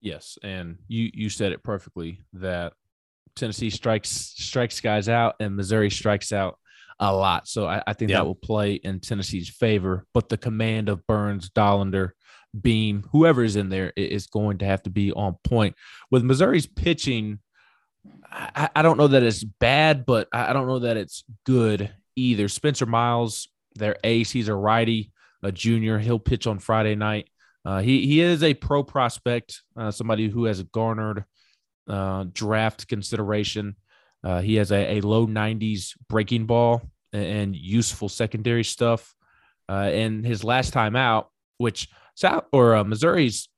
Yes, 0.00 0.38
and 0.42 0.78
you 0.86 1.10
you 1.12 1.28
said 1.28 1.52
it 1.52 1.64
perfectly 1.64 2.24
that 2.34 2.72
Tennessee 3.34 3.70
strikes 3.70 4.10
strikes 4.10 4.80
guys 4.80 5.08
out 5.08 5.36
and 5.40 5.56
Missouri 5.56 5.90
strikes 5.90 6.30
out 6.30 6.58
a 7.00 7.14
lot. 7.14 7.48
So 7.48 7.66
I, 7.66 7.82
I 7.86 7.92
think 7.94 8.10
yep. 8.10 8.20
that 8.20 8.26
will 8.26 8.34
play 8.34 8.74
in 8.74 9.00
Tennessee's 9.00 9.48
favor. 9.48 10.06
But 10.14 10.28
the 10.28 10.36
command 10.36 10.88
of 10.88 11.06
Burns, 11.06 11.50
Dollander, 11.50 12.10
Beam, 12.60 13.04
whoever 13.12 13.42
is 13.42 13.56
in 13.56 13.68
there 13.68 13.92
is 13.96 14.26
going 14.26 14.58
to 14.58 14.64
have 14.64 14.82
to 14.84 14.90
be 14.90 15.12
on 15.12 15.36
point. 15.44 15.76
With 16.10 16.22
Missouri's 16.22 16.66
pitching, 16.66 17.40
I, 18.30 18.70
I 18.74 18.82
don't 18.82 18.98
know 18.98 19.08
that 19.08 19.22
it's 19.22 19.44
bad, 19.44 20.06
but 20.06 20.28
I 20.32 20.52
don't 20.52 20.66
know 20.66 20.80
that 20.80 20.96
it's 20.96 21.24
good 21.44 21.92
either. 22.16 22.48
Spencer 22.48 22.86
Miles, 22.86 23.48
their 23.74 23.96
ace, 24.04 24.30
he's 24.30 24.48
a 24.48 24.54
righty, 24.54 25.12
a 25.42 25.52
junior. 25.52 25.98
He'll 25.98 26.18
pitch 26.18 26.46
on 26.46 26.58
Friday 26.58 26.94
night. 26.94 27.28
Uh, 27.64 27.80
he 27.80 28.06
he 28.06 28.20
is 28.20 28.42
a 28.42 28.54
pro 28.54 28.82
prospect, 28.82 29.62
uh, 29.76 29.90
somebody 29.90 30.28
who 30.28 30.44
has 30.44 30.62
garnered 30.62 31.24
uh, 31.88 32.24
draft 32.32 32.88
consideration. 32.88 33.76
Uh, 34.22 34.40
he 34.40 34.56
has 34.56 34.72
a, 34.72 34.98
a, 34.98 35.00
low 35.02 35.26
90s 35.26 35.92
breaking 36.08 36.46
ball 36.46 36.82
and, 37.12 37.24
and 37.24 37.56
useful 37.56 38.08
secondary 38.08 38.64
stuff. 38.64 39.14
Uh, 39.68 39.90
and 39.92 40.24
his 40.24 40.44
last 40.44 40.72
time 40.72 40.96
out, 40.96 41.30
which 41.58 41.88
South 42.14 42.44
or 42.52 42.76
uh, 42.76 42.84
Missouri's 42.84 43.48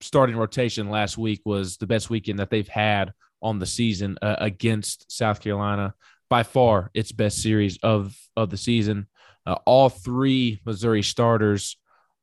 starting 0.00 0.36
rotation 0.36 0.90
last 0.90 1.16
week 1.16 1.40
was 1.44 1.76
the 1.76 1.86
best 1.86 2.10
weekend 2.10 2.38
that 2.38 2.50
they've 2.50 2.68
had 2.68 3.12
on 3.40 3.58
the 3.58 3.66
season 3.66 4.18
uh, 4.22 4.36
against 4.38 5.10
South 5.10 5.40
Carolina. 5.40 5.94
By 6.28 6.44
far, 6.44 6.90
its 6.94 7.12
best 7.12 7.42
series 7.42 7.78
of 7.82 8.16
of 8.36 8.50
the 8.50 8.56
season. 8.56 9.06
Uh, 9.44 9.56
all 9.66 9.88
three 9.88 10.60
Missouri 10.64 11.02
starters 11.02 11.76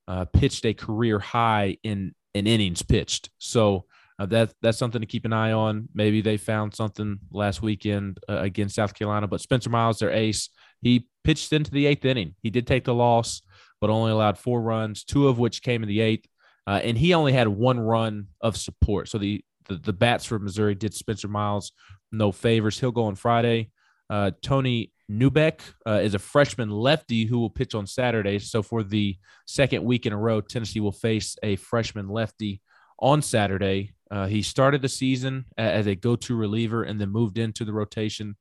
uh, 0.07 0.25
pitched 0.25 0.65
a 0.65 0.73
career 0.73 1.19
high 1.19 1.77
in 1.83 2.15
in 2.33 2.47
innings 2.47 2.81
pitched. 2.81 3.29
So 3.37 3.85
uh, 4.17 4.25
that 4.27 4.53
that's 4.61 4.77
something 4.77 5.01
to 5.01 5.07
keep 5.07 5.25
an 5.25 5.33
eye 5.33 5.51
on. 5.51 5.89
Maybe 5.93 6.21
they 6.21 6.37
found 6.37 6.73
something 6.73 7.19
last 7.31 7.61
weekend 7.61 8.19
uh, 8.27 8.39
against 8.39 8.75
South 8.75 8.93
Carolina. 8.93 9.27
But 9.27 9.41
Spencer 9.41 9.69
Miles, 9.69 9.99
their 9.99 10.11
ace, 10.11 10.49
he 10.81 11.07
pitched 11.23 11.53
into 11.53 11.71
the 11.71 11.85
eighth 11.85 12.05
inning. 12.05 12.35
He 12.41 12.49
did 12.49 12.65
take 12.65 12.85
the 12.85 12.93
loss, 12.93 13.41
but 13.81 13.89
only 13.89 14.11
allowed 14.11 14.37
four 14.37 14.61
runs, 14.61 15.03
two 15.03 15.27
of 15.27 15.39
which 15.39 15.61
came 15.61 15.83
in 15.83 15.89
the 15.89 16.01
eighth. 16.01 16.27
Uh, 16.67 16.79
and 16.83 16.97
he 16.97 17.13
only 17.13 17.33
had 17.33 17.47
one 17.47 17.79
run 17.79 18.27
of 18.41 18.55
support. 18.55 19.09
So 19.09 19.17
the, 19.17 19.43
the, 19.67 19.75
the 19.75 19.93
bats 19.93 20.25
for 20.25 20.37
Missouri 20.37 20.75
did 20.75 20.93
Spencer 20.93 21.27
Miles 21.27 21.71
no 22.11 22.31
favors. 22.31 22.79
He'll 22.79 22.91
go 22.91 23.05
on 23.05 23.15
Friday. 23.15 23.71
Uh, 24.09 24.31
Tony 24.41 24.91
Neubeck 25.09 25.61
uh, 25.87 25.99
is 26.03 26.13
a 26.13 26.19
freshman 26.19 26.69
lefty 26.69 27.25
who 27.25 27.39
will 27.39 27.49
pitch 27.49 27.75
on 27.75 27.87
Saturday. 27.87 28.39
So 28.39 28.61
for 28.61 28.83
the 28.83 29.17
second 29.47 29.83
week 29.83 30.05
in 30.05 30.13
a 30.13 30.17
row, 30.17 30.41
Tennessee 30.41 30.79
will 30.79 30.91
face 30.91 31.35
a 31.43 31.55
freshman 31.55 32.09
lefty 32.09 32.61
on 32.99 33.21
Saturday. 33.21 33.93
Uh, 34.11 34.25
he 34.27 34.41
started 34.41 34.81
the 34.81 34.89
season 34.89 35.45
as 35.57 35.87
a 35.87 35.95
go-to 35.95 36.35
reliever 36.35 36.83
and 36.83 36.99
then 36.99 37.09
moved 37.09 37.37
into 37.37 37.63
the 37.63 37.73
rotation 37.73 38.35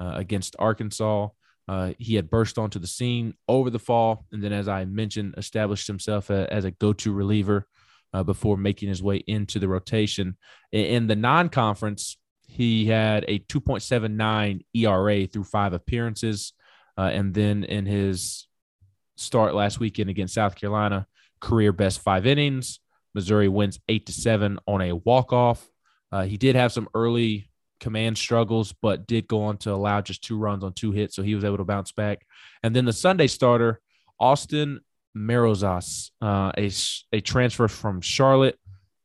uh, 0.00 0.12
against 0.14 0.54
Arkansas. 0.58 1.28
Uh, 1.68 1.92
he 1.98 2.14
had 2.14 2.30
burst 2.30 2.56
onto 2.56 2.78
the 2.78 2.86
scene 2.86 3.34
over 3.46 3.68
the 3.68 3.78
fall, 3.78 4.24
and 4.32 4.42
then, 4.42 4.52
as 4.52 4.68
I 4.68 4.86
mentioned, 4.86 5.34
established 5.36 5.86
himself 5.86 6.30
a, 6.30 6.52
as 6.52 6.64
a 6.64 6.70
go-to 6.70 7.12
reliever 7.12 7.66
uh, 8.14 8.22
before 8.22 8.56
making 8.56 8.88
his 8.88 9.02
way 9.02 9.16
into 9.26 9.58
the 9.58 9.68
rotation. 9.68 10.36
In, 10.72 10.84
in 10.86 11.06
the 11.08 11.16
non-conference, 11.16 12.16
he 12.46 12.86
had 12.86 13.26
a 13.28 13.40
2.79 13.40 14.64
ERA 14.74 15.26
through 15.26 15.44
five 15.44 15.74
appearances, 15.74 16.54
uh, 16.96 17.10
and 17.12 17.34
then 17.34 17.64
in 17.64 17.84
his 17.84 18.46
start 19.16 19.54
last 19.54 19.78
weekend 19.78 20.08
against 20.08 20.34
South 20.34 20.56
Carolina, 20.56 21.06
career 21.40 21.72
best 21.72 22.00
five 22.00 22.26
innings. 22.26 22.80
Missouri 23.14 23.48
wins 23.48 23.78
eight 23.88 24.06
to 24.06 24.12
seven 24.12 24.58
on 24.66 24.80
a 24.80 24.92
walk-off. 24.92 25.68
Uh, 26.10 26.24
he 26.24 26.36
did 26.36 26.56
have 26.56 26.72
some 26.72 26.88
early 26.94 27.50
command 27.80 28.18
struggles, 28.18 28.74
but 28.82 29.06
did 29.06 29.28
go 29.28 29.42
on 29.44 29.56
to 29.58 29.72
allow 29.72 30.00
just 30.00 30.22
two 30.22 30.38
runs 30.38 30.64
on 30.64 30.72
two 30.72 30.92
hits. 30.92 31.16
So 31.16 31.22
he 31.22 31.34
was 31.34 31.44
able 31.44 31.58
to 31.58 31.64
bounce 31.64 31.92
back. 31.92 32.24
And 32.62 32.74
then 32.74 32.84
the 32.84 32.92
Sunday 32.92 33.26
starter, 33.26 33.80
Austin 34.18 34.80
Marozas, 35.16 36.10
uh, 36.22 36.52
a, 36.56 36.70
a 37.12 37.20
transfer 37.20 37.68
from 37.68 38.00
Charlotte. 38.00 38.58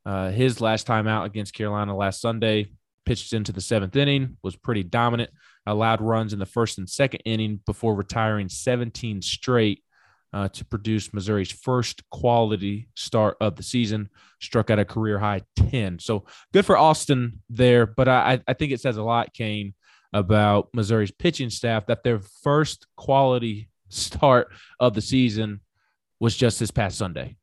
Uh, 0.05 0.31
his 0.31 0.59
last 0.59 0.85
time 0.85 1.07
out 1.07 1.25
against 1.25 1.53
Carolina 1.53 1.95
last 1.95 2.19
Sunday, 2.21 2.67
pitched 3.05 3.33
into 3.33 3.51
the 3.51 3.61
seventh 3.61 3.95
inning, 3.95 4.37
was 4.43 4.55
pretty 4.55 4.83
dominant, 4.83 5.29
allowed 5.65 6.01
runs 6.01 6.33
in 6.33 6.39
the 6.39 6.45
first 6.45 6.77
and 6.77 6.89
second 6.89 7.21
inning 7.25 7.59
before 7.65 7.95
retiring 7.95 8.49
17 8.49 9.21
straight 9.21 9.83
uh, 10.33 10.49
to 10.49 10.65
produce 10.65 11.13
Missouri's 11.13 11.51
first 11.51 12.07
quality 12.09 12.87
start 12.95 13.37
of 13.39 13.55
the 13.55 13.63
season, 13.63 14.09
struck 14.41 14.69
out 14.69 14.79
a 14.79 14.85
career 14.85 15.19
high 15.19 15.41
10. 15.55 15.99
So 15.99 16.25
good 16.51 16.65
for 16.65 16.77
Austin 16.77 17.41
there. 17.49 17.85
But 17.85 18.07
I, 18.07 18.41
I 18.47 18.53
think 18.53 18.71
it 18.71 18.81
says 18.81 18.97
a 18.97 19.03
lot, 19.03 19.33
Cain, 19.33 19.73
about 20.11 20.69
Missouri's 20.73 21.11
pitching 21.11 21.49
staff 21.49 21.85
that 21.85 22.03
their 22.03 22.19
first 22.19 22.87
quality 22.95 23.69
start 23.89 24.47
of 24.79 24.93
the 24.93 25.01
season 25.01 25.61
was 26.19 26.35
just 26.35 26.59
this 26.59 26.71
past 26.71 26.97
Sunday. 26.97 27.35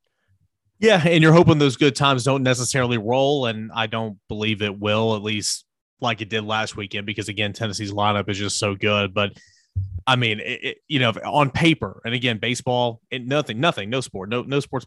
Yeah, 0.80 1.02
and 1.04 1.22
you're 1.22 1.34
hoping 1.34 1.58
those 1.58 1.76
good 1.76 1.94
times 1.94 2.24
don't 2.24 2.42
necessarily 2.42 2.96
roll, 2.96 3.46
and 3.46 3.70
I 3.74 3.86
don't 3.86 4.18
believe 4.28 4.62
it 4.62 4.78
will, 4.78 5.14
at 5.14 5.22
least 5.22 5.66
like 6.00 6.22
it 6.22 6.30
did 6.30 6.42
last 6.42 6.74
weekend, 6.74 7.04
because 7.04 7.28
again, 7.28 7.52
Tennessee's 7.52 7.92
lineup 7.92 8.30
is 8.30 8.38
just 8.38 8.58
so 8.58 8.74
good. 8.74 9.12
But 9.12 9.32
I 10.06 10.16
mean, 10.16 10.40
it, 10.40 10.64
it, 10.64 10.78
you 10.88 10.98
know, 10.98 11.10
on 11.24 11.50
paper, 11.50 12.00
and 12.04 12.14
again, 12.14 12.38
baseball, 12.38 13.00
it, 13.10 13.26
nothing, 13.26 13.60
nothing, 13.60 13.90
no 13.90 14.00
sport, 14.00 14.28
no 14.28 14.42
no 14.42 14.60
sports 14.60 14.86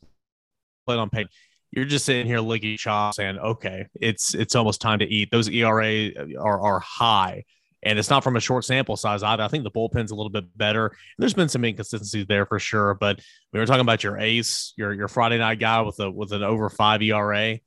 played 0.86 1.00
on 1.00 1.10
paper. 1.10 1.30
You're 1.72 1.86
just 1.86 2.06
sitting 2.06 2.28
here 2.28 2.40
licking 2.40 2.78
chops, 2.78 3.18
saying, 3.18 3.38
"Okay, 3.38 3.88
it's 4.00 4.36
it's 4.36 4.56
almost 4.56 4.82
time 4.82 5.00
to 5.00 5.06
eat." 5.06 5.32
Those 5.32 5.50
ERA 5.50 6.10
are 6.40 6.62
are 6.62 6.80
high, 6.80 7.46
and 7.84 7.98
it's 7.98 8.10
not 8.10 8.24
from 8.24 8.36
a 8.36 8.40
short 8.40 8.66
sample 8.66 8.98
size 8.98 9.24
either. 9.24 9.44
I 9.44 9.48
think 9.48 9.64
the 9.64 9.72
bullpen's 9.72 10.12
a 10.12 10.16
little 10.16 10.30
bit 10.30 10.46
better. 10.58 10.92
There's 11.18 11.34
been 11.34 11.50
some 11.50 11.64
inconsistencies 11.64 12.26
there 12.28 12.46
for 12.46 12.60
sure, 12.60 12.94
but 12.94 13.20
we 13.52 13.60
were 13.60 13.66
talking 13.66 13.82
about 13.82 14.04
your 14.04 14.18
ace, 14.18 14.74
your 14.78 14.94
your 14.94 15.08
Friday 15.08 15.38
night 15.38 15.60
guy 15.60 15.82
with 15.82 16.00
a 16.00 16.12
with 16.12 16.32
an 16.32 16.44
over 16.44 16.70
five 16.70 17.02
ERA 17.02 17.60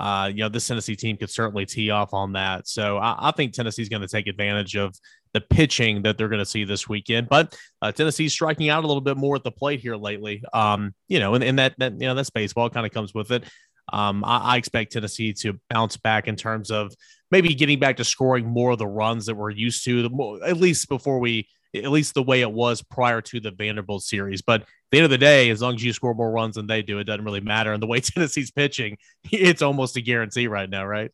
uh, 0.00 0.30
you 0.32 0.40
know, 0.40 0.48
this 0.48 0.66
Tennessee 0.66 0.96
team 0.96 1.16
could 1.16 1.30
certainly 1.30 1.66
tee 1.66 1.90
off 1.90 2.12
on 2.12 2.32
that. 2.32 2.66
So 2.66 2.98
I, 2.98 3.28
I 3.28 3.30
think 3.30 3.52
Tennessee's 3.52 3.88
going 3.88 4.02
to 4.02 4.08
take 4.08 4.26
advantage 4.26 4.76
of 4.76 4.94
the 5.32 5.40
pitching 5.40 6.02
that 6.02 6.18
they're 6.18 6.28
going 6.28 6.40
to 6.40 6.46
see 6.46 6.64
this 6.64 6.88
weekend. 6.88 7.28
But 7.28 7.56
uh, 7.82 7.92
Tennessee's 7.92 8.32
striking 8.32 8.68
out 8.68 8.84
a 8.84 8.86
little 8.86 9.00
bit 9.00 9.16
more 9.16 9.36
at 9.36 9.44
the 9.44 9.50
plate 9.50 9.80
here 9.80 9.96
lately. 9.96 10.42
Um, 10.52 10.94
you 11.08 11.20
know, 11.20 11.34
and, 11.34 11.44
and 11.44 11.58
that, 11.58 11.74
that, 11.78 11.92
you 11.92 12.06
know, 12.06 12.14
that's 12.14 12.30
baseball 12.30 12.70
kind 12.70 12.86
of 12.86 12.92
comes 12.92 13.14
with 13.14 13.30
it. 13.30 13.44
Um, 13.92 14.24
I, 14.24 14.38
I, 14.38 14.56
expect 14.56 14.92
Tennessee 14.92 15.34
to 15.34 15.60
bounce 15.68 15.98
back 15.98 16.26
in 16.26 16.36
terms 16.36 16.70
of 16.70 16.94
maybe 17.30 17.54
getting 17.54 17.78
back 17.78 17.98
to 17.98 18.04
scoring 18.04 18.46
more 18.46 18.72
of 18.72 18.78
the 18.78 18.86
runs 18.86 19.26
that 19.26 19.34
we're 19.34 19.50
used 19.50 19.84
to, 19.84 20.02
the 20.02 20.08
more, 20.08 20.42
at 20.42 20.56
least 20.56 20.88
before 20.88 21.18
we 21.18 21.48
at 21.74 21.90
least 21.90 22.14
the 22.14 22.22
way 22.22 22.40
it 22.40 22.52
was 22.52 22.82
prior 22.82 23.20
to 23.20 23.40
the 23.40 23.50
Vanderbilt 23.50 24.02
series. 24.02 24.42
But 24.42 24.62
at 24.62 24.66
the 24.90 24.98
end 24.98 25.04
of 25.04 25.10
the 25.10 25.18
day, 25.18 25.50
as 25.50 25.60
long 25.60 25.74
as 25.74 25.84
you 25.84 25.92
score 25.92 26.14
more 26.14 26.30
runs 26.30 26.54
than 26.54 26.66
they 26.66 26.82
do, 26.82 26.98
it 26.98 27.04
doesn't 27.04 27.24
really 27.24 27.40
matter. 27.40 27.72
And 27.72 27.82
the 27.82 27.86
way 27.86 28.00
Tennessee's 28.00 28.50
pitching, 28.50 28.98
it's 29.30 29.62
almost 29.62 29.96
a 29.96 30.00
guarantee 30.00 30.46
right 30.46 30.70
now, 30.70 30.86
right? 30.86 31.10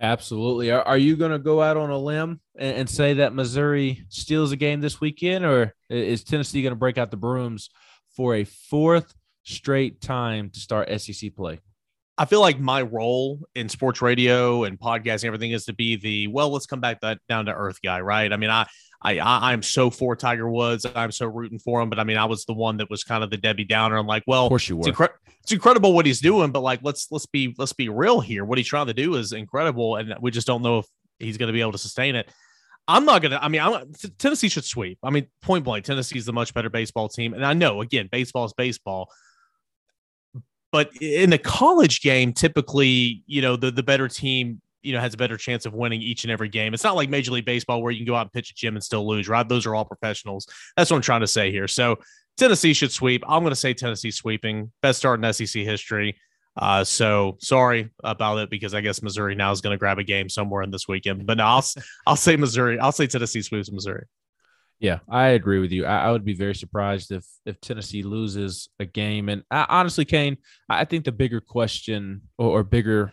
Absolutely. 0.00 0.70
Are, 0.70 0.82
are 0.82 0.98
you 0.98 1.16
going 1.16 1.32
to 1.32 1.38
go 1.38 1.62
out 1.62 1.76
on 1.76 1.90
a 1.90 1.98
limb 1.98 2.40
and, 2.56 2.76
and, 2.76 2.90
say 2.90 3.14
that 3.14 3.32
Missouri 3.32 4.04
steals 4.08 4.50
a 4.50 4.56
game 4.56 4.80
this 4.80 5.00
weekend, 5.00 5.44
or 5.44 5.74
is 5.88 6.24
Tennessee 6.24 6.62
going 6.62 6.72
to 6.72 6.76
break 6.76 6.98
out 6.98 7.10
the 7.10 7.16
brooms 7.16 7.70
for 8.16 8.34
a 8.34 8.44
fourth 8.44 9.14
straight 9.44 10.00
time 10.00 10.50
to 10.50 10.60
start 10.60 10.90
SEC 11.00 11.34
play? 11.36 11.60
I 12.18 12.26
feel 12.26 12.40
like 12.40 12.60
my 12.60 12.82
role 12.82 13.40
in 13.54 13.68
sports 13.68 14.00
radio 14.00 14.64
and 14.64 14.78
podcasting, 14.78 15.24
everything 15.24 15.50
is 15.50 15.64
to 15.64 15.72
be 15.72 15.96
the 15.96 16.28
well. 16.28 16.50
Let's 16.50 16.66
come 16.66 16.80
back 16.80 17.00
that 17.00 17.18
down 17.28 17.46
to 17.46 17.52
earth 17.52 17.78
guy, 17.82 18.00
right? 18.00 18.32
I 18.32 18.36
mean, 18.36 18.50
I 18.50 18.66
I, 19.04 19.18
I 19.18 19.52
am 19.52 19.62
so 19.62 19.90
for 19.90 20.16
Tiger 20.16 20.48
Woods. 20.48 20.86
I'm 20.94 21.12
so 21.12 21.26
rooting 21.26 21.58
for 21.58 21.80
him. 21.80 21.90
But 21.90 21.98
I 21.98 22.04
mean, 22.04 22.16
I 22.16 22.24
was 22.24 22.46
the 22.46 22.54
one 22.54 22.78
that 22.78 22.88
was 22.88 23.04
kind 23.04 23.22
of 23.22 23.30
the 23.30 23.36
Debbie 23.36 23.64
Downer. 23.64 23.98
I'm 23.98 24.06
like, 24.06 24.24
well, 24.26 24.46
of 24.46 24.48
course 24.48 24.68
you 24.68 24.78
were. 24.78 24.88
It's, 24.88 24.98
incre- 24.98 25.12
it's 25.42 25.52
incredible 25.52 25.92
what 25.92 26.06
he's 26.06 26.20
doing, 26.20 26.50
but 26.50 26.60
like, 26.60 26.80
let's 26.82 27.08
let's 27.10 27.26
be 27.26 27.54
let's 27.58 27.74
be 27.74 27.90
real 27.90 28.20
here. 28.20 28.44
What 28.44 28.56
he's 28.56 28.66
trying 28.66 28.86
to 28.86 28.94
do 28.94 29.16
is 29.16 29.32
incredible, 29.32 29.96
and 29.96 30.14
we 30.20 30.30
just 30.30 30.46
don't 30.46 30.62
know 30.62 30.78
if 30.78 30.86
he's 31.18 31.36
going 31.36 31.48
to 31.48 31.52
be 31.52 31.60
able 31.60 31.72
to 31.72 31.78
sustain 31.78 32.16
it. 32.16 32.30
I'm 32.88 33.04
not 33.04 33.20
gonna. 33.22 33.38
I 33.40 33.48
mean, 33.48 33.60
I'm, 33.60 33.92
Tennessee 34.18 34.48
should 34.48 34.64
sweep. 34.64 34.98
I 35.02 35.10
mean, 35.10 35.26
point 35.42 35.64
blank, 35.64 35.84
Tennessee's 35.84 36.24
the 36.24 36.32
much 36.32 36.54
better 36.54 36.70
baseball 36.70 37.08
team, 37.08 37.34
and 37.34 37.44
I 37.44 37.52
know 37.52 37.82
again, 37.82 38.08
baseball 38.10 38.46
is 38.46 38.54
baseball. 38.54 39.10
But 40.72 40.90
in 41.00 41.30
the 41.30 41.38
college 41.38 42.00
game, 42.00 42.32
typically, 42.32 43.22
you 43.26 43.42
know, 43.42 43.56
the 43.56 43.70
the 43.70 43.82
better 43.82 44.08
team 44.08 44.60
you 44.84 44.92
know 44.92 45.00
has 45.00 45.14
a 45.14 45.16
better 45.16 45.36
chance 45.36 45.66
of 45.66 45.74
winning 45.74 46.02
each 46.02 46.24
and 46.24 46.30
every 46.30 46.48
game. 46.48 46.74
It's 46.74 46.84
not 46.84 46.96
like 46.96 47.08
Major 47.08 47.32
League 47.32 47.44
Baseball 47.44 47.82
where 47.82 47.90
you 47.90 47.98
can 47.98 48.06
go 48.06 48.14
out 48.14 48.22
and 48.22 48.32
pitch 48.32 48.50
a 48.50 48.54
gym 48.54 48.76
and 48.76 48.84
still 48.84 49.06
lose, 49.06 49.28
right? 49.28 49.48
Those 49.48 49.66
are 49.66 49.74
all 49.74 49.84
professionals. 49.84 50.46
That's 50.76 50.90
what 50.90 50.96
I'm 50.96 51.02
trying 51.02 51.22
to 51.22 51.26
say 51.26 51.50
here. 51.50 51.68
So 51.68 51.98
Tennessee 52.36 52.74
should 52.74 52.92
sweep. 52.92 53.24
I'm 53.26 53.42
going 53.42 53.52
to 53.52 53.56
say 53.56 53.74
Tennessee 53.74 54.10
sweeping. 54.10 54.72
Best 54.82 54.98
start 54.98 55.24
in 55.24 55.32
SEC 55.32 55.62
history. 55.62 56.16
Uh, 56.56 56.84
so 56.84 57.36
sorry 57.40 57.90
about 58.04 58.38
it 58.38 58.50
because 58.50 58.74
I 58.74 58.80
guess 58.80 59.02
Missouri 59.02 59.34
now 59.34 59.50
is 59.50 59.60
going 59.60 59.74
to 59.74 59.78
grab 59.78 59.98
a 59.98 60.04
game 60.04 60.28
somewhere 60.28 60.62
in 60.62 60.70
this 60.70 60.86
weekend. 60.86 61.26
But 61.26 61.38
no, 61.38 61.44
I'll 61.44 61.64
I'll 62.06 62.16
say 62.16 62.36
Missouri. 62.36 62.78
I'll 62.78 62.92
say 62.92 63.06
Tennessee 63.06 63.42
sweeps 63.42 63.72
Missouri. 63.72 64.06
Yeah, 64.80 64.98
I 65.08 65.28
agree 65.28 65.60
with 65.60 65.72
you. 65.72 65.86
I, 65.86 66.06
I, 66.06 66.10
would 66.10 66.24
be 66.24 66.34
very 66.34 66.54
surprised 66.54 67.10
if 67.10 67.24
if 67.46 67.60
Tennessee 67.60 68.02
loses 68.02 68.68
a 68.78 68.84
game. 68.84 69.28
And 69.28 69.42
I, 69.50 69.66
honestly, 69.68 70.04
Cain, 70.04 70.36
I 70.68 70.84
think 70.84 71.04
the 71.04 71.12
bigger 71.12 71.40
question 71.40 72.22
or, 72.38 72.58
or 72.60 72.62
bigger 72.64 73.12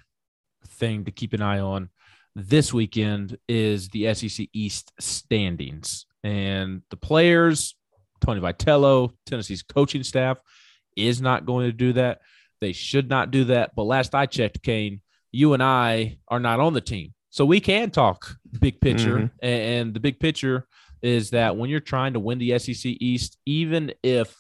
thing 0.68 1.06
to 1.06 1.12
keep 1.12 1.34
an 1.34 1.42
eye 1.42 1.60
on 1.60 1.90
this 2.36 2.74
weekend 2.74 3.38
is 3.48 3.90
the 3.90 4.14
SEC 4.14 4.48
East 4.54 4.92
standings. 5.00 6.06
And 6.24 6.82
the 6.90 6.98
players, 6.98 7.76
Tony 8.22 8.40
Vitello, 8.40 9.12
Tennessee's 9.26 9.64
coaching 9.64 10.04
staff, 10.04 10.38
is 10.96 11.22
not 11.22 11.46
going 11.46 11.66
to 11.68 11.74
do 11.74 11.94
that. 11.94 12.22
They 12.62 12.74
should 12.74 13.10
not 13.10 13.32
do 13.32 13.46
that. 13.46 13.72
But 13.76 13.84
last 13.84 14.14
I 14.16 14.28
checked, 14.28 14.62
Cain, 14.62 15.02
you 15.32 15.54
and 15.54 15.64
I 15.64 16.18
are 16.28 16.40
not 16.40 16.60
on 16.60 16.74
the 16.74 16.82
team. 16.82 17.14
So 17.32 17.46
we 17.46 17.60
can 17.60 17.92
talk 17.92 18.36
big 18.60 18.80
picture. 18.82 19.18
Mm-hmm. 19.18 19.46
And 19.46 19.94
the 19.94 20.00
big 20.00 20.20
picture 20.20 20.68
is 21.02 21.32
that 21.32 21.58
when 21.58 21.70
you're 21.70 21.80
trying 21.80 22.14
to 22.14 22.20
win 22.20 22.38
the 22.38 22.58
SEC 22.60 22.94
East, 23.00 23.38
even 23.46 23.94
if 24.04 24.36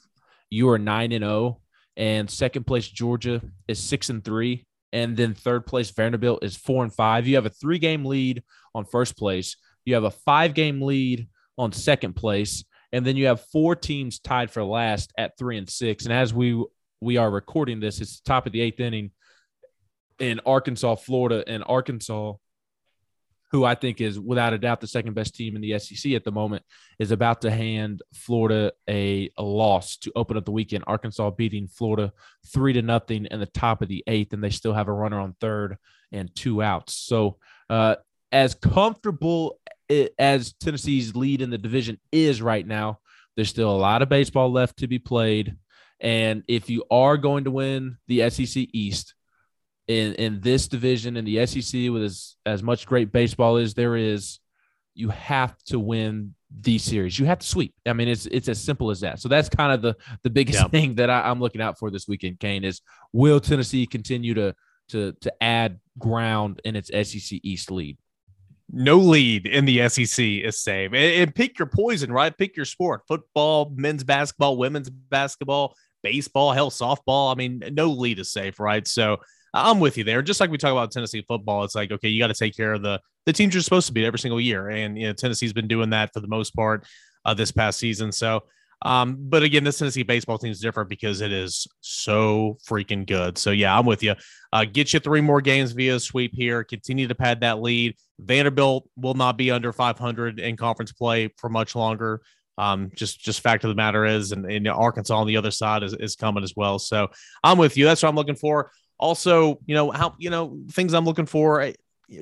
you 0.50 0.70
are 0.70 0.78
9 0.78 1.12
and 1.12 1.24
0 1.24 1.60
and 1.98 2.30
second 2.30 2.68
place 2.68 2.88
Georgia 2.88 3.42
is 3.68 3.80
6 3.80 4.10
and 4.10 4.24
3, 4.24 4.66
and 4.94 5.16
then 5.16 5.34
third 5.34 5.66
place 5.66 5.89
Vanderbilt 5.92 6.44
is 6.44 6.56
four 6.56 6.84
and 6.84 6.94
five. 6.94 7.28
You 7.28 7.36
have 7.36 7.46
a 7.46 7.50
three 7.50 7.80
game 7.80 8.06
lead 8.06 8.44
on 8.76 8.86
first 8.86 9.18
place. 9.18 9.56
You 9.86 9.94
have 9.96 10.04
a 10.04 10.12
five 10.12 10.54
game 10.54 10.82
lead 10.82 11.28
on 11.58 11.72
second 11.72 12.14
place, 12.14 12.64
and 12.92 13.06
then 13.06 13.16
you 13.16 13.28
have 13.28 13.42
four 13.52 13.76
teams 13.76 14.20
tied 14.20 14.52
for 14.52 14.64
last 14.64 15.14
at 15.18 15.38
three 15.38 15.58
and 15.58 15.70
six. 15.70 16.06
And 16.06 16.14
as 16.14 16.34
we 16.34 16.64
we 17.00 17.18
are 17.18 17.32
recording 17.32 17.80
this, 17.80 18.00
it's 18.00 18.20
the 18.20 18.28
top 18.28 18.46
of 18.46 18.52
the 18.52 18.62
eighth 18.62 18.80
inning 18.80 19.12
in 20.20 20.39
Arkansas, 20.46 20.96
Florida, 20.96 21.44
and 21.48 21.64
Arkansas, 21.66 22.34
who 23.52 23.66
I 23.66 23.76
think 23.76 23.99
is 23.99 24.20
without 24.20 24.54
a 24.54 24.58
doubt 24.58 24.80
the 24.80 24.88
second 24.88 25.14
best 25.14 25.36
team 25.36 25.56
in 25.56 25.62
the 25.62 25.78
SEC 25.78 26.14
at 26.14 26.24
the 26.24 26.32
moment, 26.32 26.64
is 26.99 27.12
about 27.12 27.41
to 27.41 27.52
hand 27.52 28.02
Florida 28.14 28.72
a, 28.89 29.30
a 29.38 29.43
loss 29.43 29.97
to 29.97 30.12
open 30.16 30.38
up 30.38 30.45
the 30.45 30.52
weekend. 30.52 30.86
Arkansas 30.88 31.30
beating 31.32 31.68
Florida 31.68 32.14
three 32.47 32.74
to 32.74 32.82
nothing 32.82 33.26
in 33.26 33.39
the 33.39 33.45
top 33.45 33.82
of 33.82 33.89
the 33.89 34.04
eighth, 34.08 34.34
and 34.34 34.43
they 34.43 34.49
still 34.49 34.74
have 34.74 34.88
a 34.88 34.93
runner 34.93 35.20
on 35.20 35.36
third 35.41 35.78
and 36.12 36.34
two 36.36 36.62
outs. 36.62 36.95
So, 36.95 37.38
uh, 37.70 37.95
as 38.32 38.54
comfortable 38.56 39.60
as 40.18 40.54
Tennessee's 40.54 41.16
lead 41.16 41.41
in 41.41 41.49
the 41.49 41.58
division 41.58 41.99
is 42.14 42.41
right 42.41 42.66
now, 42.66 42.99
there's 43.36 43.49
still 43.49 43.70
a 43.70 43.76
lot 43.76 44.02
of 44.02 44.08
baseball 44.08 44.49
left 44.49 44.78
to 44.78 44.88
be 44.88 44.99
played. 44.99 45.56
And 45.99 46.43
if 46.47 46.70
you 46.70 46.86
are 46.89 47.18
going 47.18 47.43
to 47.43 47.52
win 47.52 47.97
the 48.08 48.30
SEC 48.30 48.68
East 48.72 49.14
in, 49.88 50.14
in 50.16 50.42
this 50.42 50.68
division 50.68 51.18
in 51.18 51.26
the 51.26 51.46
SEC 51.46 51.90
with 51.92 52.04
as, 52.04 52.36
as 52.46 52.64
much 52.64 52.86
great 52.86 53.12
baseball 53.12 53.58
as 53.58 53.74
there 53.74 53.96
is, 53.96 54.40
you 54.94 55.10
have 55.10 55.56
to 55.64 55.80
win 55.80 56.36
these 56.60 56.84
series. 56.84 57.18
You 57.18 57.26
have 57.26 57.40
to 57.40 57.48
sweep. 57.48 57.74
I 57.86 57.94
mean, 57.94 58.08
it's 58.08 58.26
it's 58.26 58.50
as 58.50 58.62
simple 58.62 58.92
as 58.92 59.00
that. 59.02 59.20
So 59.20 59.30
that's 59.30 59.50
kind 59.50 59.72
of 59.72 59.82
the 59.82 59.96
the 60.24 60.30
biggest 60.30 60.60
yeah. 60.60 60.68
thing 60.68 60.96
that 60.96 61.10
I, 61.10 61.22
I'm 61.22 61.40
looking 61.40 61.62
out 61.62 61.80
for 61.80 61.90
this 61.90 62.08
weekend. 62.08 62.40
Cain 62.40 62.64
is 62.64 62.82
will 63.14 63.40
Tennessee 63.40 63.86
continue 63.86 64.34
to 64.34 64.56
to 64.90 65.14
to 65.22 65.34
add 65.42 65.80
ground 65.98 66.62
in 66.66 66.76
its 66.76 66.90
SEC 66.90 67.40
East 67.44 67.72
lead? 67.72 67.98
no 68.72 68.98
lead 68.98 69.46
in 69.46 69.66
the 69.66 69.88
SEC 69.90 70.26
is 70.26 70.60
safe. 70.60 70.92
And, 70.94 70.96
and, 70.96 71.36
pick 71.36 71.60
your 71.60 71.66
poison, 71.66 72.12
right? 72.12 72.36
Pick 72.36 72.56
your 72.56 72.66
sport 72.66 73.02
football, 73.08 73.74
men's 73.76 74.04
basketball, 74.04 74.58
women's 74.58 74.90
basketball, 74.90 75.76
baseball, 76.04 76.54
hell, 76.54 76.72
softball. 76.72 77.32
I 77.32 77.36
mean, 77.36 77.62
no 77.74 77.88
lead 77.88 78.20
is 78.20 78.32
safe, 78.32 78.60
right? 78.60 78.88
So 78.88 79.18
I'm 79.54 79.80
with 79.80 79.97
you 79.97 80.04
there. 80.04 80.22
Just 80.22 80.39
like 80.39 80.49
we 80.49 80.58
talk 80.58 80.72
about 80.72 80.91
Tennessee 80.91 81.24
football, 81.28 81.64
it's 81.64 81.76
like, 81.76 81.91
okay, 81.91 82.08
you 82.08 82.22
got 82.22 82.28
to 82.28 82.34
take 82.34 82.56
care 82.56 82.74
of 82.74 82.82
the, 82.82 82.99
the 83.26 83.34
teams 83.34 83.54
you're 83.54 83.64
supposed 83.64 83.88
to 83.88 83.93
beat 83.93 84.06
every 84.06 84.20
single 84.20 84.39
year. 84.39 84.70
And, 84.70 84.97
you 84.97 85.08
know, 85.08 85.14
Tennessee's 85.14 85.54
been 85.54 85.68
doing 85.68 85.89
that 85.89 86.14
for 86.14 86.20
the 86.22 86.28
most 86.28 86.52
part 86.52 86.86
uh, 87.26 87.34
this 87.34 87.52
past 87.52 87.80
season. 87.80 88.12
So, 88.12 88.43
um, 88.84 89.18
but 89.20 89.43
again, 89.43 89.64
this 89.64 89.78
Tennessee 89.78 90.04
baseball 90.04 90.38
team 90.38 90.52
is 90.52 90.60
different 90.60 90.89
because 90.89 91.22
it 91.22 91.32
is 91.32 91.68
so 91.82 92.58
freaking 92.68 93.06
good. 93.06 93.38
So 93.38 93.52
yeah, 93.52 93.78
I'm 93.78 93.86
with 93.86 94.02
you. 94.02 94.16
Uh, 94.52 94.66
get 94.66 94.93
you 94.93 94.99
three 94.99 95.22
more 95.22 95.41
games 95.41 95.72
via 95.74 95.99
sweep 95.99 96.32
here. 96.34 96.64
Continue 96.64 97.08
to 97.08 97.16
pad 97.16 97.41
that 97.41 97.62
lead. 97.62 97.95
Vanderbilt 98.20 98.88
will 98.95 99.14
not 99.14 99.38
be 99.38 99.52
under 99.52 99.72
500 99.72 100.39
in 100.39 100.58
conference 100.58 100.91
play 100.91 101.30
for 101.38 101.49
much 101.49 101.76
longer. 101.76 102.22
Um, 102.58 102.91
just 102.95 103.20
just 103.20 103.41
fact 103.41 103.64
of 103.64 103.70
the 103.70 103.76
matter 103.76 104.06
is, 104.06 104.34
and, 104.34 104.45
and 104.45 104.68
Arkansas 104.68 105.16
on 105.16 105.26
the 105.26 105.38
other 105.38 105.52
side 105.52 105.84
is, 105.84 105.93
is 105.93 106.16
coming 106.16 106.43
as 106.43 106.54
well. 106.56 106.80
So 106.80 107.10
I'm 107.43 107.58
with 107.58 107.78
you. 107.78 107.86
That's 107.86 108.04
what 108.04 108.10
I'm 108.10 108.16
looking 108.16 108.36
for. 108.36 108.72
Also, 109.02 109.60
you 109.66 109.76
know 109.76 109.91
how 109.91 110.16
you 110.18 110.30
know 110.30 110.60
things 110.72 110.93
I'm 110.93 111.06
looking 111.06 111.26
for. 111.26 111.74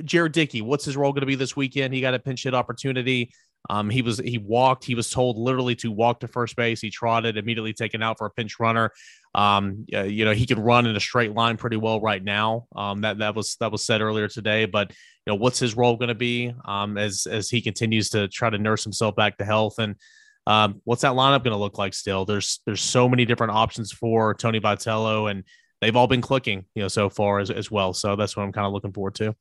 Jared 0.03 0.32
Dickey, 0.32 0.61
what's 0.61 0.86
his 0.86 0.95
role 0.95 1.11
going 1.11 1.21
to 1.21 1.27
be 1.27 1.36
this 1.36 1.55
weekend? 1.55 1.93
He 1.93 2.01
got 2.01 2.13
a 2.13 2.19
pinch 2.19 2.43
hit 2.43 2.53
opportunity. 2.53 3.32
Um, 3.69 3.89
he 3.89 4.01
was 4.01 4.17
he 4.19 4.38
walked. 4.38 4.86
He 4.86 4.95
was 4.95 5.09
told 5.09 5.38
literally 5.38 5.75
to 5.77 5.91
walk 5.91 6.21
to 6.21 6.27
first 6.27 6.55
base. 6.55 6.80
He 6.80 6.89
trotted, 6.89 7.38
immediately 7.38 7.73
taken 7.73 8.01
out 8.01 8.17
for 8.17 8.27
a 8.27 8.32
pinch 8.32 8.59
runner. 8.59 8.91
Um, 9.36 9.86
you 9.88 10.25
know 10.25 10.32
he 10.32 10.45
can 10.45 10.59
run 10.59 10.88
in 10.88 10.95
a 10.95 10.99
straight 10.99 11.34
line 11.34 11.57
pretty 11.57 11.77
well 11.77 11.99
right 11.99 12.23
now. 12.23 12.67
Um, 12.75 13.01
that 13.01 13.17
that 13.17 13.36
was 13.36 13.57
that 13.59 13.71
was 13.71 13.84
said 13.84 14.01
earlier 14.01 14.30
today. 14.30 14.65
But 14.65 14.91
you 14.91 15.34
know 15.34 15.36
what's 15.36 15.59
his 15.59 15.75
role 15.75 15.97
going 15.97 16.07
to 16.07 16.15
be 16.15 16.53
um, 16.63 16.97
as 16.97 17.27
as 17.30 17.49
he 17.49 17.61
continues 17.61 18.09
to 18.11 18.30
try 18.30 18.49
to 18.49 18.57
nurse 18.57 18.86
himself 18.86 19.15
back 19.15 19.38
to 19.38 19.45
health 19.45 19.80
and 19.80 19.95
um, 20.49 20.82
what's 20.84 21.03
that 21.03 21.13
lineup 21.13 21.43
going 21.43 21.53
to 21.53 21.57
look 21.57 21.77
like? 21.77 21.93
Still, 21.93 22.25
there's 22.25 22.61
there's 22.65 22.82
so 22.82 23.07
many 23.07 23.23
different 23.23 23.53
options 23.53 23.91
for 23.91 24.34
Tony 24.34 24.59
Vitello, 24.59 25.30
and 25.30 25.43
they've 25.82 25.95
all 25.95 26.07
been 26.07 26.21
clicking, 26.21 26.65
you 26.75 26.82
know, 26.82 26.88
so 26.88 27.09
far 27.09 27.39
as 27.39 27.49
as 27.49 27.69
well. 27.71 27.93
So 27.93 28.15
that's 28.15 28.36
what 28.36 28.43
I'm 28.43 28.51
kind 28.51 28.67
of 28.67 28.73
looking 28.73 28.93
forward 28.93 29.15
to 29.15 29.36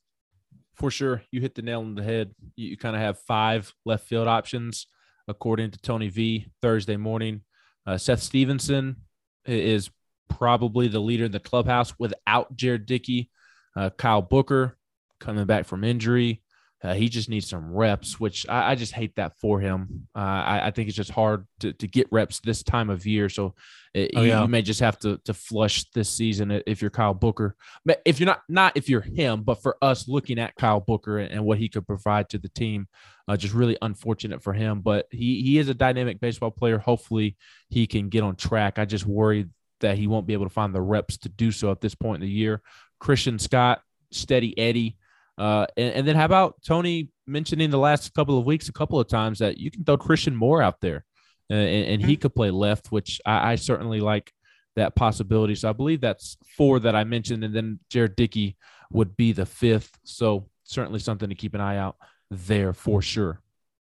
for 0.78 0.90
sure. 0.90 1.22
You 1.30 1.40
hit 1.40 1.54
the 1.54 1.62
nail 1.62 1.80
on 1.80 1.94
the 1.94 2.02
head. 2.02 2.34
You, 2.56 2.70
you 2.70 2.76
kind 2.76 2.96
of 2.96 3.02
have 3.02 3.18
five 3.20 3.72
left 3.84 4.06
field 4.06 4.28
options, 4.28 4.86
according 5.26 5.72
to 5.72 5.78
Tony 5.78 6.08
V 6.08 6.46
Thursday 6.62 6.96
morning. 6.96 7.42
Uh, 7.86 7.98
Seth 7.98 8.22
Stevenson 8.22 8.96
is 9.44 9.90
probably 10.28 10.88
the 10.88 11.00
leader 11.00 11.24
in 11.24 11.32
the 11.32 11.40
clubhouse 11.40 11.94
without 11.98 12.54
Jared 12.56 12.86
Dickey. 12.86 13.30
Uh, 13.76 13.90
Kyle 13.90 14.22
Booker 14.22 14.76
coming 15.20 15.46
back 15.46 15.66
from 15.66 15.84
injury. 15.84 16.42
Uh, 16.82 16.94
he 16.94 17.08
just 17.08 17.28
needs 17.28 17.48
some 17.48 17.72
reps, 17.72 18.20
which 18.20 18.48
I, 18.48 18.70
I 18.70 18.74
just 18.76 18.92
hate 18.92 19.16
that 19.16 19.36
for 19.40 19.58
him. 19.58 20.06
Uh, 20.14 20.20
I, 20.20 20.66
I, 20.66 20.70
think 20.70 20.88
it's 20.88 20.96
just 20.96 21.10
hard 21.10 21.44
to, 21.58 21.72
to 21.72 21.88
get 21.88 22.06
reps 22.12 22.38
this 22.38 22.62
time 22.62 22.88
of 22.88 23.04
year. 23.04 23.28
So 23.28 23.54
it, 23.94 24.12
oh, 24.14 24.22
yeah. 24.22 24.36
you, 24.36 24.42
you, 24.42 24.48
may 24.48 24.62
just 24.62 24.78
have 24.78 24.96
to 25.00 25.18
to 25.24 25.34
flush 25.34 25.90
this 25.90 26.08
season 26.08 26.62
if 26.66 26.80
you're 26.80 26.90
Kyle 26.92 27.14
Booker. 27.14 27.56
But 27.84 28.00
if 28.04 28.20
you're 28.20 28.28
not, 28.28 28.42
not 28.48 28.76
if 28.76 28.88
you're 28.88 29.00
him, 29.00 29.42
but 29.42 29.60
for 29.60 29.76
us 29.82 30.06
looking 30.06 30.38
at 30.38 30.54
Kyle 30.54 30.78
Booker 30.78 31.18
and, 31.18 31.32
and 31.32 31.44
what 31.44 31.58
he 31.58 31.68
could 31.68 31.86
provide 31.86 32.28
to 32.28 32.38
the 32.38 32.48
team, 32.50 32.86
uh, 33.26 33.36
just 33.36 33.54
really 33.54 33.76
unfortunate 33.82 34.42
for 34.42 34.52
him. 34.52 34.80
But 34.80 35.06
he 35.10 35.42
he 35.42 35.58
is 35.58 35.68
a 35.68 35.74
dynamic 35.74 36.20
baseball 36.20 36.52
player. 36.52 36.78
Hopefully 36.78 37.36
he 37.70 37.88
can 37.88 38.08
get 38.08 38.22
on 38.22 38.36
track. 38.36 38.78
I 38.78 38.84
just 38.84 39.04
worry 39.04 39.48
that 39.80 39.98
he 39.98 40.06
won't 40.06 40.26
be 40.26 40.32
able 40.32 40.46
to 40.46 40.54
find 40.54 40.72
the 40.72 40.80
reps 40.80 41.16
to 41.18 41.28
do 41.28 41.50
so 41.50 41.72
at 41.72 41.80
this 41.80 41.96
point 41.96 42.22
in 42.22 42.28
the 42.28 42.32
year. 42.32 42.62
Christian 43.00 43.38
Scott, 43.38 43.80
steady 44.12 44.56
Eddie. 44.58 44.96
Uh, 45.38 45.66
and, 45.76 45.94
and, 45.94 46.08
then 46.08 46.16
how 46.16 46.24
about 46.24 46.56
Tony 46.66 47.10
mentioning 47.26 47.70
the 47.70 47.78
last 47.78 48.12
couple 48.12 48.36
of 48.36 48.44
weeks 48.44 48.68
a 48.68 48.72
couple 48.72 48.98
of 48.98 49.06
times 49.06 49.38
that 49.38 49.56
you 49.56 49.70
can 49.70 49.84
throw 49.84 49.96
Christian 49.96 50.34
Moore 50.34 50.60
out 50.60 50.80
there 50.80 51.04
uh, 51.50 51.54
and, 51.54 51.86
and 51.86 52.04
he 52.04 52.14
mm-hmm. 52.14 52.22
could 52.22 52.34
play 52.34 52.50
left, 52.50 52.90
which 52.92 53.20
I, 53.24 53.52
I, 53.52 53.54
certainly 53.54 54.00
like 54.00 54.32
that 54.76 54.94
possibility. 54.94 55.54
So 55.54 55.68
I 55.68 55.72
believe 55.72 56.00
that's 56.00 56.36
four 56.56 56.80
that 56.80 56.94
I 56.94 57.04
mentioned, 57.04 57.44
and 57.44 57.54
then 57.54 57.78
Jared 57.88 58.16
Dickey 58.16 58.56
would 58.90 59.16
be 59.16 59.32
the 59.32 59.46
fifth. 59.46 59.96
So 60.04 60.48
certainly 60.64 60.98
something 60.98 61.28
to 61.28 61.34
keep 61.34 61.54
an 61.54 61.60
eye 61.60 61.78
out 61.78 61.96
there 62.30 62.72
for 62.72 63.00
sure. 63.00 63.40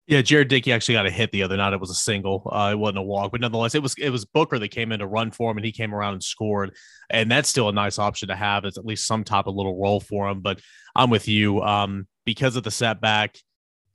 Yeah, 0.09 0.23
Jared 0.23 0.47
Dickey 0.47 0.73
actually 0.73 0.95
got 0.95 1.07
a 1.07 1.11
hit 1.11 1.33
the 1.33 1.43
other 1.43 1.57
night. 1.57 1.73
It 1.73 1.81
was 1.81 1.91
a 1.91 1.95
single. 1.95 2.49
Uh, 2.53 2.71
it 2.73 2.79
wasn't 2.79 2.99
a 2.99 3.03
walk, 3.03 3.33
but 3.33 3.41
nonetheless, 3.41 3.75
it 3.75 3.83
was 3.83 3.95
it 3.99 4.11
was 4.11 4.25
Booker 4.25 4.59
that 4.59 4.69
came 4.69 4.93
in 4.93 5.01
to 5.01 5.07
run 5.07 5.33
for 5.33 5.51
him, 5.51 5.57
and 5.57 5.67
he 5.67 5.73
came 5.73 5.93
around 5.93 6.13
and 6.13 6.23
scored. 6.23 6.77
And 7.11 7.29
that's 7.29 7.49
still 7.49 7.69
a 7.69 7.73
nice 7.73 7.99
option 7.99 8.29
to 8.29 8.37
have. 8.37 8.65
It's 8.65 8.79
at 8.79 8.87
least 8.87 9.07
some 9.07 9.25
type 9.25 9.49
of 9.49 9.57
little 9.57 9.81
role 9.81 9.99
for 9.99 10.29
him. 10.29 10.43
But 10.43 10.61
I'm 10.95 11.11
with 11.11 11.27
you 11.27 11.61
um, 11.61 12.07
because 12.25 12.55
of 12.55 12.63
the 12.63 12.71
setback, 12.71 13.37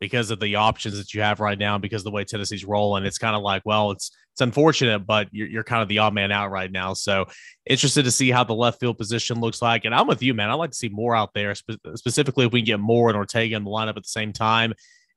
because 0.01 0.32
of 0.32 0.41
the 0.41 0.55
options 0.55 0.97
that 0.97 1.14
you 1.14 1.22
have 1.22 1.39
right 1.39 1.57
now, 1.57 1.78
because 1.78 2.01
of 2.01 2.05
the 2.05 2.12
way 2.12 2.26
Tennessee's 2.26 2.66
rolling. 2.66 3.05
It's 3.05 3.18
kind 3.18 3.36
of 3.36 3.41
like, 3.41 3.62
well, 3.64 3.91
it's 3.91 4.12
it's 4.34 4.41
unfortunate, 4.41 4.99
but 4.99 5.30
you're, 5.32 5.47
you're 5.47 5.64
kind 5.64 5.82
of 5.82 5.88
the 5.88 5.99
odd 5.99 6.14
man 6.14 6.32
out 6.32 6.51
right 6.51 6.72
now. 6.72 6.93
So 6.93 7.28
interested 7.66 8.03
to 8.03 8.12
see 8.12 8.32
how 8.32 8.43
the 8.43 8.53
left 8.53 8.82
field 8.82 8.97
position 8.97 9.39
looks 9.39 9.62
like. 9.62 9.86
And 9.86 9.95
I'm 9.95 10.07
with 10.07 10.22
you, 10.22 10.34
man. 10.34 10.49
I'd 10.49 10.55
like 10.55 10.72
to 10.72 10.78
see 10.78 10.89
more 10.89 11.16
out 11.16 11.34
there, 11.34 11.55
spe- 11.55 11.80
specifically 11.95 12.45
if 12.45 12.51
we 12.51 12.59
can 12.59 12.66
get 12.66 12.80
more 12.82 13.09
and 13.09 13.18
Ortega 13.18 13.55
in 13.55 13.64
the 13.64 13.70
lineup 13.70 13.95
at 13.95 14.03
the 14.03 14.03
same 14.03 14.34
time 14.34 14.74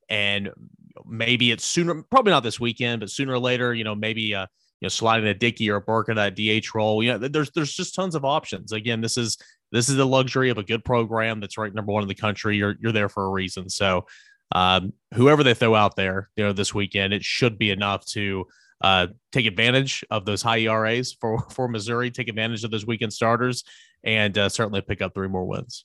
and 0.09 0.50
maybe 1.07 1.50
it's 1.50 1.64
sooner, 1.64 2.02
probably 2.05 2.32
not 2.32 2.42
this 2.42 2.61
weekend, 2.61 3.00
but 3.00 3.11
sooner 3.11 3.34
or 3.34 3.38
later, 3.38 3.74
you 3.74 3.84
know, 3.84 3.94
maybe 3.94 4.34
uh, 4.34 4.46
you 4.80 4.86
know, 4.86 4.90
sliding 4.90 5.26
a 5.28 5.34
Dickey 5.34 5.70
or 5.70 5.76
a 5.76 5.80
Burke 5.80 6.09
in 6.09 6.16
that 6.16 6.34
DH 6.34 6.74
role. 6.74 7.02
You 7.02 7.12
know, 7.12 7.28
there's 7.28 7.50
there's 7.52 7.72
just 7.72 7.94
tons 7.94 8.14
of 8.14 8.24
options. 8.24 8.72
Again, 8.72 9.00
this 9.00 9.16
is 9.16 9.38
this 9.72 9.88
is 9.88 9.96
the 9.96 10.07
luxury 10.07 10.50
of 10.50 10.59
a 10.59 10.62
good 10.62 10.84
program 10.84 11.40
that's 11.40 11.57
ranked 11.57 11.76
number 11.76 11.92
one 11.92 12.02
in 12.02 12.09
the 12.09 12.14
country. 12.14 12.57
You're 12.57 12.76
you're 12.80 12.92
there 12.92 13.09
for 13.09 13.24
a 13.24 13.30
reason. 13.30 13.68
So 13.68 14.07
um, 14.52 14.92
whoever 15.14 15.42
they 15.42 15.55
throw 15.55 15.74
out 15.74 15.96
there, 15.96 16.28
you 16.36 16.44
know, 16.44 16.52
this 16.52 16.74
weekend, 16.74 17.12
it 17.12 17.24
should 17.24 17.59
be 17.59 17.70
enough 17.70 18.05
to 18.07 18.46
uh, 18.82 19.07
take 19.32 19.46
advantage 19.46 20.05
of 20.11 20.26
those 20.26 20.42
high 20.42 20.59
ERAs 20.59 21.16
for 21.20 21.38
for 21.50 21.68
Missouri, 21.68 22.11
take 22.11 22.28
advantage 22.28 22.64
of 22.64 22.70
those 22.70 22.86
weekend 22.86 23.12
starters, 23.12 23.64
and 24.02 24.36
uh, 24.36 24.48
certainly 24.48 24.80
pick 24.80 25.00
up 25.02 25.14
three 25.14 25.28
more 25.28 25.44
wins 25.44 25.84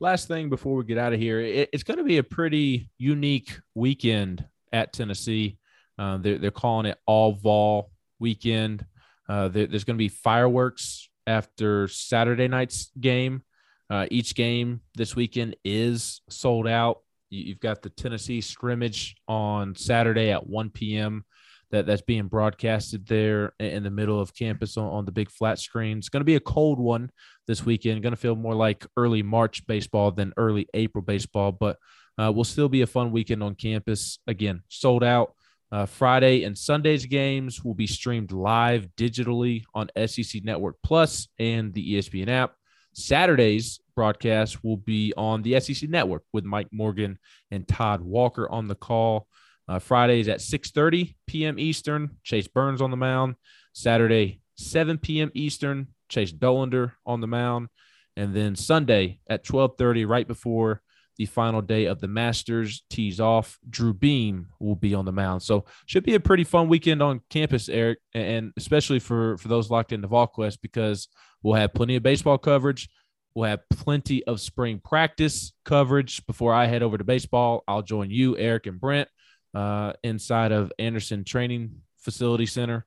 last 0.00 0.26
thing 0.28 0.48
before 0.48 0.74
we 0.74 0.84
get 0.84 0.98
out 0.98 1.12
of 1.12 1.20
here, 1.20 1.40
it, 1.40 1.68
it's 1.72 1.82
going 1.82 1.98
to 1.98 2.04
be 2.04 2.18
a 2.18 2.22
pretty 2.22 2.88
unique 2.98 3.58
weekend 3.74 4.44
at 4.72 4.92
Tennessee. 4.92 5.58
Uh, 5.98 6.16
they're, 6.16 6.38
they're 6.38 6.50
calling 6.50 6.86
it 6.86 6.98
all 7.06 7.32
vol 7.32 7.90
weekend. 8.18 8.84
Uh, 9.28 9.48
there, 9.48 9.66
there's 9.66 9.84
going 9.84 9.96
to 9.96 10.02
be 10.02 10.08
fireworks 10.08 11.08
after 11.26 11.86
Saturday 11.86 12.48
night's 12.48 12.90
game. 12.98 13.42
Uh, 13.88 14.06
each 14.10 14.34
game 14.34 14.80
this 14.94 15.14
weekend 15.14 15.56
is 15.64 16.22
sold 16.28 16.66
out. 16.66 17.00
You've 17.28 17.60
got 17.60 17.82
the 17.82 17.90
Tennessee 17.90 18.40
scrimmage 18.40 19.16
on 19.28 19.76
Saturday 19.76 20.30
at 20.30 20.48
1 20.48 20.70
p.m 20.70 21.24
that 21.70 21.86
that's 21.86 22.02
being 22.02 22.26
broadcasted 22.26 23.06
there 23.06 23.52
in 23.60 23.82
the 23.82 23.90
middle 23.90 24.20
of 24.20 24.34
campus 24.34 24.76
on, 24.76 24.86
on 24.86 25.04
the 25.04 25.12
big 25.12 25.30
flat 25.30 25.58
screen. 25.58 25.98
It's 25.98 26.08
going 26.08 26.20
to 26.20 26.24
be 26.24 26.36
a 26.36 26.40
cold 26.40 26.78
one 26.78 27.10
this 27.46 27.64
weekend. 27.64 28.02
Going 28.02 28.12
to 28.12 28.20
feel 28.20 28.36
more 28.36 28.54
like 28.54 28.86
early 28.96 29.22
March 29.22 29.66
baseball 29.66 30.10
than 30.10 30.32
early 30.36 30.68
April 30.74 31.02
baseball, 31.02 31.52
but 31.52 31.78
uh, 32.18 32.32
will 32.32 32.44
still 32.44 32.68
be 32.68 32.82
a 32.82 32.86
fun 32.86 33.12
weekend 33.12 33.42
on 33.42 33.54
campus. 33.54 34.18
Again, 34.26 34.62
sold 34.68 35.04
out. 35.04 35.34
Uh, 35.72 35.86
Friday 35.86 36.42
and 36.42 36.58
Sunday's 36.58 37.06
games 37.06 37.64
will 37.64 37.74
be 37.74 37.86
streamed 37.86 38.32
live 38.32 38.88
digitally 38.96 39.62
on 39.72 39.88
SEC 40.06 40.42
Network 40.42 40.76
Plus 40.82 41.28
and 41.38 41.72
the 41.72 41.94
ESPN 41.94 42.28
app. 42.28 42.54
Saturday's 42.92 43.78
broadcast 43.94 44.64
will 44.64 44.76
be 44.76 45.14
on 45.16 45.42
the 45.42 45.60
SEC 45.60 45.88
Network 45.88 46.24
with 46.32 46.44
Mike 46.44 46.66
Morgan 46.72 47.20
and 47.52 47.68
Todd 47.68 48.00
Walker 48.00 48.50
on 48.50 48.66
the 48.66 48.74
call. 48.74 49.28
Uh, 49.68 49.78
Fridays 49.78 50.28
at 50.28 50.40
6:30 50.40 51.14
p.m. 51.26 51.58
Eastern, 51.58 52.16
Chase 52.24 52.48
Burns 52.48 52.82
on 52.82 52.90
the 52.90 52.96
mound. 52.96 53.36
Saturday 53.72 54.40
7 54.56 54.98
p.m. 54.98 55.30
Eastern, 55.34 55.88
Chase 56.08 56.32
Dollander 56.32 56.92
on 57.06 57.20
the 57.20 57.26
mound, 57.26 57.68
and 58.16 58.34
then 58.34 58.56
Sunday 58.56 59.20
at 59.28 59.44
12:30, 59.44 60.06
right 60.08 60.26
before 60.26 60.82
the 61.16 61.26
final 61.26 61.60
day 61.60 61.84
of 61.84 62.00
the 62.00 62.08
Masters 62.08 62.82
tees 62.88 63.20
off, 63.20 63.58
Drew 63.68 63.92
Beam 63.92 64.48
will 64.58 64.74
be 64.74 64.94
on 64.94 65.04
the 65.04 65.12
mound. 65.12 65.42
So 65.42 65.64
should 65.86 66.04
be 66.04 66.14
a 66.14 66.20
pretty 66.20 66.44
fun 66.44 66.68
weekend 66.68 67.02
on 67.02 67.20
campus, 67.30 67.68
Eric, 67.68 67.98
and 68.14 68.52
especially 68.56 69.00
for 69.00 69.36
for 69.38 69.48
those 69.48 69.70
locked 69.70 69.92
into 69.92 70.08
VolQuest 70.08 70.58
because 70.62 71.08
we'll 71.42 71.54
have 71.54 71.74
plenty 71.74 71.96
of 71.96 72.02
baseball 72.02 72.38
coverage. 72.38 72.88
We'll 73.34 73.50
have 73.50 73.68
plenty 73.70 74.24
of 74.24 74.40
spring 74.40 74.80
practice 74.82 75.52
coverage 75.64 76.24
before 76.26 76.52
I 76.52 76.66
head 76.66 76.82
over 76.82 76.98
to 76.98 77.04
baseball. 77.04 77.62
I'll 77.68 77.82
join 77.82 78.10
you, 78.10 78.36
Eric, 78.36 78.66
and 78.66 78.80
Brent 78.80 79.08
uh, 79.54 79.92
inside 80.02 80.52
of 80.52 80.72
Anderson 80.78 81.24
Training 81.24 81.82
Facility 81.98 82.46
Center, 82.46 82.84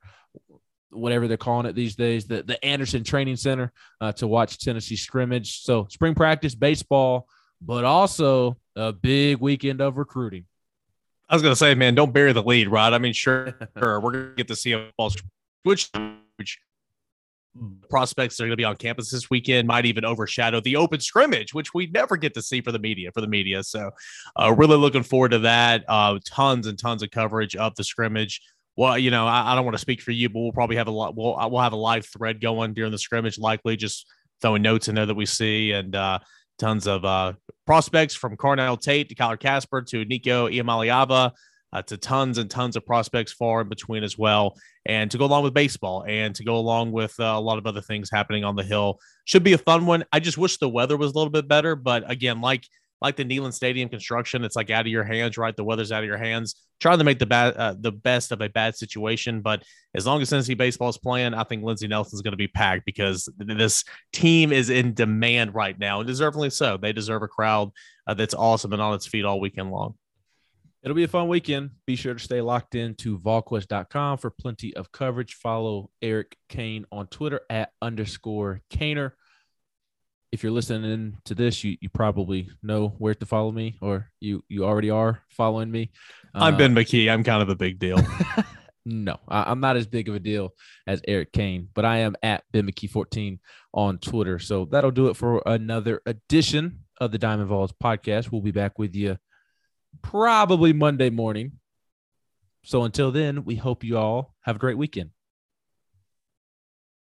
whatever 0.91 1.27
they're 1.27 1.37
calling 1.37 1.65
it 1.65 1.75
these 1.75 1.95
days, 1.95 2.25
the, 2.25 2.43
the 2.43 2.63
Anderson 2.63 3.03
Training 3.03 3.35
Center 3.35 3.71
uh, 4.01 4.11
to 4.13 4.27
watch 4.27 4.59
Tennessee 4.59 4.95
scrimmage. 4.95 5.63
So, 5.63 5.87
spring 5.89 6.15
practice, 6.15 6.55
baseball, 6.55 7.27
but 7.61 7.83
also 7.83 8.57
a 8.75 8.91
big 8.91 9.37
weekend 9.39 9.81
of 9.81 9.97
recruiting. 9.97 10.45
I 11.29 11.35
was 11.35 11.41
going 11.41 11.53
to 11.53 11.57
say, 11.57 11.73
man, 11.73 11.95
don't 11.95 12.13
bury 12.13 12.33
the 12.33 12.43
lead, 12.43 12.67
Rod. 12.67 12.93
I 12.93 12.97
mean, 12.97 13.13
sure, 13.13 13.57
sure 13.77 13.99
we're 14.01 14.11
going 14.11 14.29
to 14.29 14.35
get 14.35 14.47
to 14.49 14.55
see 14.55 14.73
a 14.73 14.89
ball 14.97 15.11
which, 15.63 15.89
which 16.35 16.59
prospects 17.89 18.37
that 18.37 18.43
are 18.43 18.47
going 18.47 18.53
to 18.53 18.57
be 18.57 18.63
on 18.63 18.75
campus 18.75 19.11
this 19.11 19.29
weekend 19.29 19.67
might 19.67 19.85
even 19.85 20.05
overshadow 20.05 20.59
the 20.59 20.75
open 20.75 20.99
scrimmage, 20.99 21.53
which 21.53 21.73
we 21.73 21.87
never 21.87 22.17
get 22.17 22.33
to 22.33 22.41
see 22.41 22.61
for 22.61 22.71
the 22.71 22.79
media. 22.79 23.11
For 23.11 23.21
the 23.21 23.27
media, 23.27 23.63
so 23.63 23.91
uh, 24.39 24.53
really 24.53 24.77
looking 24.77 25.03
forward 25.03 25.29
to 25.29 25.39
that. 25.39 25.83
Uh, 25.87 26.19
tons 26.25 26.67
and 26.67 26.77
tons 26.77 27.03
of 27.03 27.11
coverage 27.11 27.55
of 27.55 27.75
the 27.75 27.83
scrimmage. 27.83 28.41
Well, 28.75 28.97
you 28.97 29.11
know, 29.11 29.27
I, 29.27 29.51
I 29.51 29.55
don't 29.55 29.65
want 29.65 29.75
to 29.75 29.81
speak 29.81 30.01
for 30.01 30.11
you, 30.11 30.29
but 30.29 30.39
we'll 30.39 30.51
probably 30.51 30.77
have 30.77 30.87
a 30.87 30.91
lot. 30.91 31.15
We'll 31.15 31.37
we'll 31.49 31.61
have 31.61 31.73
a 31.73 31.77
live 31.77 32.05
thread 32.07 32.41
going 32.41 32.73
during 32.73 32.91
the 32.91 32.97
scrimmage, 32.97 33.37
likely 33.37 33.75
just 33.75 34.07
throwing 34.41 34.61
notes 34.61 34.87
in 34.87 34.95
there 34.95 35.05
that 35.05 35.15
we 35.15 35.25
see 35.25 35.71
and 35.71 35.95
uh, 35.95 36.19
tons 36.57 36.87
of 36.87 37.05
uh, 37.05 37.33
prospects 37.65 38.15
from 38.15 38.35
Carnell 38.37 38.79
Tate 38.79 39.09
to 39.09 39.15
Kyler 39.15 39.39
Casper 39.39 39.81
to 39.83 40.05
Nico 40.05 40.49
Iamaleava 40.49 41.31
uh, 41.73 41.81
to 41.81 41.97
tons 41.97 42.37
and 42.37 42.49
tons 42.49 42.75
of 42.75 42.85
prospects 42.85 43.33
far 43.33 43.61
in 43.61 43.69
between 43.69 44.03
as 44.03 44.17
well. 44.17 44.55
And 44.85 45.09
to 45.11 45.17
go 45.17 45.25
along 45.25 45.43
with 45.43 45.53
baseball 45.53 46.05
and 46.07 46.35
to 46.35 46.43
go 46.43 46.57
along 46.57 46.91
with 46.91 47.19
uh, 47.19 47.23
a 47.23 47.41
lot 47.41 47.57
of 47.57 47.65
other 47.65 47.81
things 47.81 48.09
happening 48.11 48.43
on 48.43 48.55
the 48.55 48.63
hill 48.63 48.99
should 49.25 49.43
be 49.43 49.53
a 49.53 49.57
fun 49.57 49.85
one. 49.85 50.05
I 50.11 50.19
just 50.19 50.37
wish 50.37 50.57
the 50.57 50.69
weather 50.69 50.97
was 50.97 51.11
a 51.11 51.15
little 51.15 51.31
bit 51.31 51.47
better, 51.47 51.75
but 51.75 52.09
again, 52.09 52.41
like 52.41 52.65
like 53.01 53.17
the 53.17 53.25
Neyland 53.25 53.53
Stadium 53.53 53.89
construction, 53.89 54.45
it's 54.45 54.55
like 54.55 54.69
out 54.69 54.85
of 54.85 54.91
your 54.91 55.03
hands, 55.03 55.37
right? 55.37 55.53
The 55.53 55.63
weather's 55.63 55.91
out 55.91 56.03
of 56.03 56.07
your 56.07 56.17
hands. 56.17 56.55
Trying 56.79 56.99
to 56.99 57.03
make 57.03 57.19
the 57.19 57.25
bad, 57.25 57.53
uh, 57.55 57.75
the 57.77 57.91
best 57.91 58.31
of 58.31 58.39
a 58.39 58.47
bad 58.47 58.77
situation, 58.77 59.41
but 59.41 59.61
as 59.93 60.05
long 60.05 60.21
as 60.21 60.29
Tennessee 60.29 60.53
baseball 60.53 60.87
is 60.87 60.97
playing, 60.97 61.33
I 61.33 61.43
think 61.43 61.63
Lindsey 61.63 61.87
Nelson's 61.87 62.21
going 62.21 62.31
to 62.31 62.37
be 62.37 62.47
packed 62.47 62.85
because 62.85 63.27
this 63.37 63.83
team 64.13 64.53
is 64.53 64.69
in 64.69 64.93
demand 64.93 65.53
right 65.53 65.77
now, 65.77 65.99
and 65.99 66.07
deservedly 66.07 66.49
so. 66.49 66.77
They 66.77 66.93
deserve 66.93 67.23
a 67.23 67.27
crowd 67.27 67.71
uh, 68.07 68.13
that's 68.13 68.33
awesome 68.33 68.71
and 68.71 68.81
on 68.81 68.93
its 68.93 69.05
feet 69.05 69.25
all 69.25 69.41
weekend 69.41 69.69
long. 69.69 69.95
It'll 70.83 70.95
be 70.95 71.05
a 71.05 71.07
fun 71.07 71.29
weekend. 71.29 71.71
Be 71.87 71.95
sure 71.95 72.13
to 72.13 72.19
stay 72.19 72.41
locked 72.41 72.75
in 72.75 72.95
to 72.95 73.17
volquest.com 73.17 74.17
for 74.17 74.29
plenty 74.29 74.75
of 74.75 74.91
coverage. 74.91 75.35
Follow 75.35 75.89
Eric 76.01 76.35
Cain 76.49 76.85
on 76.91 77.07
Twitter 77.07 77.39
at 77.49 77.71
underscore 77.81 78.59
Kaner. 78.69 79.11
If 80.33 80.43
you're 80.43 80.51
listening 80.51 81.15
to 81.23 81.35
this, 81.35 81.63
you, 81.63 81.77
you 81.79 81.87
probably 81.87 82.49
know 82.61 82.89
where 82.97 83.13
to 83.15 83.25
follow 83.25 83.51
me, 83.51 83.77
or 83.81 84.11
you 84.19 84.43
you 84.49 84.65
already 84.65 84.89
are 84.89 85.21
following 85.29 85.71
me. 85.71 85.91
I'm 86.35 86.55
uh, 86.55 86.57
Ben 86.57 86.75
McKee. 86.75 87.09
I'm 87.09 87.23
kind 87.23 87.41
of 87.41 87.47
a 87.47 87.55
big 87.55 87.79
deal. 87.79 87.99
no, 88.85 89.19
I, 89.29 89.51
am 89.51 89.61
not 89.61 89.77
as 89.77 89.87
big 89.87 90.09
of 90.09 90.15
a 90.15 90.19
deal 90.19 90.49
as 90.85 91.01
Eric 91.07 91.31
Cain, 91.31 91.69
but 91.73 91.85
I 91.85 91.99
am 91.99 92.17
at 92.23 92.43
Ben 92.51 92.67
McKee 92.67 92.89
14 92.89 93.39
on 93.73 93.99
Twitter. 93.99 94.37
So 94.37 94.65
that'll 94.65 94.91
do 94.91 95.07
it 95.07 95.15
for 95.15 95.41
another 95.45 96.01
edition 96.05 96.79
of 96.99 97.11
the 97.11 97.19
Diamond 97.19 97.47
Vols 97.47 97.71
podcast. 97.71 98.31
We'll 98.31 98.41
be 98.41 98.51
back 98.51 98.77
with 98.77 98.95
you 98.95 99.17
probably 100.01 100.73
Monday 100.73 101.09
morning. 101.09 101.53
So 102.63 102.83
until 102.83 103.11
then, 103.11 103.45
we 103.45 103.55
hope 103.55 103.83
you 103.83 103.97
all 103.97 104.35
have 104.41 104.55
a 104.55 104.59
great 104.59 104.77
weekend. 104.77 105.11